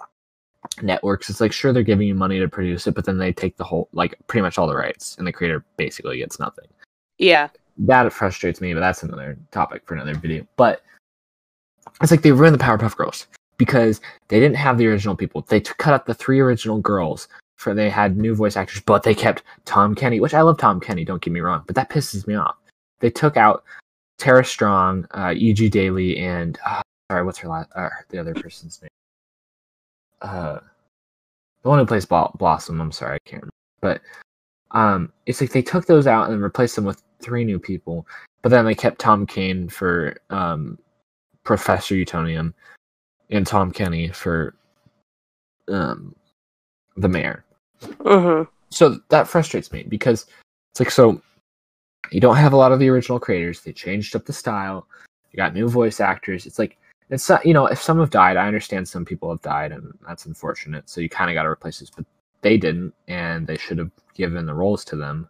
networks. 0.81 1.29
It's 1.29 1.41
like 1.41 1.51
sure 1.51 1.73
they're 1.73 1.83
giving 1.83 2.07
you 2.07 2.15
money 2.15 2.39
to 2.39 2.47
produce 2.47 2.87
it, 2.87 2.95
but 2.95 3.05
then 3.05 3.17
they 3.17 3.33
take 3.33 3.57
the 3.57 3.63
whole 3.63 3.89
like 3.93 4.15
pretty 4.27 4.41
much 4.41 4.57
all 4.57 4.67
the 4.67 4.75
rights, 4.75 5.17
and 5.17 5.27
the 5.27 5.33
creator 5.33 5.63
basically 5.77 6.17
gets 6.17 6.39
nothing. 6.39 6.67
Yeah, 7.17 7.49
that 7.79 8.11
frustrates 8.13 8.61
me, 8.61 8.73
but 8.73 8.81
that's 8.81 9.03
another 9.03 9.37
topic 9.51 9.83
for 9.85 9.95
another 9.95 10.15
video. 10.15 10.45
But 10.57 10.83
it's 12.01 12.11
like 12.11 12.21
they 12.21 12.31
ruined 12.31 12.59
the 12.59 12.63
Powerpuff 12.63 12.95
Girls 12.95 13.27
because 13.57 14.01
they 14.27 14.39
didn't 14.39 14.57
have 14.57 14.77
the 14.77 14.87
original 14.87 15.15
people. 15.15 15.41
They 15.47 15.59
t- 15.59 15.71
cut 15.77 15.93
out 15.93 16.05
the 16.05 16.13
three 16.13 16.39
original 16.39 16.79
girls 16.79 17.27
for 17.57 17.73
they 17.73 17.89
had 17.89 18.17
new 18.17 18.33
voice 18.33 18.55
actors, 18.55 18.81
but 18.81 19.03
they 19.03 19.13
kept 19.13 19.43
Tom 19.65 19.93
Kenny, 19.93 20.19
which 20.21 20.33
I 20.33 20.41
love 20.41 20.57
Tom 20.57 20.79
Kenny. 20.79 21.03
Don't 21.03 21.21
get 21.21 21.33
me 21.33 21.41
wrong, 21.41 21.63
but 21.67 21.75
that 21.75 21.89
pisses 21.89 22.25
me 22.25 22.35
off. 22.35 22.55
They 23.01 23.09
took 23.09 23.35
out 23.35 23.63
Tara 24.17 24.45
Strong, 24.45 25.07
uh, 25.11 25.33
E.G. 25.35 25.69
Daily, 25.69 26.17
and 26.17 26.57
uh, 26.65 26.81
sorry, 27.11 27.23
what's 27.23 27.37
her 27.39 27.49
last? 27.49 27.69
Uh, 27.75 27.89
the 28.09 28.17
other 28.17 28.33
person's 28.33 28.81
name. 28.81 28.89
Uh, 30.21 30.59
the 31.63 31.69
one 31.69 31.79
who 31.79 31.85
plays 31.85 32.05
Blossom. 32.05 32.81
I'm 32.81 32.91
sorry, 32.91 33.15
I 33.15 33.29
can't 33.29 33.43
remember. 33.43 33.53
But 33.81 34.01
um, 34.77 35.11
it's 35.25 35.41
like 35.41 35.51
they 35.51 35.61
took 35.61 35.85
those 35.85 36.07
out 36.07 36.29
and 36.29 36.41
replaced 36.41 36.75
them 36.75 36.85
with 36.85 37.01
three 37.19 37.43
new 37.43 37.59
people. 37.59 38.07
But 38.41 38.49
then 38.49 38.65
they 38.65 38.75
kept 38.75 38.99
Tom 38.99 39.25
Kane 39.25 39.67
for 39.67 40.15
um, 40.29 40.77
Professor 41.43 41.95
Utonium 41.95 42.53
and 43.29 43.45
Tom 43.45 43.71
Kenny 43.71 44.09
for 44.09 44.55
um, 45.67 46.15
the 46.95 47.09
mayor. 47.09 47.43
Uh-huh. 48.05 48.45
So 48.69 48.99
that 49.09 49.27
frustrates 49.27 49.71
me 49.71 49.83
because 49.83 50.25
it's 50.71 50.79
like 50.79 50.91
so 50.91 51.21
you 52.11 52.19
don't 52.19 52.35
have 52.35 52.53
a 52.53 52.57
lot 52.57 52.71
of 52.71 52.79
the 52.79 52.89
original 52.89 53.19
creators. 53.19 53.61
They 53.61 53.73
changed 53.73 54.15
up 54.15 54.25
the 54.25 54.33
style. 54.33 54.87
You 55.31 55.37
got 55.37 55.53
new 55.53 55.67
voice 55.67 55.99
actors. 55.99 56.45
It's 56.45 56.59
like 56.59 56.77
it's 57.09 57.27
not, 57.29 57.45
you 57.45 57.53
know 57.53 57.65
if 57.65 57.81
some 57.81 57.99
have 57.99 58.09
died, 58.09 58.37
I 58.37 58.47
understand 58.47 58.87
some 58.87 59.05
people 59.05 59.29
have 59.29 59.41
died 59.41 59.71
and 59.71 59.93
that's 60.07 60.25
unfortunate. 60.25 60.89
So 60.89 61.01
you 61.01 61.09
kind 61.09 61.29
of 61.29 61.33
got 61.33 61.43
to 61.43 61.49
replace 61.49 61.79
this, 61.79 61.89
but 61.89 62.05
they 62.41 62.57
didn't, 62.57 62.93
and 63.07 63.45
they 63.47 63.57
should 63.57 63.77
have 63.77 63.91
given 64.13 64.45
the 64.45 64.53
roles 64.53 64.85
to 64.85 64.95
them. 64.95 65.29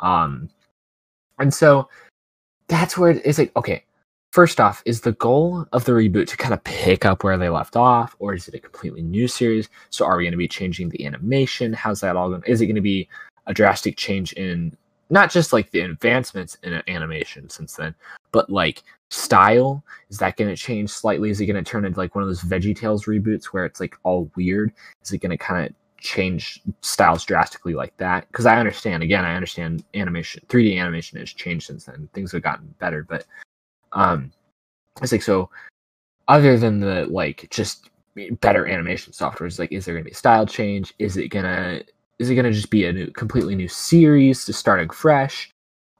Um, 0.00 0.50
and 1.38 1.52
so 1.52 1.88
that's 2.68 2.98
where 2.98 3.10
it's 3.10 3.38
like 3.38 3.54
okay, 3.56 3.84
first 4.32 4.60
off, 4.60 4.82
is 4.84 5.00
the 5.00 5.12
goal 5.12 5.66
of 5.72 5.84
the 5.84 5.92
reboot 5.92 6.26
to 6.28 6.36
kind 6.36 6.54
of 6.54 6.62
pick 6.64 7.04
up 7.04 7.24
where 7.24 7.38
they 7.38 7.48
left 7.48 7.76
off, 7.76 8.16
or 8.18 8.34
is 8.34 8.48
it 8.48 8.54
a 8.54 8.60
completely 8.60 9.02
new 9.02 9.28
series? 9.28 9.68
So 9.90 10.04
are 10.04 10.16
we 10.16 10.24
going 10.24 10.32
to 10.32 10.38
be 10.38 10.48
changing 10.48 10.90
the 10.90 11.06
animation? 11.06 11.72
How's 11.72 12.00
that 12.00 12.16
all 12.16 12.30
going? 12.30 12.42
Is 12.46 12.60
it 12.60 12.66
going 12.66 12.76
to 12.76 12.82
be 12.82 13.08
a 13.46 13.54
drastic 13.54 13.96
change 13.96 14.32
in 14.34 14.76
not 15.10 15.30
just 15.30 15.52
like 15.52 15.70
the 15.70 15.80
advancements 15.80 16.56
in 16.62 16.82
animation 16.88 17.48
since 17.48 17.74
then, 17.74 17.94
but 18.32 18.50
like 18.50 18.82
style? 19.10 19.84
Is 20.10 20.18
that 20.18 20.36
going 20.36 20.50
to 20.50 20.56
change 20.60 20.90
slightly? 20.90 21.30
Is 21.30 21.40
it 21.40 21.46
going 21.46 21.62
to 21.62 21.68
turn 21.68 21.84
into 21.84 21.98
like 21.98 22.14
one 22.14 22.22
of 22.22 22.28
those 22.28 22.42
Veggie 22.42 22.76
Tales 22.76 23.04
reboots 23.04 23.46
where 23.46 23.64
it's 23.64 23.80
like 23.80 23.96
all 24.02 24.30
weird? 24.36 24.72
Is 25.02 25.12
it 25.12 25.18
going 25.18 25.30
to 25.30 25.36
kind 25.36 25.66
of 25.66 25.74
change 25.98 26.60
styles 26.80 27.24
drastically 27.24 27.74
like 27.74 27.96
that? 27.98 28.26
Because 28.28 28.46
I 28.46 28.58
understand, 28.58 29.02
again, 29.02 29.24
I 29.24 29.34
understand 29.34 29.84
animation, 29.94 30.42
3D 30.48 30.78
animation 30.78 31.18
has 31.18 31.30
changed 31.30 31.66
since 31.66 31.84
then. 31.84 32.08
Things 32.12 32.32
have 32.32 32.42
gotten 32.42 32.74
better, 32.78 33.04
but 33.04 33.24
um, 33.92 34.32
it's 35.02 35.12
like 35.12 35.22
so. 35.22 35.50
Other 36.28 36.58
than 36.58 36.80
the 36.80 37.06
like 37.06 37.46
just 37.50 37.90
better 38.40 38.66
animation 38.66 39.12
software, 39.12 39.46
is 39.46 39.60
like, 39.60 39.70
is 39.70 39.84
there 39.84 39.94
gonna 39.94 40.04
be 40.04 40.10
a 40.10 40.14
style 40.14 40.44
change? 40.44 40.92
Is 40.98 41.16
it 41.16 41.28
gonna 41.28 41.82
is 42.18 42.30
it 42.30 42.34
gonna 42.34 42.52
just 42.52 42.70
be 42.70 42.86
a 42.86 42.92
new, 42.92 43.10
completely 43.12 43.54
new 43.54 43.68
series, 43.68 44.46
just 44.46 44.58
starting 44.58 44.90
fresh? 44.90 45.50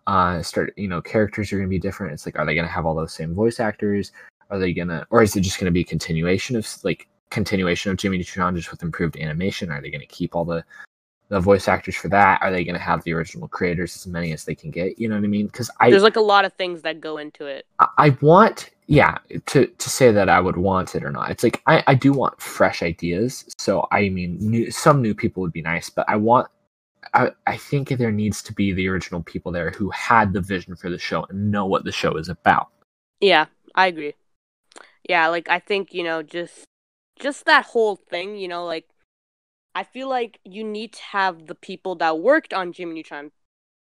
Uh, 0.07 0.41
start 0.43 0.73
you 0.77 0.89
know 0.89 1.01
characters 1.03 1.53
are 1.53 1.57
gonna 1.57 1.69
be 1.69 1.79
different. 1.79 2.13
It's 2.13 2.27
like, 2.27 2.39
are 2.39 2.47
they 2.47 2.55
gonna 2.55 2.69
have 2.69 2.87
all 2.87 2.95
those 2.95 3.13
same 3.13 3.35
voice 3.35 3.61
actors? 3.61 4.13
Are 4.51 4.59
they 4.59 4.73
gonna, 4.73 5.07
or 5.11 5.23
is 5.23 5.35
it 5.37 5.41
just 5.41 5.59
gonna 5.59 5.71
be 5.71 5.85
continuation 5.85 6.57
of 6.57 6.67
like 6.85 7.09
continuation 7.31 7.91
of 7.91 7.99
Jimmy 7.99 8.19
Neutron 8.19 8.55
just 8.55 8.71
with 8.71 8.83
improved 8.83 9.17
animation? 9.19 9.71
Are 9.71 9.81
they 9.81 9.91
gonna 9.91 10.07
keep 10.07 10.37
all 10.37 10.45
the 10.45 10.65
the 11.29 11.41
voice 11.41 11.69
actors 11.69 11.97
for 11.97 12.09
that? 12.09 12.41
Are 12.43 12.51
they 12.51 12.65
going 12.65 12.75
to 12.75 12.81
have 12.81 13.03
the 13.05 13.13
original 13.13 13.49
creators 13.49 13.97
as 13.97 14.07
many 14.07 14.33
as 14.33 14.45
they 14.45 14.55
can 14.55 14.71
get? 14.71 14.99
You 14.99 15.09
know 15.09 15.17
what 15.17 15.25
I 15.25 15.29
mean? 15.29 15.47
Because 15.47 15.71
I 15.81 15.91
there's 15.91 16.03
like 16.03 16.17
a 16.17 16.21
lot 16.21 16.45
of 16.45 16.53
things 16.55 16.83
that 16.83 17.01
go 17.01 17.19
into 17.19 17.47
it. 17.47 17.67
I, 17.79 17.89
I, 17.99 18.17
want, 18.21 18.71
yeah, 18.87 19.19
to 19.47 19.67
to 19.67 19.91
say 19.91 20.13
that 20.13 20.29
I 20.29 20.41
would 20.41 20.57
want 20.57 20.95
it 20.95 21.05
or 21.05 21.11
not. 21.11 21.31
It's 21.31 21.43
like 21.43 21.63
I 21.67 21.83
I 21.87 21.95
do 21.95 22.13
want 22.13 22.41
fresh 22.41 22.83
ideas. 22.83 23.45
So 23.59 23.89
I 23.91 24.09
mean, 24.09 24.39
new, 24.41 24.71
some 24.71 25.03
new 25.03 25.15
people 25.15 25.43
would 25.43 25.53
be 25.53 25.63
nice, 25.63 25.91
but 25.91 26.09
I 26.09 26.17
want. 26.17 26.49
I, 27.15 27.31
I 27.47 27.57
think 27.57 27.89
there 27.89 28.11
needs 28.11 28.43
to 28.43 28.53
be 28.53 28.73
the 28.73 28.89
original 28.89 29.23
people 29.23 29.53
there 29.53 29.71
who 29.71 29.91
had 29.91 30.33
the 30.33 30.41
vision 30.41 30.75
for 30.75 30.91
the 30.91 30.99
show 30.99 31.25
and 31.31 31.53
know 31.53 31.65
what 31.65 31.85
the 31.85 31.93
show 31.93 32.17
is 32.17 32.29
about. 32.29 32.69
Yeah, 33.21 33.47
I 33.77 33.87
agree. 33.87 34.15
Yeah, 35.09 35.29
like 35.29 35.49
I 35.49 35.61
think, 35.61 35.95
you 35.95 36.03
know, 36.03 36.23
just 36.23 36.65
just 37.19 37.47
that 37.47 37.67
whole 37.67 37.97
thing, 37.97 38.37
you 38.37 38.49
know, 38.49 38.65
like 38.65 38.89
I 39.75 39.85
feel 39.85 40.09
like 40.09 40.41
you 40.45 40.65
need 40.65 40.95
to 40.95 41.03
have 41.03 41.47
the 41.47 41.55
people 41.55 41.95
that 41.97 42.19
worked 42.19 42.53
on 42.53 42.73
Jimmy 42.73 42.95
Neutron 42.95 43.31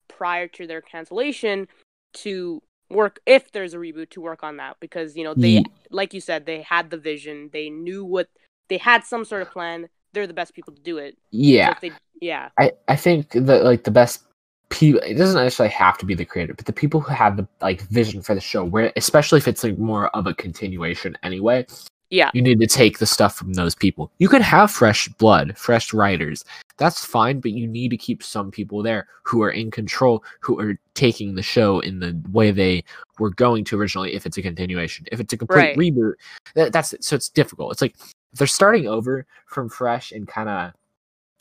prior 0.07 0.47
to 0.49 0.67
their 0.67 0.81
cancellation 0.81 1.67
to 2.15 2.61
work 2.89 3.19
if 3.25 3.51
there's 3.51 3.73
a 3.73 3.77
reboot 3.77 4.09
to 4.11 4.21
work 4.21 4.43
on 4.43 4.57
that 4.57 4.77
because 4.79 5.15
you 5.15 5.23
know 5.23 5.33
they 5.33 5.49
yeah. 5.49 5.61
like 5.89 6.13
you 6.13 6.21
said 6.21 6.45
they 6.45 6.61
had 6.61 6.89
the 6.89 6.97
vision 6.97 7.49
they 7.51 7.69
knew 7.69 8.05
what 8.05 8.29
they 8.67 8.77
had 8.77 9.03
some 9.03 9.25
sort 9.25 9.41
of 9.41 9.49
plan 9.51 9.87
they're 10.15 10.25
the 10.25 10.33
best 10.33 10.55
people 10.55 10.73
to 10.73 10.81
do 10.81 10.97
it. 10.97 11.17
Yeah. 11.29 11.75
So 11.75 11.79
they, 11.81 11.91
yeah. 12.21 12.49
I 12.57 12.71
i 12.87 12.95
think 12.95 13.31
that 13.31 13.63
like 13.63 13.83
the 13.83 13.91
best 13.91 14.23
people 14.69 15.01
it 15.01 15.15
doesn't 15.15 15.35
necessarily 15.35 15.73
have 15.73 15.97
to 15.97 16.05
be 16.05 16.15
the 16.15 16.25
creator 16.25 16.53
but 16.53 16.65
the 16.65 16.73
people 16.73 16.99
who 16.99 17.13
have 17.13 17.37
the 17.37 17.47
like 17.61 17.81
vision 17.81 18.21
for 18.21 18.33
the 18.33 18.41
show 18.41 18.63
where 18.63 18.91
especially 18.95 19.37
if 19.37 19.47
it's 19.47 19.63
like 19.63 19.77
more 19.77 20.07
of 20.15 20.25
a 20.25 20.33
continuation 20.33 21.15
anyway 21.21 21.63
yeah. 22.09 22.29
You 22.33 22.41
need 22.41 22.59
to 22.59 22.67
take 22.67 22.99
the 22.99 23.05
stuff 23.05 23.35
from 23.35 23.53
those 23.53 23.75
people. 23.75 24.11
You 24.19 24.29
could 24.29 24.41
have 24.41 24.71
fresh 24.71 25.07
blood, 25.07 25.57
fresh 25.57 25.93
writers. 25.93 26.45
That's 26.77 27.03
fine, 27.03 27.39
but 27.39 27.51
you 27.51 27.67
need 27.67 27.89
to 27.89 27.97
keep 27.97 28.21
some 28.21 28.51
people 28.51 28.83
there 28.83 29.07
who 29.23 29.41
are 29.41 29.49
in 29.49 29.71
control, 29.71 30.23
who 30.39 30.59
are 30.59 30.77
taking 30.93 31.35
the 31.35 31.41
show 31.41 31.79
in 31.79 31.99
the 31.99 32.21
way 32.31 32.51
they 32.51 32.83
were 33.17 33.31
going 33.31 33.63
to 33.65 33.79
originally 33.79 34.13
if 34.13 34.25
it's 34.25 34.37
a 34.37 34.41
continuation. 34.41 35.05
If 35.11 35.19
it's 35.19 35.33
a 35.33 35.37
complete 35.37 35.57
right. 35.57 35.77
reboot, 35.77 36.13
that, 36.53 36.73
that's 36.73 36.93
it. 36.93 37.03
So 37.03 37.15
it's 37.15 37.29
difficult. 37.29 37.71
It's 37.71 37.81
like 37.81 37.95
if 38.33 38.39
they're 38.39 38.47
starting 38.47 38.87
over 38.87 39.25
from 39.47 39.69
fresh 39.69 40.11
and 40.11 40.27
kind 40.27 40.49
of 40.49 40.73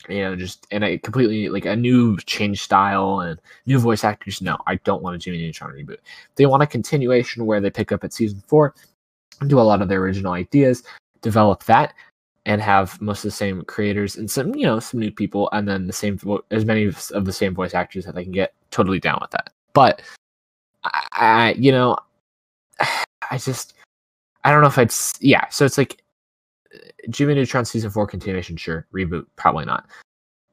you 0.09 0.19
know, 0.19 0.35
just 0.35 0.67
and 0.71 0.83
a 0.83 0.97
completely 0.99 1.49
like 1.49 1.65
a 1.65 1.75
new 1.75 2.17
change 2.17 2.61
style 2.61 3.21
and 3.21 3.39
new 3.65 3.79
voice 3.79 4.03
actors. 4.03 4.41
No, 4.41 4.57
I 4.67 4.75
don't 4.75 5.01
want 5.01 5.15
a 5.15 5.19
Jimmy 5.19 5.39
Neutron 5.39 5.71
reboot. 5.71 5.97
They 6.35 6.45
want 6.45 6.63
a 6.63 6.67
continuation 6.67 7.45
where 7.45 7.59
they 7.59 7.71
pick 7.71 7.91
up 7.91 8.03
at 8.03 8.13
season 8.13 8.43
four 8.47 8.75
do 9.47 9.59
a 9.59 9.61
lot 9.61 9.81
of 9.81 9.89
their 9.89 10.01
original 10.01 10.33
ideas, 10.33 10.83
develop 11.21 11.63
that, 11.65 11.93
and 12.45 12.61
have 12.61 12.99
most 13.01 13.19
of 13.19 13.29
the 13.29 13.35
same 13.35 13.63
creators 13.63 14.17
and 14.17 14.29
some, 14.29 14.53
you 14.55 14.65
know, 14.65 14.79
some 14.79 14.99
new 14.99 15.11
people, 15.11 15.49
and 15.51 15.67
then 15.67 15.87
the 15.87 15.93
same 15.93 16.19
as 16.51 16.65
many 16.65 16.85
of 16.85 17.25
the 17.25 17.33
same 17.33 17.55
voice 17.55 17.73
actors 17.73 18.05
that 18.05 18.15
they 18.15 18.23
can 18.23 18.31
get. 18.31 18.53
Totally 18.71 18.99
down 18.99 19.19
with 19.21 19.31
that. 19.31 19.51
But 19.73 20.01
I, 20.83 21.03
I 21.13 21.55
you 21.57 21.71
know, 21.71 21.97
I 22.79 23.37
just, 23.37 23.73
I 24.43 24.51
don't 24.51 24.61
know 24.61 24.67
if 24.67 24.77
I'd, 24.77 24.93
yeah. 25.21 25.47
So 25.49 25.65
it's 25.65 25.77
like 25.77 26.01
Jimmy 27.09 27.35
Neutron 27.35 27.65
season 27.65 27.89
four 27.89 28.07
continuation, 28.07 28.57
sure. 28.57 28.85
Reboot, 28.93 29.25
probably 29.35 29.65
not. 29.65 29.87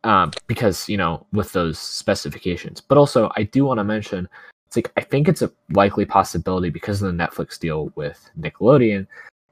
Um, 0.05 0.33
because 0.47 0.89
you 0.89 0.97
know, 0.97 1.26
with 1.33 1.53
those 1.53 1.78
specifications. 1.78 2.80
But 2.80 2.99
also, 2.99 3.30
I 3.37 3.45
do 3.45 3.64
want 3.64 3.78
to 3.78 3.85
mention 3.85 4.28
it's 4.73 4.77
like 4.77 4.93
I 4.97 5.03
think 5.03 5.29
it's 5.29 5.43
a 5.43 5.53
likely 5.73 6.07
possibility 6.07 6.70
because 6.70 7.03
of 7.03 7.14
the 7.14 7.25
Netflix 7.25 7.59
deal 7.59 7.93
with 7.95 8.31
Nickelodeon. 8.41 9.07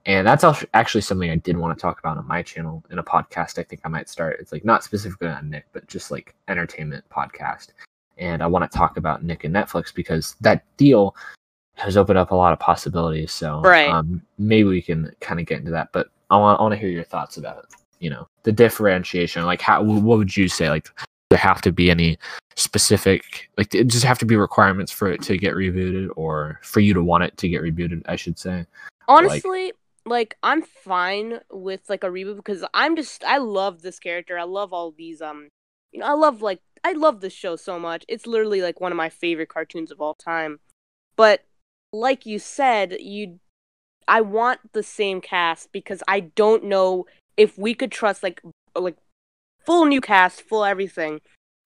And 0.07 0.27
that's 0.27 0.45
actually 0.73 1.03
something 1.03 1.31
I 1.31 1.37
did 1.37 1.59
want 1.59 1.77
to 1.77 1.81
talk 1.81 1.99
about 1.99 2.17
on 2.17 2.27
my 2.27 2.43
channel 2.43 2.83
in 2.91 2.99
a 2.99 3.03
podcast. 3.03 3.59
I 3.59 3.65
think 3.65 3.83
I 3.85 3.89
might 3.89 4.09
start. 4.09 4.39
It's 4.41 4.51
like 4.51 4.65
not 4.65 4.83
specifically 4.83 5.29
on 5.29 5.51
Nick, 5.51 5.67
but 5.75 5.87
just 5.89 6.11
like 6.11 6.35
entertainment 6.49 7.05
podcast. 7.11 7.69
And 8.17 8.43
I 8.43 8.47
want 8.47 8.71
to 8.71 8.79
talk 8.79 8.97
about 8.97 9.23
Nick 9.23 9.45
and 9.45 9.55
Netflix 9.55 9.95
because 9.95 10.37
that 10.41 10.65
deal 10.79 11.15
has 11.75 11.99
opened 11.99 12.19
up 12.19 12.31
a 12.31 12.35
lot 12.35 12.55
of 12.55 12.59
possibilities. 12.59 13.31
So 13.31 13.61
right. 13.61 13.91
um, 13.91 14.23
maybe 14.39 14.71
we 14.71 14.81
can 14.81 15.15
kind 15.21 15.39
of 15.39 15.45
get 15.45 15.59
into 15.59 15.71
that. 15.73 15.93
But 15.93 16.09
I 16.31 16.39
want 16.39 16.61
I 16.61 16.63
want 16.63 16.73
to 16.73 16.81
hear 16.81 16.89
your 16.89 17.05
thoughts 17.05 17.37
about 17.37 17.67
you 17.99 18.09
know 18.09 18.27
the 18.45 18.53
differentiation. 18.53 19.45
Like, 19.45 19.61
how 19.61 19.83
what 19.83 20.17
would 20.17 20.35
you 20.35 20.49
say? 20.49 20.71
Like, 20.71 20.89
there 21.31 21.39
have 21.39 21.63
to 21.63 21.73
be 21.73 21.91
any 21.91 22.19
specific 22.57 23.49
like 23.57 23.75
it 23.75 23.87
just 23.87 24.05
have 24.05 24.19
to 24.19 24.27
be 24.27 24.37
requirements 24.37 24.93
for 24.93 25.11
it 25.11 25.23
to 25.23 25.39
get 25.39 25.55
rebooted 25.55 26.09
or 26.17 26.61
for 26.63 26.81
you 26.81 26.93
to 26.93 27.03
want 27.03 27.25
it 27.25 27.35
to 27.39 27.49
get 27.49 27.63
rebooted 27.63 28.03
i 28.07 28.17
should 28.17 28.39
say. 28.39 28.67
Honestly 29.09 29.67
like, 29.67 29.75
like 30.05 30.37
i'm 30.43 30.63
fine 30.63 31.41
with 31.51 31.81
like 31.89 32.05
a 32.05 32.09
reboot 32.09 32.37
because 32.37 32.65
i'm 32.75 32.97
just 32.97 33.25
i 33.25 33.39
love 33.39 33.83
this 33.83 33.99
character. 33.99 34.39
I 34.39 34.43
love 34.45 34.73
all 34.73 34.91
these 34.91 35.23
um 35.23 35.49
you 35.93 36.01
know 36.01 36.07
i 36.07 36.13
love 36.13 36.43
like 36.43 36.61
i 36.85 36.93
love 36.93 37.21
this 37.21 37.33
show 37.33 37.57
so 37.57 37.79
much. 37.79 38.05
It's 38.09 38.27
literally 38.27 38.61
like 38.61 38.81
one 38.81 38.93
of 38.93 38.99
my 38.99 39.09
favorite 39.09 39.49
cartoons 39.49 39.91
of 39.91 40.01
all 40.01 40.15
time. 40.15 40.61
But 41.17 41.45
like 41.93 42.27
you 42.27 42.39
said 42.39 42.97
you 43.01 43.39
i 44.07 44.21
want 44.21 44.61
the 44.73 44.83
same 44.83 45.21
cast 45.21 45.73
because 45.73 46.03
i 46.07 46.21
don't 46.21 46.65
know 46.65 47.07
if 47.37 47.59
we 47.59 47.75
could 47.75 47.91
trust 47.91 48.23
like 48.23 48.41
like 48.77 48.97
full 49.65 49.85
new 49.85 50.01
cast 50.01 50.43
full 50.43 50.65
everything 50.65 51.21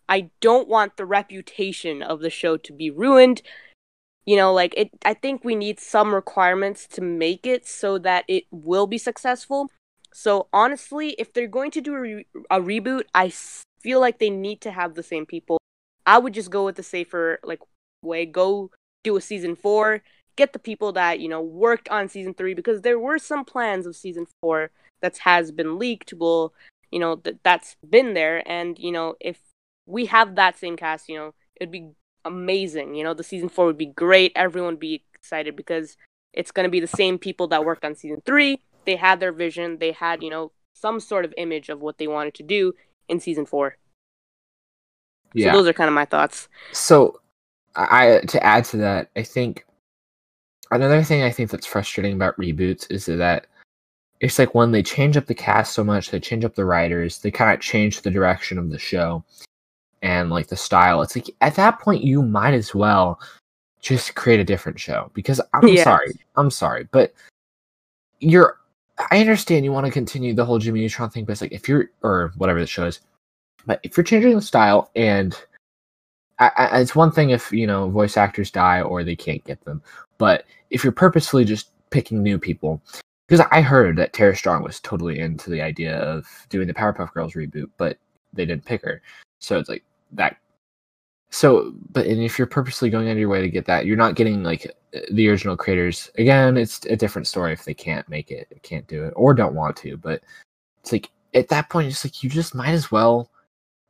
I 0.09 0.31
don't 0.41 0.69
want 0.69 0.97
the 0.97 1.07
reputation 1.07 2.03
of 2.03 2.21
the 2.21 2.31
show 2.31 2.57
to 2.59 2.73
be 2.73 2.91
ruined. 2.91 3.43
You 4.27 4.37
know, 4.37 4.53
like 4.53 4.75
it 4.77 4.91
I 5.05 5.15
think 5.15 5.45
we 5.45 5.55
need 5.55 5.81
some 5.81 6.15
requirements 6.15 6.87
to 6.89 7.03
make 7.03 7.47
it 7.47 7.67
so 7.67 7.99
that 7.99 8.25
it 8.29 8.45
will 8.51 8.87
be 8.87 8.99
successful. 8.99 9.71
So 10.13 10.49
honestly, 10.53 11.11
if 11.19 11.33
they're 11.33 11.49
going 11.49 11.71
to 11.73 11.81
do 11.81 11.95
a, 11.95 12.01
re- 12.01 12.27
a 12.51 12.61
reboot, 12.61 13.05
I 13.15 13.33
feel 13.81 14.01
like 14.01 14.19
they 14.19 14.31
need 14.31 14.61
to 14.63 14.71
have 14.71 14.95
the 14.95 15.03
same 15.03 15.27
people. 15.27 15.59
I 16.07 16.19
would 16.19 16.35
just 16.35 16.51
go 16.51 16.65
with 16.65 16.77
the 16.77 16.83
safer 16.83 17.41
like 17.43 17.61
way. 18.03 18.25
Go 18.25 18.71
do 19.03 19.17
a 19.17 19.21
season 19.21 19.57
4, 19.57 20.03
get 20.37 20.53
the 20.53 20.59
people 20.59 20.93
that, 20.93 21.21
you 21.21 21.29
know, 21.29 21.43
worked 21.43 21.89
on 21.89 22.09
season 22.09 22.33
3 22.33 22.55
because 22.55 22.83
there 22.83 22.99
were 22.99 23.19
some 23.19 23.45
plans 23.45 23.87
of 23.87 23.97
season 23.97 24.27
4 24.41 24.71
that 25.03 25.19
has 25.19 25.51
been 25.51 25.79
leaked. 25.79 26.15
Well, 26.17 26.55
you 26.95 27.01
know, 27.01 27.17
that 27.17 27.43
that's 27.43 27.75
been 27.91 28.15
there 28.15 28.49
and, 28.49 28.79
you 28.79 28.93
know, 28.93 29.17
if 29.21 29.37
we 29.85 30.07
have 30.07 30.37
that 30.37 30.57
same 30.57 30.77
cast, 30.77 31.09
you 31.09 31.17
know, 31.17 31.35
it'd 31.57 31.73
be 31.73 31.91
amazing. 32.25 32.95
You 32.95 33.03
know, 33.03 33.15
the 33.15 33.25
season 33.25 33.49
four 33.49 33.67
would 33.67 33.77
be 33.77 33.87
great. 33.87 34.31
Everyone 34.37 34.75
would 34.75 34.81
be 34.81 35.03
excited 35.13 35.57
because 35.57 35.97
it's 36.33 36.53
going 36.53 36.65
to 36.65 36.71
be 36.71 36.79
the 36.79 36.87
same 36.87 37.19
people 37.19 37.49
that 37.49 37.65
worked 37.65 37.85
on 37.85 37.97
season 37.97 38.23
three. 38.25 38.61
They 38.85 38.95
had 38.95 39.19
their 39.19 39.33
vision. 39.33 39.79
They 39.79 39.91
had, 39.91 40.23
you 40.23 40.31
know, 40.31 40.53
some 40.73 41.01
sort 41.01 41.25
of 41.25 41.35
image 41.37 41.69
of 41.69 41.81
what 41.81 41.99
they 41.99 42.07
wanted 42.07 42.35
to 42.35 42.45
do 42.45 42.75
in 43.09 43.19
season 43.19 43.45
four. 43.45 43.77
Yeah. 45.33 45.51
So 45.51 45.59
those 45.59 45.69
are 45.69 45.73
kind 45.73 45.89
of 45.89 45.95
my 45.95 46.05
thoughts. 46.05 46.49
So, 46.71 47.21
I 47.75 48.21
to 48.29 48.45
add 48.45 48.65
to 48.67 48.77
that, 48.77 49.11
I 49.17 49.25
think 49.25 49.67
another 50.71 51.03
thing 51.03 51.25
I 51.25 51.31
think 51.31 51.51
that's 51.51 51.67
frustrating 51.67 52.13
about 52.13 52.39
reboots 52.39 52.89
is 52.89 53.07
that 53.07 53.49
it's 54.25 54.39
like 54.39 54.55
when 54.55 54.73
they 54.73 54.83
change 54.83 55.19
up 55.19 55.27
the 55.27 55.35
cast 55.35 55.75
so 55.75 55.85
much, 55.85 56.11
they 56.11 56.19
change 56.19 56.47
up 56.47 56.55
the 56.55 56.65
writers, 56.65 57.19
they 57.19 57.31
kind 57.31 57.53
of 57.53 57.61
change 57.61 58.01
the 58.01 58.11
direction 58.11 58.57
of 58.57 58.71
the 58.71 58.79
show 58.79 59.23
and 60.01 60.31
like 60.31 60.47
the 60.47 60.57
style. 60.57 61.03
It's 61.03 61.15
like 61.15 61.29
at 61.43 61.57
that 61.57 61.79
point 61.79 62.03
you 62.03 62.23
might 62.23 62.55
as 62.55 62.75
well 62.75 63.21
just 63.83 64.15
create 64.15 64.41
a 64.41 64.45
different 64.45 64.81
show 64.81 65.11
because 65.13 65.43
I'm 65.53 65.69
yes. 65.69 65.85
sorry, 65.85 66.13
I'm 66.37 66.51
sorry, 66.51 66.89
but 66.91 67.13
you're. 68.21 68.59
I 69.11 69.19
understand 69.19 69.65
you 69.65 69.73
want 69.73 69.87
to 69.87 69.93
continue 69.93 70.33
the 70.35 70.45
whole 70.45 70.59
Jimmy 70.59 70.81
Neutron 70.81 71.11
thing, 71.11 71.27
but 71.27 71.33
it's 71.33 71.43
like 71.43 71.53
if 71.53 71.69
you're 71.69 71.91
or 72.03 72.33
whatever 72.39 72.61
the 72.61 72.67
show 72.67 72.87
is, 72.87 73.01
but 73.67 73.79
if 73.83 73.95
you're 73.95 74.05
changing 74.05 74.37
the 74.37 74.41
style 74.41 74.91
and 74.97 75.37
I, 76.39 76.51
I, 76.57 76.81
it's 76.81 76.95
one 76.95 77.11
thing 77.11 77.31
if 77.31 77.53
you 77.53 77.67
know 77.67 77.91
voice 77.91 78.17
actors 78.17 78.51
die 78.51 78.81
or 78.81 79.05
they 79.05 79.17
can't 79.17 79.45
get 79.45 79.63
them, 79.67 79.83
but 80.17 80.47
if 80.71 80.83
you're 80.83 80.93
purposefully 80.93 81.45
just 81.45 81.69
picking 81.91 82.23
new 82.23 82.39
people, 82.39 82.81
because 83.27 83.47
I 83.51 83.61
heard 83.61 83.97
that 83.97 84.13
Tara 84.13 84.37
Strong 84.37 84.63
was 84.63 84.81
totally 84.81 85.19
into 85.19 85.51
the 85.51 85.63
idea 85.63 85.99
of 85.99 86.27
doing 86.49 86.67
the 86.67 86.75
Powerpuff 86.75 87.13
Girls 87.13 87.35
reboot, 87.35 87.71
but 87.77 87.99
they 88.33 88.45
didn't 88.45 88.65
pick 88.65 88.83
her, 88.83 89.03
so 89.39 89.59
it's 89.59 89.69
like 89.69 89.85
that 90.13 90.37
so 91.35 91.75
but 91.91 92.07
and 92.07 92.23
if 92.23 92.39
you're 92.39 92.47
purposely 92.47 92.89
going 92.89 93.09
out 93.09 93.13
of 93.13 93.19
your 93.19 93.29
way 93.29 93.41
to 93.41 93.49
get 93.49 93.67
that 93.67 93.87
you're 93.87 93.97
not 93.97 94.15
getting 94.15 94.45
like 94.45 94.73
the 95.11 95.29
original 95.29 95.57
creators. 95.57 96.09
Again 96.17 96.57
it's 96.57 96.87
a 96.87 96.95
different 96.95 97.27
story 97.27 97.53
if 97.53 97.65
they 97.65 97.75
can't 97.75 98.09
make 98.09 98.31
it 98.31 98.47
can't 98.63 98.87
do 98.87 99.03
it 99.05 99.13
or 99.17 99.35
don't 99.35 99.57
want 99.57 99.77
to 99.79 99.97
but 99.97 100.23
it's 100.81 100.93
like 100.93 101.11
at 101.35 101.49
that 101.49 101.69
point 101.71 101.89
it's 101.89 102.05
like 102.05 102.23
you 102.23 102.31
just 102.31 102.55
might 102.55 102.71
as 102.71 102.93
well 102.93 103.33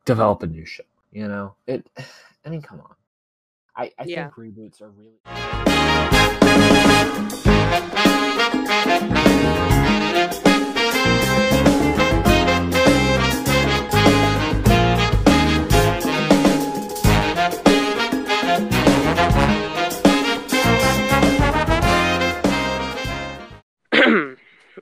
develop 0.07 0.43
a 0.43 0.47
new 0.47 0.65
show 0.65 0.85
you 1.13 1.29
know? 1.29 1.55
It 1.67 1.87
i 2.47 2.49
mean 2.49 2.63
come 2.63 2.81
on. 2.81 2.95
I 3.77 3.93
i 3.99 4.05
yeah. 4.07 4.31
think 4.31 4.57
reboots 4.57 4.81
are 4.81 4.91
really 4.91 5.21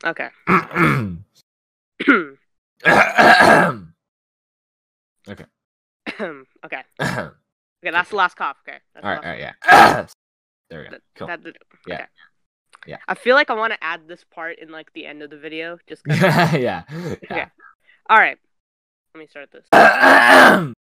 Okay. 0.05 0.29
okay. 5.29 5.45
okay. 6.21 6.83
okay, 7.01 7.31
that's 7.85 8.11
the 8.11 8.17
last 8.17 8.37
cough. 8.37 8.57
Okay. 8.67 8.79
That's 8.95 9.05
all 9.05 9.11
right, 9.11 9.19
all 9.19 9.25
right, 9.31 9.39
yeah. 9.39 9.53
there 10.71 10.81
we 10.81 10.89
go. 10.89 10.97
Cool. 11.15 11.29
That, 11.29 11.45
that, 11.45 11.57
yeah. 11.87 12.07
Yeah. 12.87 12.99
I 13.09 13.15
feel 13.15 13.37
like 13.37 13.51
I 13.51 13.55
want 13.55 13.73
to 13.73 13.83
add 13.83 14.09
this 14.09 14.25
part 14.25 14.59
in 14.59 14.71
like 14.71 14.93
the 14.93 15.07
end 15.07 15.23
of 15.23 15.31
the 15.31 15.39
video, 15.39 15.79
just 15.89 16.03
yeah. 16.07 16.57
yeah. 16.57 16.83
Okay. 16.91 17.47
All 18.09 18.19
right. 18.19 18.39
Let 19.15 19.21
me 19.21 19.27
start 19.27 19.51
this. 19.53 19.67